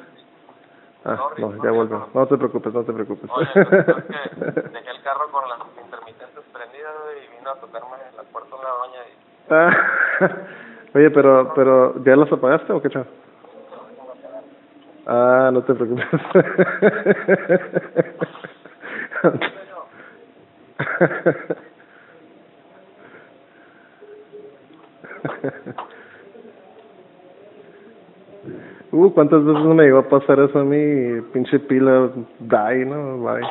Ah, 1.04 1.18
Sorry, 1.18 1.42
no, 1.42 1.56
ya 1.58 1.62
te 1.62 1.70
vuelve. 1.72 1.98
No 2.14 2.26
te 2.26 2.38
preocupes, 2.38 2.74
no 2.74 2.86
te 2.86 2.94
preocupes. 2.94 3.30
Oye, 3.30 3.48
pues, 3.54 3.66
es 3.66 3.74
que 3.74 4.62
dejé 4.72 4.92
el 4.92 5.04
carro 5.04 5.30
con 5.30 5.44
las 5.50 5.60
intermitentes 5.84 6.42
prendidas 6.54 6.94
y 7.18 7.38
vino 7.38 7.50
a 7.50 7.56
tocarme 7.56 7.98
en 8.10 8.16
la 8.16 8.24
puerta 8.24 8.56
una 8.56 8.70
doña 8.70 9.02
y 9.04 9.14
Ah, 9.50 10.38
Oye, 10.96 11.12
pero, 11.12 11.52
pero, 11.54 12.02
¿ya 12.06 12.16
los 12.16 12.32
apagaste 12.32 12.72
o 12.72 12.82
qué 12.82 12.90
chaval? 12.92 13.10
Ah, 15.12 15.50
no 15.52 15.64
te 15.64 15.74
preocupes. 15.74 16.06
Uh, 28.92 29.14
¿cuántas 29.14 29.46
veces 29.46 29.64
me 29.64 29.84
llegó 29.84 30.00
a 30.00 30.10
pasar 30.10 30.40
eso 30.40 30.60
a 30.60 30.64
mí? 30.64 31.22
Pinche 31.34 31.60
pila, 31.60 32.10
die, 32.40 32.86
¿no? 32.86 33.20
Bye. 33.20 33.48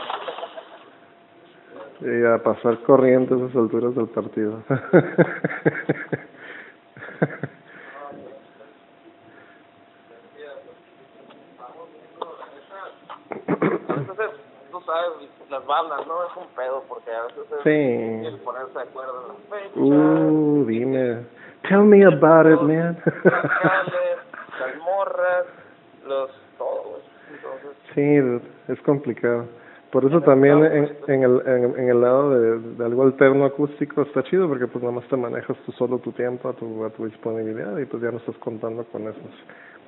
Y 2.00 2.24
a 2.24 2.38
pasar 2.42 2.78
corriente 2.82 3.34
a 3.34 3.36
esas 3.36 3.56
alturas 3.56 3.94
del 3.94 4.08
partido. 4.08 4.62
a 13.88 13.94
veces, 13.94 14.30
tú 14.70 14.80
sabes, 14.80 15.30
las 15.50 15.57
bandas, 15.68 16.04
¿no? 16.08 16.24
Es 16.24 16.36
un 16.36 16.48
pedo 16.56 16.82
porque 16.88 17.10
a 17.12 17.22
veces 17.24 17.44
es 17.52 17.62
Sí. 17.62 18.26
el 18.26 18.38
ponerse 18.40 18.72
de 18.72 18.80
acuerdo 18.80 19.22
en 19.22 19.28
las 19.28 19.62
fechas, 19.62 19.76
Uh, 19.76 20.64
dime. 20.66 21.18
Tell 21.68 21.82
me 21.84 22.04
about 22.04 22.46
it, 22.50 22.60
man. 22.62 22.96
musicales, 23.04 24.18
las 24.60 24.76
morras, 24.84 25.44
los 26.08 26.30
todo, 26.58 26.82
güey. 26.90 27.02
Entonces, 27.30 27.70
sí, 27.94 28.72
es 28.72 28.80
complicado. 28.82 29.44
Por 29.92 30.04
eso 30.04 30.20
también 30.20 30.62
en, 30.64 30.96
en 31.06 31.22
el 31.22 31.42
en, 31.46 31.78
en 31.78 31.88
el 31.88 32.00
lado 32.00 32.30
de, 32.30 32.58
de 32.76 32.84
algo 32.84 33.04
alterno 33.04 33.46
acústico 33.46 34.02
está 34.02 34.22
chido 34.24 34.46
porque 34.46 34.66
pues 34.66 34.82
nada 34.84 34.94
más 34.96 35.08
te 35.08 35.16
manejas 35.16 35.56
tú 35.64 35.72
solo 35.72 35.98
tu 35.98 36.12
tiempo 36.12 36.48
a 36.50 36.52
tu 36.52 36.84
a 36.84 36.90
tu 36.90 37.06
disponibilidad 37.06 37.76
y 37.78 37.86
pues 37.86 38.02
ya 38.02 38.10
no 38.10 38.18
estás 38.18 38.36
contando 38.36 38.84
con 38.84 39.02
esos 39.08 39.22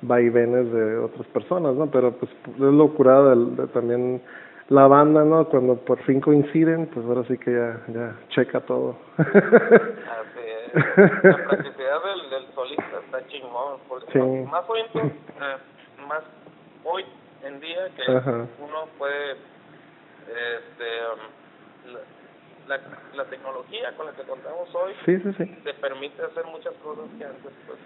vaivenes 0.01 0.71
de 0.73 0.97
otras 0.97 1.27
personas, 1.27 1.75
¿no? 1.75 1.85
Pero 1.91 2.13
pues 2.13 2.31
es 2.47 2.57
locura 2.59 3.21
de 3.35 3.67
también 3.67 4.21
la 4.69 4.87
banda, 4.87 5.23
¿no? 5.23 5.47
Cuando 5.49 5.75
por 5.75 6.01
fin 6.03 6.21
coinciden, 6.21 6.87
pues 6.87 7.05
ahora 7.05 7.23
sí 7.27 7.37
que 7.37 7.51
ya 7.51 7.81
ya 7.87 8.15
checa 8.29 8.61
todo. 8.61 8.97
así 9.17 10.39
es. 10.73 11.23
La 11.23 11.37
practicidad 11.47 12.03
del, 12.03 12.29
del 12.29 12.53
solista 12.53 12.99
está 13.05 13.27
chingón. 13.27 13.51
modo. 13.51 13.79
Sí. 14.11 14.19
Más 14.19 14.69
hoy, 14.69 14.81
eh, 14.93 15.11
más 16.07 16.23
hoy 16.83 17.05
en 17.43 17.59
día 17.59 17.89
que 17.95 18.11
uno 18.11 18.87
puede, 18.97 19.31
este, 19.31 20.85
um, 21.13 21.97
la, 22.67 22.79
la, 23.15 23.25
tecnología 23.25 23.95
con 23.97 24.05
la 24.05 24.11
que 24.13 24.23
contamos 24.23 24.73
hoy 24.75 24.93
sí, 25.05 25.17
sí. 25.37 25.45
te 25.63 25.73
permite 25.73 26.21
hacer 26.21 26.45
muchas 26.45 26.73
cosas 26.75 27.05
que 27.17 27.25
antes 27.25 27.51
pues 27.65 27.79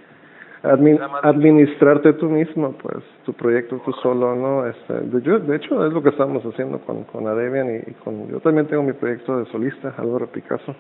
administrarte 1.24 2.14
tú 2.14 2.30
mismo, 2.30 2.74
pues, 2.74 3.04
tu 3.26 3.34
proyecto 3.34 3.82
tú 3.86 3.92
solo, 4.02 4.36
¿no? 4.36 4.66
Este, 4.66 5.22
yo, 5.22 5.40
de 5.40 5.56
hecho, 5.56 5.86
es 5.86 5.94
lo 5.94 6.02
que 6.02 6.10
estamos 6.10 6.44
haciendo 6.46 6.80
con, 6.80 7.04
con 7.06 7.28
Adebian 7.28 7.84
y, 7.88 7.92
con, 8.04 8.28
yo 8.28 8.40
también 8.40 8.68
tengo 8.68 8.84
mi 8.84 8.94
proyecto 8.94 9.38
de 9.38 9.46
solista, 9.52 9.94
Álvaro 9.98 10.28
Picasso. 10.28 10.76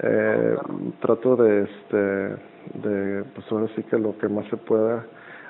Eh, 0.00 0.56
trato 1.00 1.36
de, 1.36 1.62
este, 1.62 1.96
de, 1.96 3.24
pues 3.34 3.50
ahora 3.50 3.66
sí 3.74 3.82
que 3.82 3.98
lo 3.98 4.16
que 4.16 4.28
más 4.28 4.46
se 4.46 4.56
pueda 4.56 5.04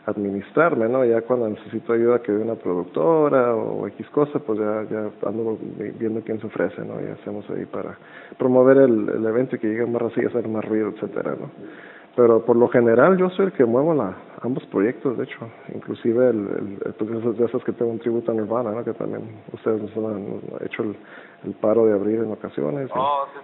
administrarme, 0.06 0.88
¿no? 0.88 1.04
Ya 1.04 1.20
cuando 1.20 1.48
necesito 1.48 1.92
ayuda 1.92 2.22
que 2.22 2.32
de 2.32 2.42
una 2.42 2.54
productora 2.54 3.54
o 3.54 3.86
X 3.88 4.08
cosa, 4.08 4.38
pues 4.38 4.58
ya, 4.58 4.84
ya 4.90 5.10
ando 5.28 5.58
viendo 5.98 6.22
quién 6.22 6.40
se 6.40 6.46
ofrece, 6.46 6.80
¿no? 6.82 7.00
Y 7.00 7.10
hacemos 7.12 7.48
ahí 7.50 7.66
para 7.66 7.98
promover 8.38 8.78
el, 8.78 9.08
el 9.10 9.26
evento 9.26 9.56
y 9.56 9.58
que 9.58 9.68
llegue 9.68 9.86
más 9.86 10.02
así, 10.02 10.24
hacer 10.24 10.48
más 10.48 10.64
ruido, 10.64 10.88
etcétera, 10.88 11.36
¿no? 11.38 11.50
Pero 12.18 12.44
por 12.44 12.56
lo 12.56 12.66
general 12.66 13.16
yo 13.16 13.30
soy 13.30 13.46
el 13.46 13.52
que 13.52 13.64
muevo 13.64 13.94
la, 13.94 14.12
ambos 14.40 14.66
proyectos, 14.66 15.16
de 15.16 15.22
hecho, 15.22 15.38
inclusive 15.72 16.30
el, 16.30 16.78
el, 16.84 16.94
pues 16.98 17.38
de 17.38 17.44
esas 17.44 17.62
que 17.62 17.70
tengo 17.70 17.92
un 17.92 18.00
tributo 18.00 18.32
a 18.32 18.34
Nirvana, 18.34 18.72
¿no? 18.72 18.82
que 18.82 18.92
también 18.92 19.22
ustedes 19.52 19.80
nos 19.80 19.96
han, 19.96 20.40
hecho 20.64 20.82
el, 20.82 20.96
el, 21.44 21.52
paro 21.54 21.86
de 21.86 21.92
abrir 21.92 22.16
en 22.16 22.32
ocasiones. 22.32 22.90
Oh, 22.92 23.26
sí, 23.32 23.38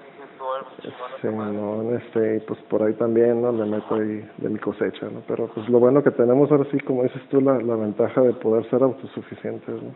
sí, 0.82 0.88
sí, 1.22 1.28
no, 1.28 1.96
este, 1.96 2.38
y 2.38 2.40
pues 2.40 2.58
por 2.62 2.82
ahí 2.82 2.94
también, 2.94 3.42
¿no? 3.42 3.52
Le 3.52 3.64
meto 3.64 3.94
ahí 3.94 4.28
de 4.38 4.48
mi 4.48 4.58
cosecha, 4.58 5.06
¿no? 5.06 5.22
Pero 5.28 5.46
pues 5.54 5.68
lo 5.68 5.78
bueno 5.78 6.02
que 6.02 6.10
tenemos 6.10 6.50
ahora 6.50 6.64
sí, 6.72 6.80
como 6.80 7.04
dices 7.04 7.22
tú, 7.30 7.40
la, 7.40 7.56
la 7.60 7.76
ventaja 7.76 8.22
de 8.22 8.32
poder 8.32 8.68
ser 8.70 8.82
autosuficientes, 8.82 9.68
¿no? 9.68 9.94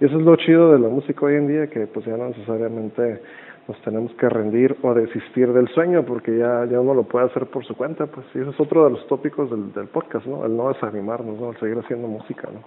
Y 0.00 0.06
eso 0.06 0.16
es 0.16 0.24
lo 0.24 0.34
chido 0.36 0.72
de 0.72 0.80
la 0.80 0.88
música 0.88 1.24
hoy 1.24 1.36
en 1.36 1.46
día, 1.46 1.66
que 1.68 1.86
pues 1.86 2.04
ya 2.04 2.16
no 2.16 2.28
necesariamente 2.28 3.22
nos 3.68 3.78
tenemos 3.82 4.10
que 4.14 4.28
rendir 4.30 4.76
o 4.82 4.94
desistir 4.94 5.52
del 5.52 5.68
sueño 5.68 6.02
porque 6.06 6.38
ya, 6.38 6.64
ya 6.64 6.80
uno 6.80 6.94
lo 6.94 7.02
puede 7.02 7.26
hacer 7.26 7.46
por 7.48 7.66
su 7.66 7.76
cuenta, 7.76 8.06
pues 8.06 8.26
y 8.34 8.40
ese 8.40 8.48
es 8.48 8.58
otro 8.58 8.84
de 8.84 8.92
los 8.92 9.06
tópicos 9.06 9.50
del, 9.50 9.74
del 9.74 9.88
podcast, 9.88 10.24
¿no? 10.24 10.44
El 10.46 10.56
no 10.56 10.68
desanimarnos, 10.68 11.38
¿no? 11.38 11.50
El 11.50 11.60
seguir 11.60 11.78
haciendo 11.78 12.08
música, 12.08 12.48
¿no? 12.50 12.62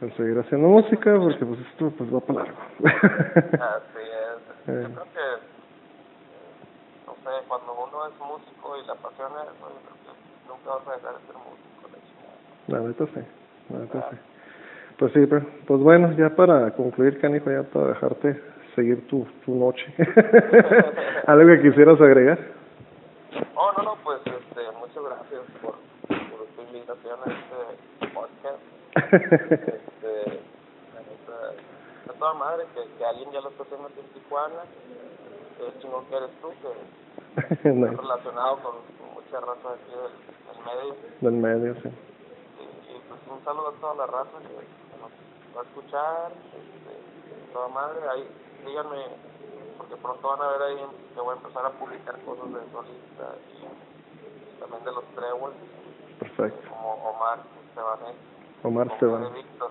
El 0.00 0.16
seguir 0.16 0.38
haciendo 0.38 0.68
música 0.68 1.18
porque 1.18 1.44
pues 1.44 1.60
esto 1.60 1.92
pues 1.98 2.14
va 2.14 2.20
para 2.20 2.44
largo. 2.44 2.58
Así 2.78 3.98
es. 3.98 4.66
Yo 4.66 4.74
creo 4.74 5.04
que, 5.12 5.26
no 7.06 7.14
sé, 7.14 7.46
cuando 7.48 7.74
uno 7.74 8.06
es 8.06 8.14
músico 8.20 8.76
y 8.80 8.86
la 8.86 8.92
apasiona, 8.92 9.42
pues, 9.58 9.74
nunca 10.46 10.70
vas 10.70 10.86
a 10.86 10.92
dejar 10.92 11.14
de 11.14 11.26
ser 11.26 11.34
músico. 11.34 11.70
La 12.68 12.78
neta 12.78 13.06
sí, 13.06 13.20
la 13.70 13.78
neta 13.80 14.08
sí. 14.10 14.16
Pues 14.98 15.12
sí, 15.14 15.26
pero, 15.26 15.46
pues 15.66 15.80
bueno, 15.80 16.12
ya 16.12 16.28
para 16.36 16.70
concluir, 16.72 17.18
Canijo, 17.20 17.50
ya 17.50 17.64
para 17.64 17.88
dejarte 17.88 18.49
seguir 18.74 19.06
tu, 19.08 19.26
tu 19.44 19.54
noche. 19.54 19.84
¿Algo 21.26 21.46
que 21.46 21.62
quisieras 21.62 22.00
agregar? 22.00 22.38
Oh, 23.54 23.72
no, 23.76 23.82
no, 23.82 23.96
pues 24.02 24.20
este, 24.26 24.60
muchas 24.78 25.04
gracias 25.04 25.42
por, 25.62 25.74
por 26.08 26.46
tu 26.56 26.62
invitación 26.62 27.18
a 27.24 27.30
este 27.30 28.14
podcast. 28.14 28.62
este, 29.12 30.40
de 32.06 32.18
toda 32.18 32.34
madre, 32.34 32.64
que, 32.74 32.82
que 32.98 33.04
alguien 33.04 33.30
ya 33.32 33.40
lo 33.40 33.50
está 33.50 33.62
haciendo 33.62 33.86
aquí 33.88 34.00
en 34.00 34.06
Tijuana. 34.08 34.62
Es 35.60 35.78
chingón 35.80 36.06
que 36.06 36.16
eres 36.16 36.30
tú, 36.40 36.48
que 36.60 37.68
nice. 37.70 37.96
relacionado 37.96 38.56
con, 38.62 38.74
mucha 39.14 39.40
raza 39.40 39.74
aquí 39.76 39.92
del, 39.92 40.14
del 40.48 40.58
medio. 40.64 40.96
Del 41.20 41.32
medio, 41.32 41.74
sí. 41.82 41.88
Y, 41.88 42.96
y 42.96 43.00
pues 43.08 43.20
un 43.30 43.44
saludo 43.44 43.68
a 43.68 43.80
toda 43.80 43.94
la 43.94 44.06
raza 44.06 44.38
que, 44.40 44.98
nos 44.98 45.10
va 45.56 45.60
a 45.60 45.64
escuchar. 45.64 46.32
Este, 46.56 47.52
toda 47.52 47.68
madre, 47.68 48.00
ahí 48.08 48.26
díganme, 48.64 49.04
porque 49.78 49.96
pronto 49.96 50.28
van 50.28 50.42
a 50.42 50.48
ver 50.52 50.62
ahí 50.62 50.86
que 51.14 51.20
voy 51.20 51.34
a 51.34 51.36
empezar 51.36 51.66
a 51.66 51.70
publicar 51.70 52.18
cosas 52.24 52.46
de 52.52 52.60
solista 52.72 53.36
y 53.52 54.60
también 54.60 54.84
de 54.84 54.92
los 54.92 55.04
Trebles. 55.14 55.56
Perfecto. 56.18 56.68
Como 56.68 56.94
Omar 57.10 57.38
Esteban. 57.68 57.98
Omar 58.62 58.86
Esteban. 58.92 59.22
De 59.22 59.30
Víctor, 59.30 59.70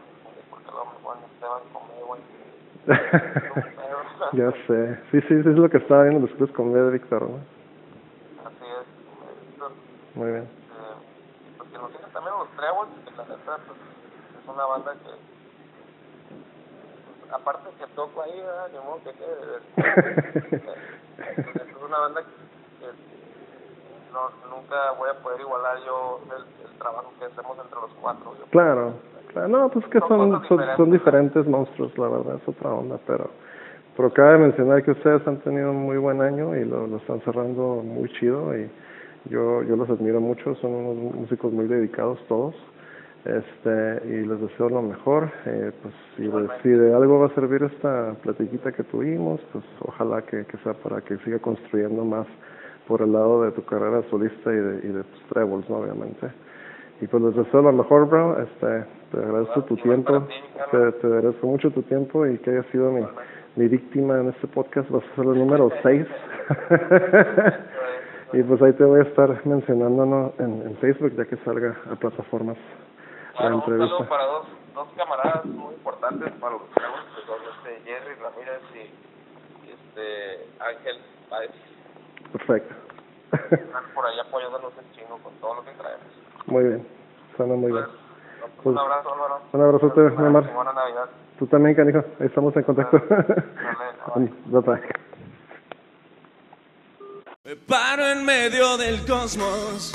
porque 0.50 0.72
lo 0.72 0.86
mejor 0.86 1.18
Esteban 1.34 1.62
conmigo. 1.74 2.18
ya 4.34 4.52
sé. 4.68 5.00
Sí, 5.12 5.22
sí, 5.22 5.44
sí, 5.44 5.50
es 5.50 5.58
lo 5.58 5.70
que 5.70 5.78
estaba 5.78 6.04
viendo 6.04 6.28
después 6.28 6.52
con 6.52 6.74
de 6.74 6.90
Víctor, 6.92 7.30
¿no? 7.30 7.38
Así 8.46 8.66
es, 8.66 9.48
Víctor. 9.48 9.72
Muy 10.16 10.32
bien. 10.32 10.44
Eh, 10.44 11.58
porque 11.58 11.78
nos 11.78 11.92
tienen 11.92 12.12
también 12.12 12.36
los 12.36 12.50
Trebles, 12.50 12.90
que 13.06 13.12
la 13.16 13.24
neta 13.24 13.58
pues, 13.68 13.80
es 14.42 14.48
una 14.48 14.66
banda 14.66 14.94
que 14.94 15.29
aparte 17.32 17.70
que 17.78 17.86
toco 17.96 18.22
ahí, 18.22 18.40
¿verdad? 18.40 18.70
Ni 18.72 18.80
modo 18.80 19.00
que 19.04 19.12
quede. 19.14 19.60
es 21.56 21.84
una 21.84 22.00
banda 22.00 22.22
que 22.22 22.86
no, 24.14 24.56
nunca 24.56 24.92
voy 24.98 25.10
a 25.10 25.22
poder 25.22 25.42
igualar 25.42 25.78
yo 25.86 26.22
el, 26.36 26.78
trabajo 26.80 27.12
que 27.20 27.26
hacemos 27.26 27.58
entre 27.62 27.82
los 27.82 27.92
cuatro. 28.02 28.34
claro, 28.52 28.94
claro, 29.34 29.48
no, 29.50 29.70
pues 29.70 29.86
que 29.88 30.00
son, 30.00 30.48
son, 30.48 30.62
son, 30.78 30.92
diferentes 30.92 31.46
monstruos, 31.46 31.96
la 31.98 32.08
verdad, 32.08 32.36
es 32.42 32.48
otra 32.48 32.72
onda, 32.72 32.98
pero 33.06 33.30
pero 33.98 34.14
cabe 34.14 34.38
mencionar 34.38 34.82
que 34.82 34.92
ustedes 34.92 35.28
han 35.28 35.42
tenido 35.42 35.72
un 35.72 35.84
muy 35.84 35.98
buen 35.98 36.22
año 36.22 36.56
y 36.56 36.64
lo, 36.64 36.88
lo 36.88 36.98
están 36.98 37.20
cerrando 37.22 37.84
muy 37.84 38.08
chido 38.14 38.58
y 38.58 38.72
yo 39.26 39.62
yo 39.64 39.76
los 39.76 39.90
admiro 39.90 40.22
mucho, 40.22 40.56
son 40.56 40.72
unos 40.72 41.16
músicos 41.16 41.52
muy 41.52 41.68
dedicados 41.68 42.18
todos 42.30 42.56
este 43.26 44.02
y 44.08 44.26
les 44.26 44.40
deseo 44.40 44.70
lo 44.70 44.82
mejor 44.82 45.30
eh, 45.46 45.72
pues 45.82 45.94
si 46.16 46.24
de, 46.24 46.48
si 46.64 46.70
de 46.70 46.94
algo 46.94 47.20
va 47.20 47.28
a 47.28 47.36
servir 47.36 47.64
esta 47.64 48.14
platiquita 48.24 48.72
que 48.72 48.84
tuvimos 48.84 49.42
pues 49.52 49.66
ojalá 49.82 50.22
que, 50.22 50.46
que 50.46 50.58
sea 50.60 50.74
para 50.74 51.02
que 51.02 51.18
siga 51.20 51.40
construyendo 51.40 52.06
más 52.06 52.26
por 52.88 53.02
el 53.02 53.12
lado 53.12 53.44
de 53.44 53.52
tu 53.52 53.64
carrera 53.66 54.02
solista 54.10 54.52
y 54.52 54.58
de, 54.58 54.88
y 54.88 54.92
de 54.92 55.04
tus 55.04 55.24
trebles 55.30 55.70
¿no? 55.70 55.78
obviamente. 55.78 56.28
Y 57.02 57.08
pues 57.08 57.24
les 57.24 57.36
deseo 57.36 57.62
lo 57.62 57.72
mejor 57.72 58.10
bro. 58.10 58.42
Este 58.42 58.86
te 59.12 59.18
agradezco 59.18 59.64
tu 59.64 59.76
tiempo. 59.78 60.28
te, 60.72 60.92
te 60.94 61.08
agradezco 61.08 61.48
mucho 61.48 61.72
tu 61.72 61.82
tiempo 61.84 62.26
y 62.26 62.38
que 62.40 62.50
hayas 62.52 62.66
sido 62.68 62.92
mi 62.92 63.06
mi 63.56 63.68
víctima 63.68 64.20
en 64.20 64.30
este 64.30 64.48
podcast. 64.48 64.90
Vas 64.90 65.04
a 65.04 65.16
ser 65.16 65.26
el 65.26 65.38
número 65.38 65.70
6 65.84 66.08
y 68.34 68.44
pues 68.44 68.62
ahí 68.62 68.74
te 68.74 68.84
voy 68.86 69.02
a 69.02 69.04
estar 69.04 69.46
mencionando 69.46 70.34
en, 70.40 70.62
en 70.66 70.76
Facebook 70.78 71.14
ya 71.16 71.26
que 71.26 71.38
salga 71.38 71.76
a 71.92 71.96
plataformas 71.96 72.58
bueno, 73.40 73.58
un 73.58 73.64
saludo 73.66 74.10
para 74.10 74.26
dos, 74.26 74.48
dos 74.74 74.88
camaradas 74.96 75.46
muy 75.46 75.74
importantes 75.74 76.32
para 76.34 76.54
los 76.54 76.62
que 76.64 77.26
son 77.26 77.40
este 77.56 77.82
Jerry 77.86 78.16
Ramírez 78.16 78.62
y, 78.76 79.10
este 79.70 80.48
Ángel 80.60 81.00
Páez. 81.30 81.52
Perfecto. 82.32 82.76
Están 83.32 83.84
por 83.94 84.06
ahí 84.06 84.20
apoyándonos 84.20 84.74
en 84.78 84.92
chingo 84.94 85.18
con 85.20 85.34
todo 85.36 85.56
lo 85.56 85.64
que 85.64 85.72
traemos. 85.72 86.06
Muy 86.48 86.64
bien, 86.64 86.88
suena 87.38 87.56
muy 87.56 87.72
bien. 87.72 87.86
Pues, 87.86 88.52
pues, 88.64 88.76
un 88.76 88.78
abrazo, 88.78 89.14
Álvaro. 89.14 89.42
Un 89.54 89.62
abrazo, 89.62 89.94
mi 89.96 90.26
amor. 90.26 90.54
Buena 90.54 90.74
Navidad. 90.74 91.10
Tú 91.38 91.48
también, 91.48 91.76
canijo. 91.76 92.00
Ahí 92.20 92.28
estamos 92.28 92.56
en 92.56 92.64
contacto. 92.64 92.98
Dale, 92.98 94.32
bye. 94.48 94.62
bye. 94.62 94.82
Me 97.46 97.56
paro 97.56 98.06
en 98.08 98.26
medio 98.26 98.78
del 98.78 99.06
cosmos, 99.06 99.94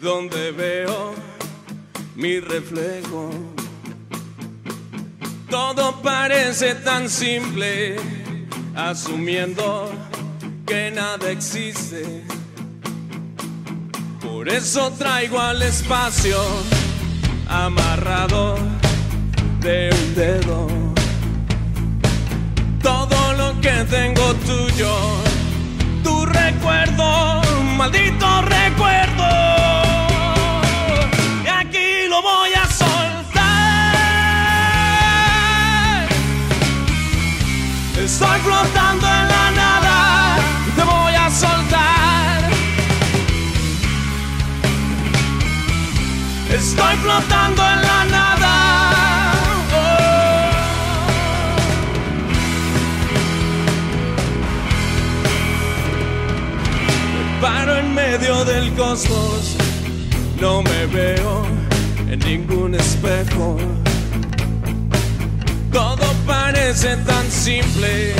donde 0.00 0.52
veo 0.52 1.14
mi 2.16 2.40
reflejo. 2.40 3.30
Todo 5.48 6.00
parece 6.02 6.74
tan 6.76 7.08
simple, 7.08 7.96
asumiendo 8.74 9.90
que 10.66 10.90
nada 10.90 11.30
existe. 11.30 12.24
Por 14.20 14.48
eso 14.48 14.92
traigo 14.92 15.40
al 15.40 15.60
espacio 15.62 16.38
amarrado 17.48 18.56
de 19.60 19.90
un 19.92 20.14
dedo. 20.14 20.66
Todo 22.82 23.32
lo 23.34 23.60
que 23.60 23.84
tengo 23.90 24.34
tuyo, 24.46 24.96
tu 26.04 26.24
recuerdo, 26.26 27.42
maldito 27.76 28.42
recuerdo. 28.42 29.59
Estoy 46.80 46.96
flotando 46.96 47.62
en 47.62 47.82
la 47.82 48.04
nada. 48.06 49.34
Oh. 49.74 50.60
paro 57.42 57.76
en 57.76 57.94
medio 57.94 58.44
del 58.46 58.72
cosmos 58.76 59.56
no 60.40 60.62
me 60.62 60.86
veo 60.86 61.46
en 62.08 62.18
ningún 62.20 62.74
espejo. 62.74 63.58
Todo 65.70 66.14
parece 66.26 66.96
tan 66.96 67.30
simple 67.30 68.14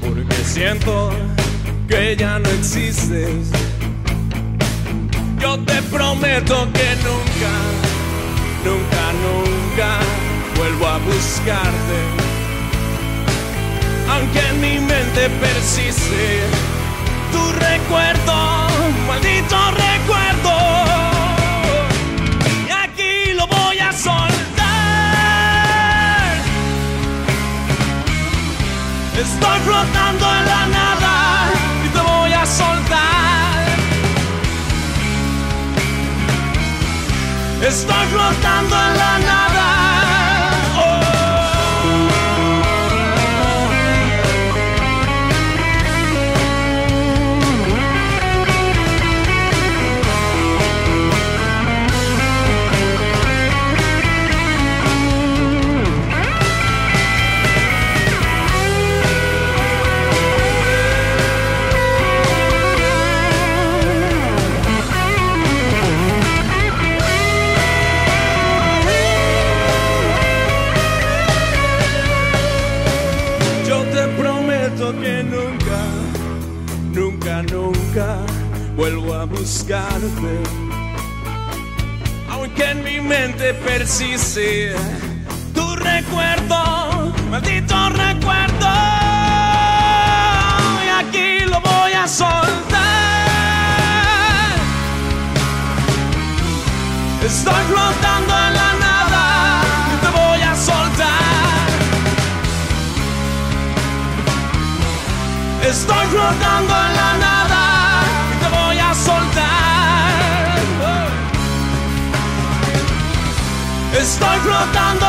porque 0.00 0.34
siento 0.44 1.12
que 1.86 2.16
ya 2.16 2.40
no 2.40 2.48
existes. 2.48 3.52
Yo 5.46 5.56
te 5.58 5.80
prometo 5.82 6.66
que 6.72 6.88
nunca, 7.06 7.52
nunca, 8.64 9.02
nunca 9.26 9.90
vuelvo 10.56 10.86
a 10.88 10.98
buscarte. 10.98 11.98
Aunque 14.10 14.40
en 14.40 14.60
mi 14.60 14.78
mente 14.80 15.30
persiste 15.40 16.40
tu 17.30 17.52
recuerdo, 17.60 18.34
maldito 19.06 19.56
recuerdo. 19.86 20.54
Y 22.66 22.70
aquí 22.84 23.32
lo 23.34 23.46
voy 23.46 23.78
a 23.78 23.92
soltar. 23.92 24.26
Estoy 29.14 29.58
flotando 29.60 30.26
en 30.38 30.44
la 30.44 30.66
nada 30.66 31.05
Estoy 37.68 38.06
flotando 38.12 38.76
en 38.76 38.96
la 38.96 39.18
nada. 39.18 39.45
Aunque 82.30 82.70
en 82.70 82.84
mi 82.84 83.00
mente 83.00 83.54
persiste 83.54 84.72
tu 85.52 85.74
recuerdo, 85.74 87.12
maldito 87.28 87.88
recuerdo. 87.88 88.68
Y 90.84 90.88
aquí 91.00 91.44
lo 91.46 91.60
voy 91.60 91.92
a 91.92 92.06
soltar. 92.06 92.46
Estoy 97.24 97.64
flotando 97.68 98.32
en 98.46 98.54
la 98.54 98.74
nada 98.86 99.62
y 99.92 99.96
te 100.04 100.08
voy 100.20 100.40
a 100.40 100.54
soltar. 100.54 101.66
Estoy 105.68 106.06
flotando 106.06 106.74
en 106.74 106.94
la 106.94 107.16
nada 107.18 107.35
Estoy 113.98 114.38
flotando 114.40 115.05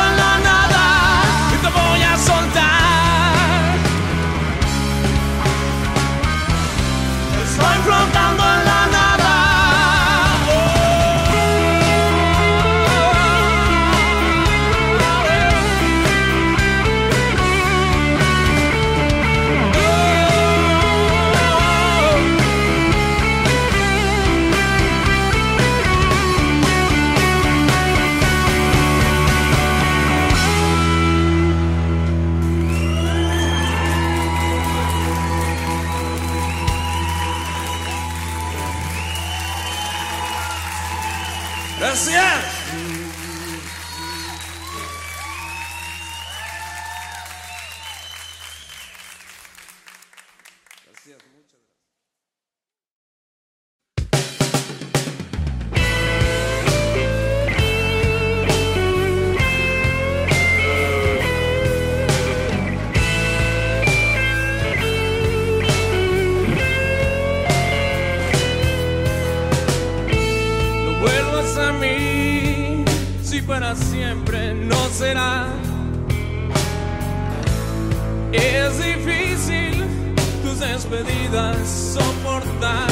despedidas 80.90 81.68
soportar. 81.68 82.88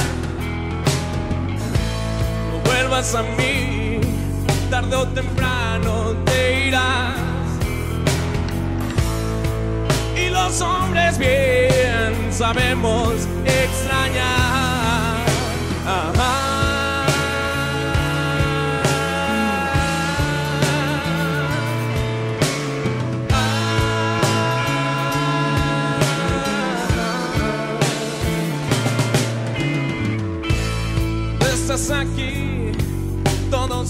No 2.52 2.60
vuelvas 2.66 3.16
a 3.16 3.24
mí, 3.24 4.00
tarde 4.70 4.96
o 4.96 5.08
temprano 5.08 6.16
te 6.26 6.68
irás. 6.68 7.16
Y 10.16 10.30
los 10.30 10.62
hombres 10.62 11.18
bien 11.18 12.32
sabemos 12.32 13.14
extrañar. 13.46 13.85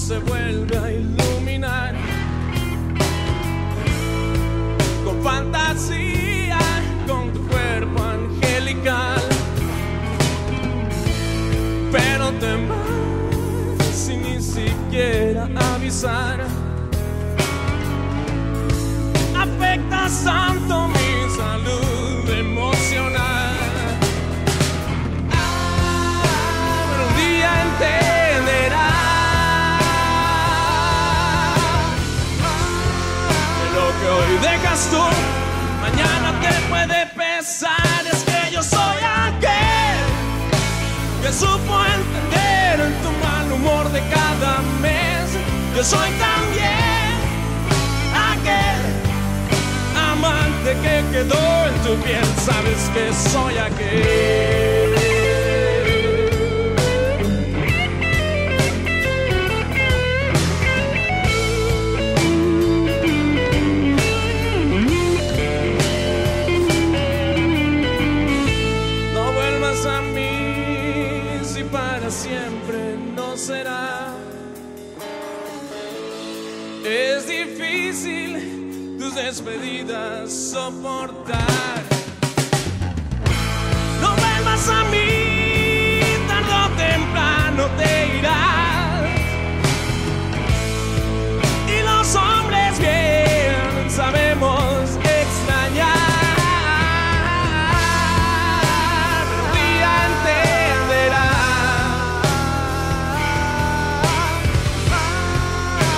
Se 0.08 0.20
vuelve 0.20 0.78
a 0.78 0.92
iluminar 0.92 1.96
con 5.04 5.24
fantasía, 5.24 6.60
con 7.08 7.34
tu 7.34 7.42
cuerpo 7.48 8.04
angelical. 8.04 9.24
Pero 11.92 12.32
te 12.34 12.54
vas 12.68 13.96
sin 13.96 14.22
ni 14.22 14.40
siquiera 14.40 15.50
avisar. 15.74 16.35
Yo 45.76 45.84
soy 45.84 46.10
también 46.12 47.16
aquel 48.16 48.82
amante 49.94 50.72
que 50.82 51.04
quedó 51.12 51.68
en 51.68 51.76
tu 51.84 52.02
piel. 52.02 52.24
Sabes 52.46 52.90
que 52.94 53.14
soy 53.30 53.58
aquel. 53.58 54.75
Tus 79.16 79.24
despedidas 79.24 80.32
soportar. 80.32 81.84
No 84.02 84.10
vuelvas 84.16 84.70
a 84.70 84.84
mí, 84.86 86.02
tarde 86.28 86.54
o 86.54 86.70
temprano 86.78 87.64
te 87.78 88.18
irás. 88.18 89.06
Y 91.68 91.84
los 91.84 92.16
hombres 92.16 92.80
bien 92.80 93.90
sabemos 93.90 94.98
extrañar. 94.98 95.96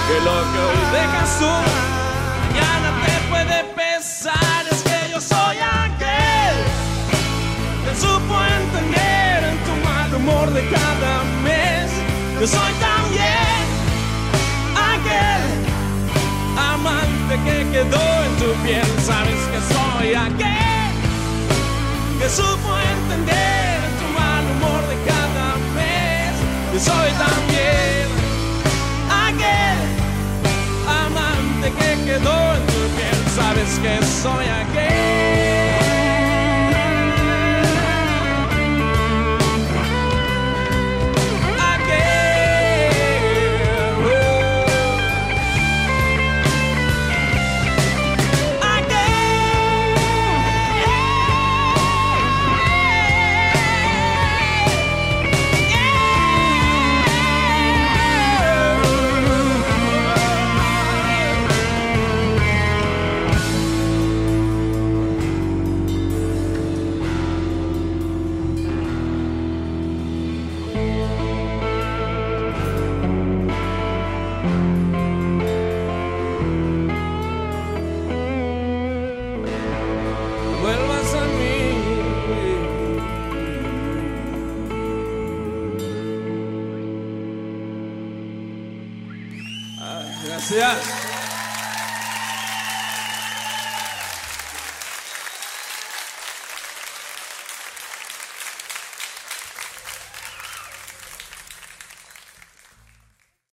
Que 0.07 0.19
lo 0.21 0.37
que 0.53 0.59
hoy 0.59 0.81
dejas 0.93 1.39
tú, 1.39 1.76
cada 10.71 11.23
mes. 11.43 11.91
Yo 12.39 12.47
soy 12.47 12.73
también 12.79 13.63
aquel 14.93 15.43
amante 16.57 17.33
que 17.45 17.57
quedó 17.71 18.07
en 18.25 18.33
tu 18.41 18.49
piel. 18.63 18.87
Sabes 19.05 19.39
que 19.51 19.59
soy 19.73 20.13
aquel 20.13 20.91
que 22.19 22.29
supo 22.29 22.69
entender 22.95 23.77
en 23.87 23.93
tu 23.99 24.07
mal 24.19 24.43
humor 24.51 24.81
de 24.91 24.97
cada 25.11 25.47
mes. 25.77 26.33
Yo 26.73 26.79
soy 26.79 27.11
también 27.25 28.07
aquel 29.27 29.79
amante 31.03 31.71
que 31.79 31.89
quedó 32.05 32.55
en 32.55 32.63
tu 32.67 32.81
piel. 32.95 33.19
Sabes 33.35 33.79
que 33.79 34.05
soy 34.05 34.45
aquel. 34.45 35.06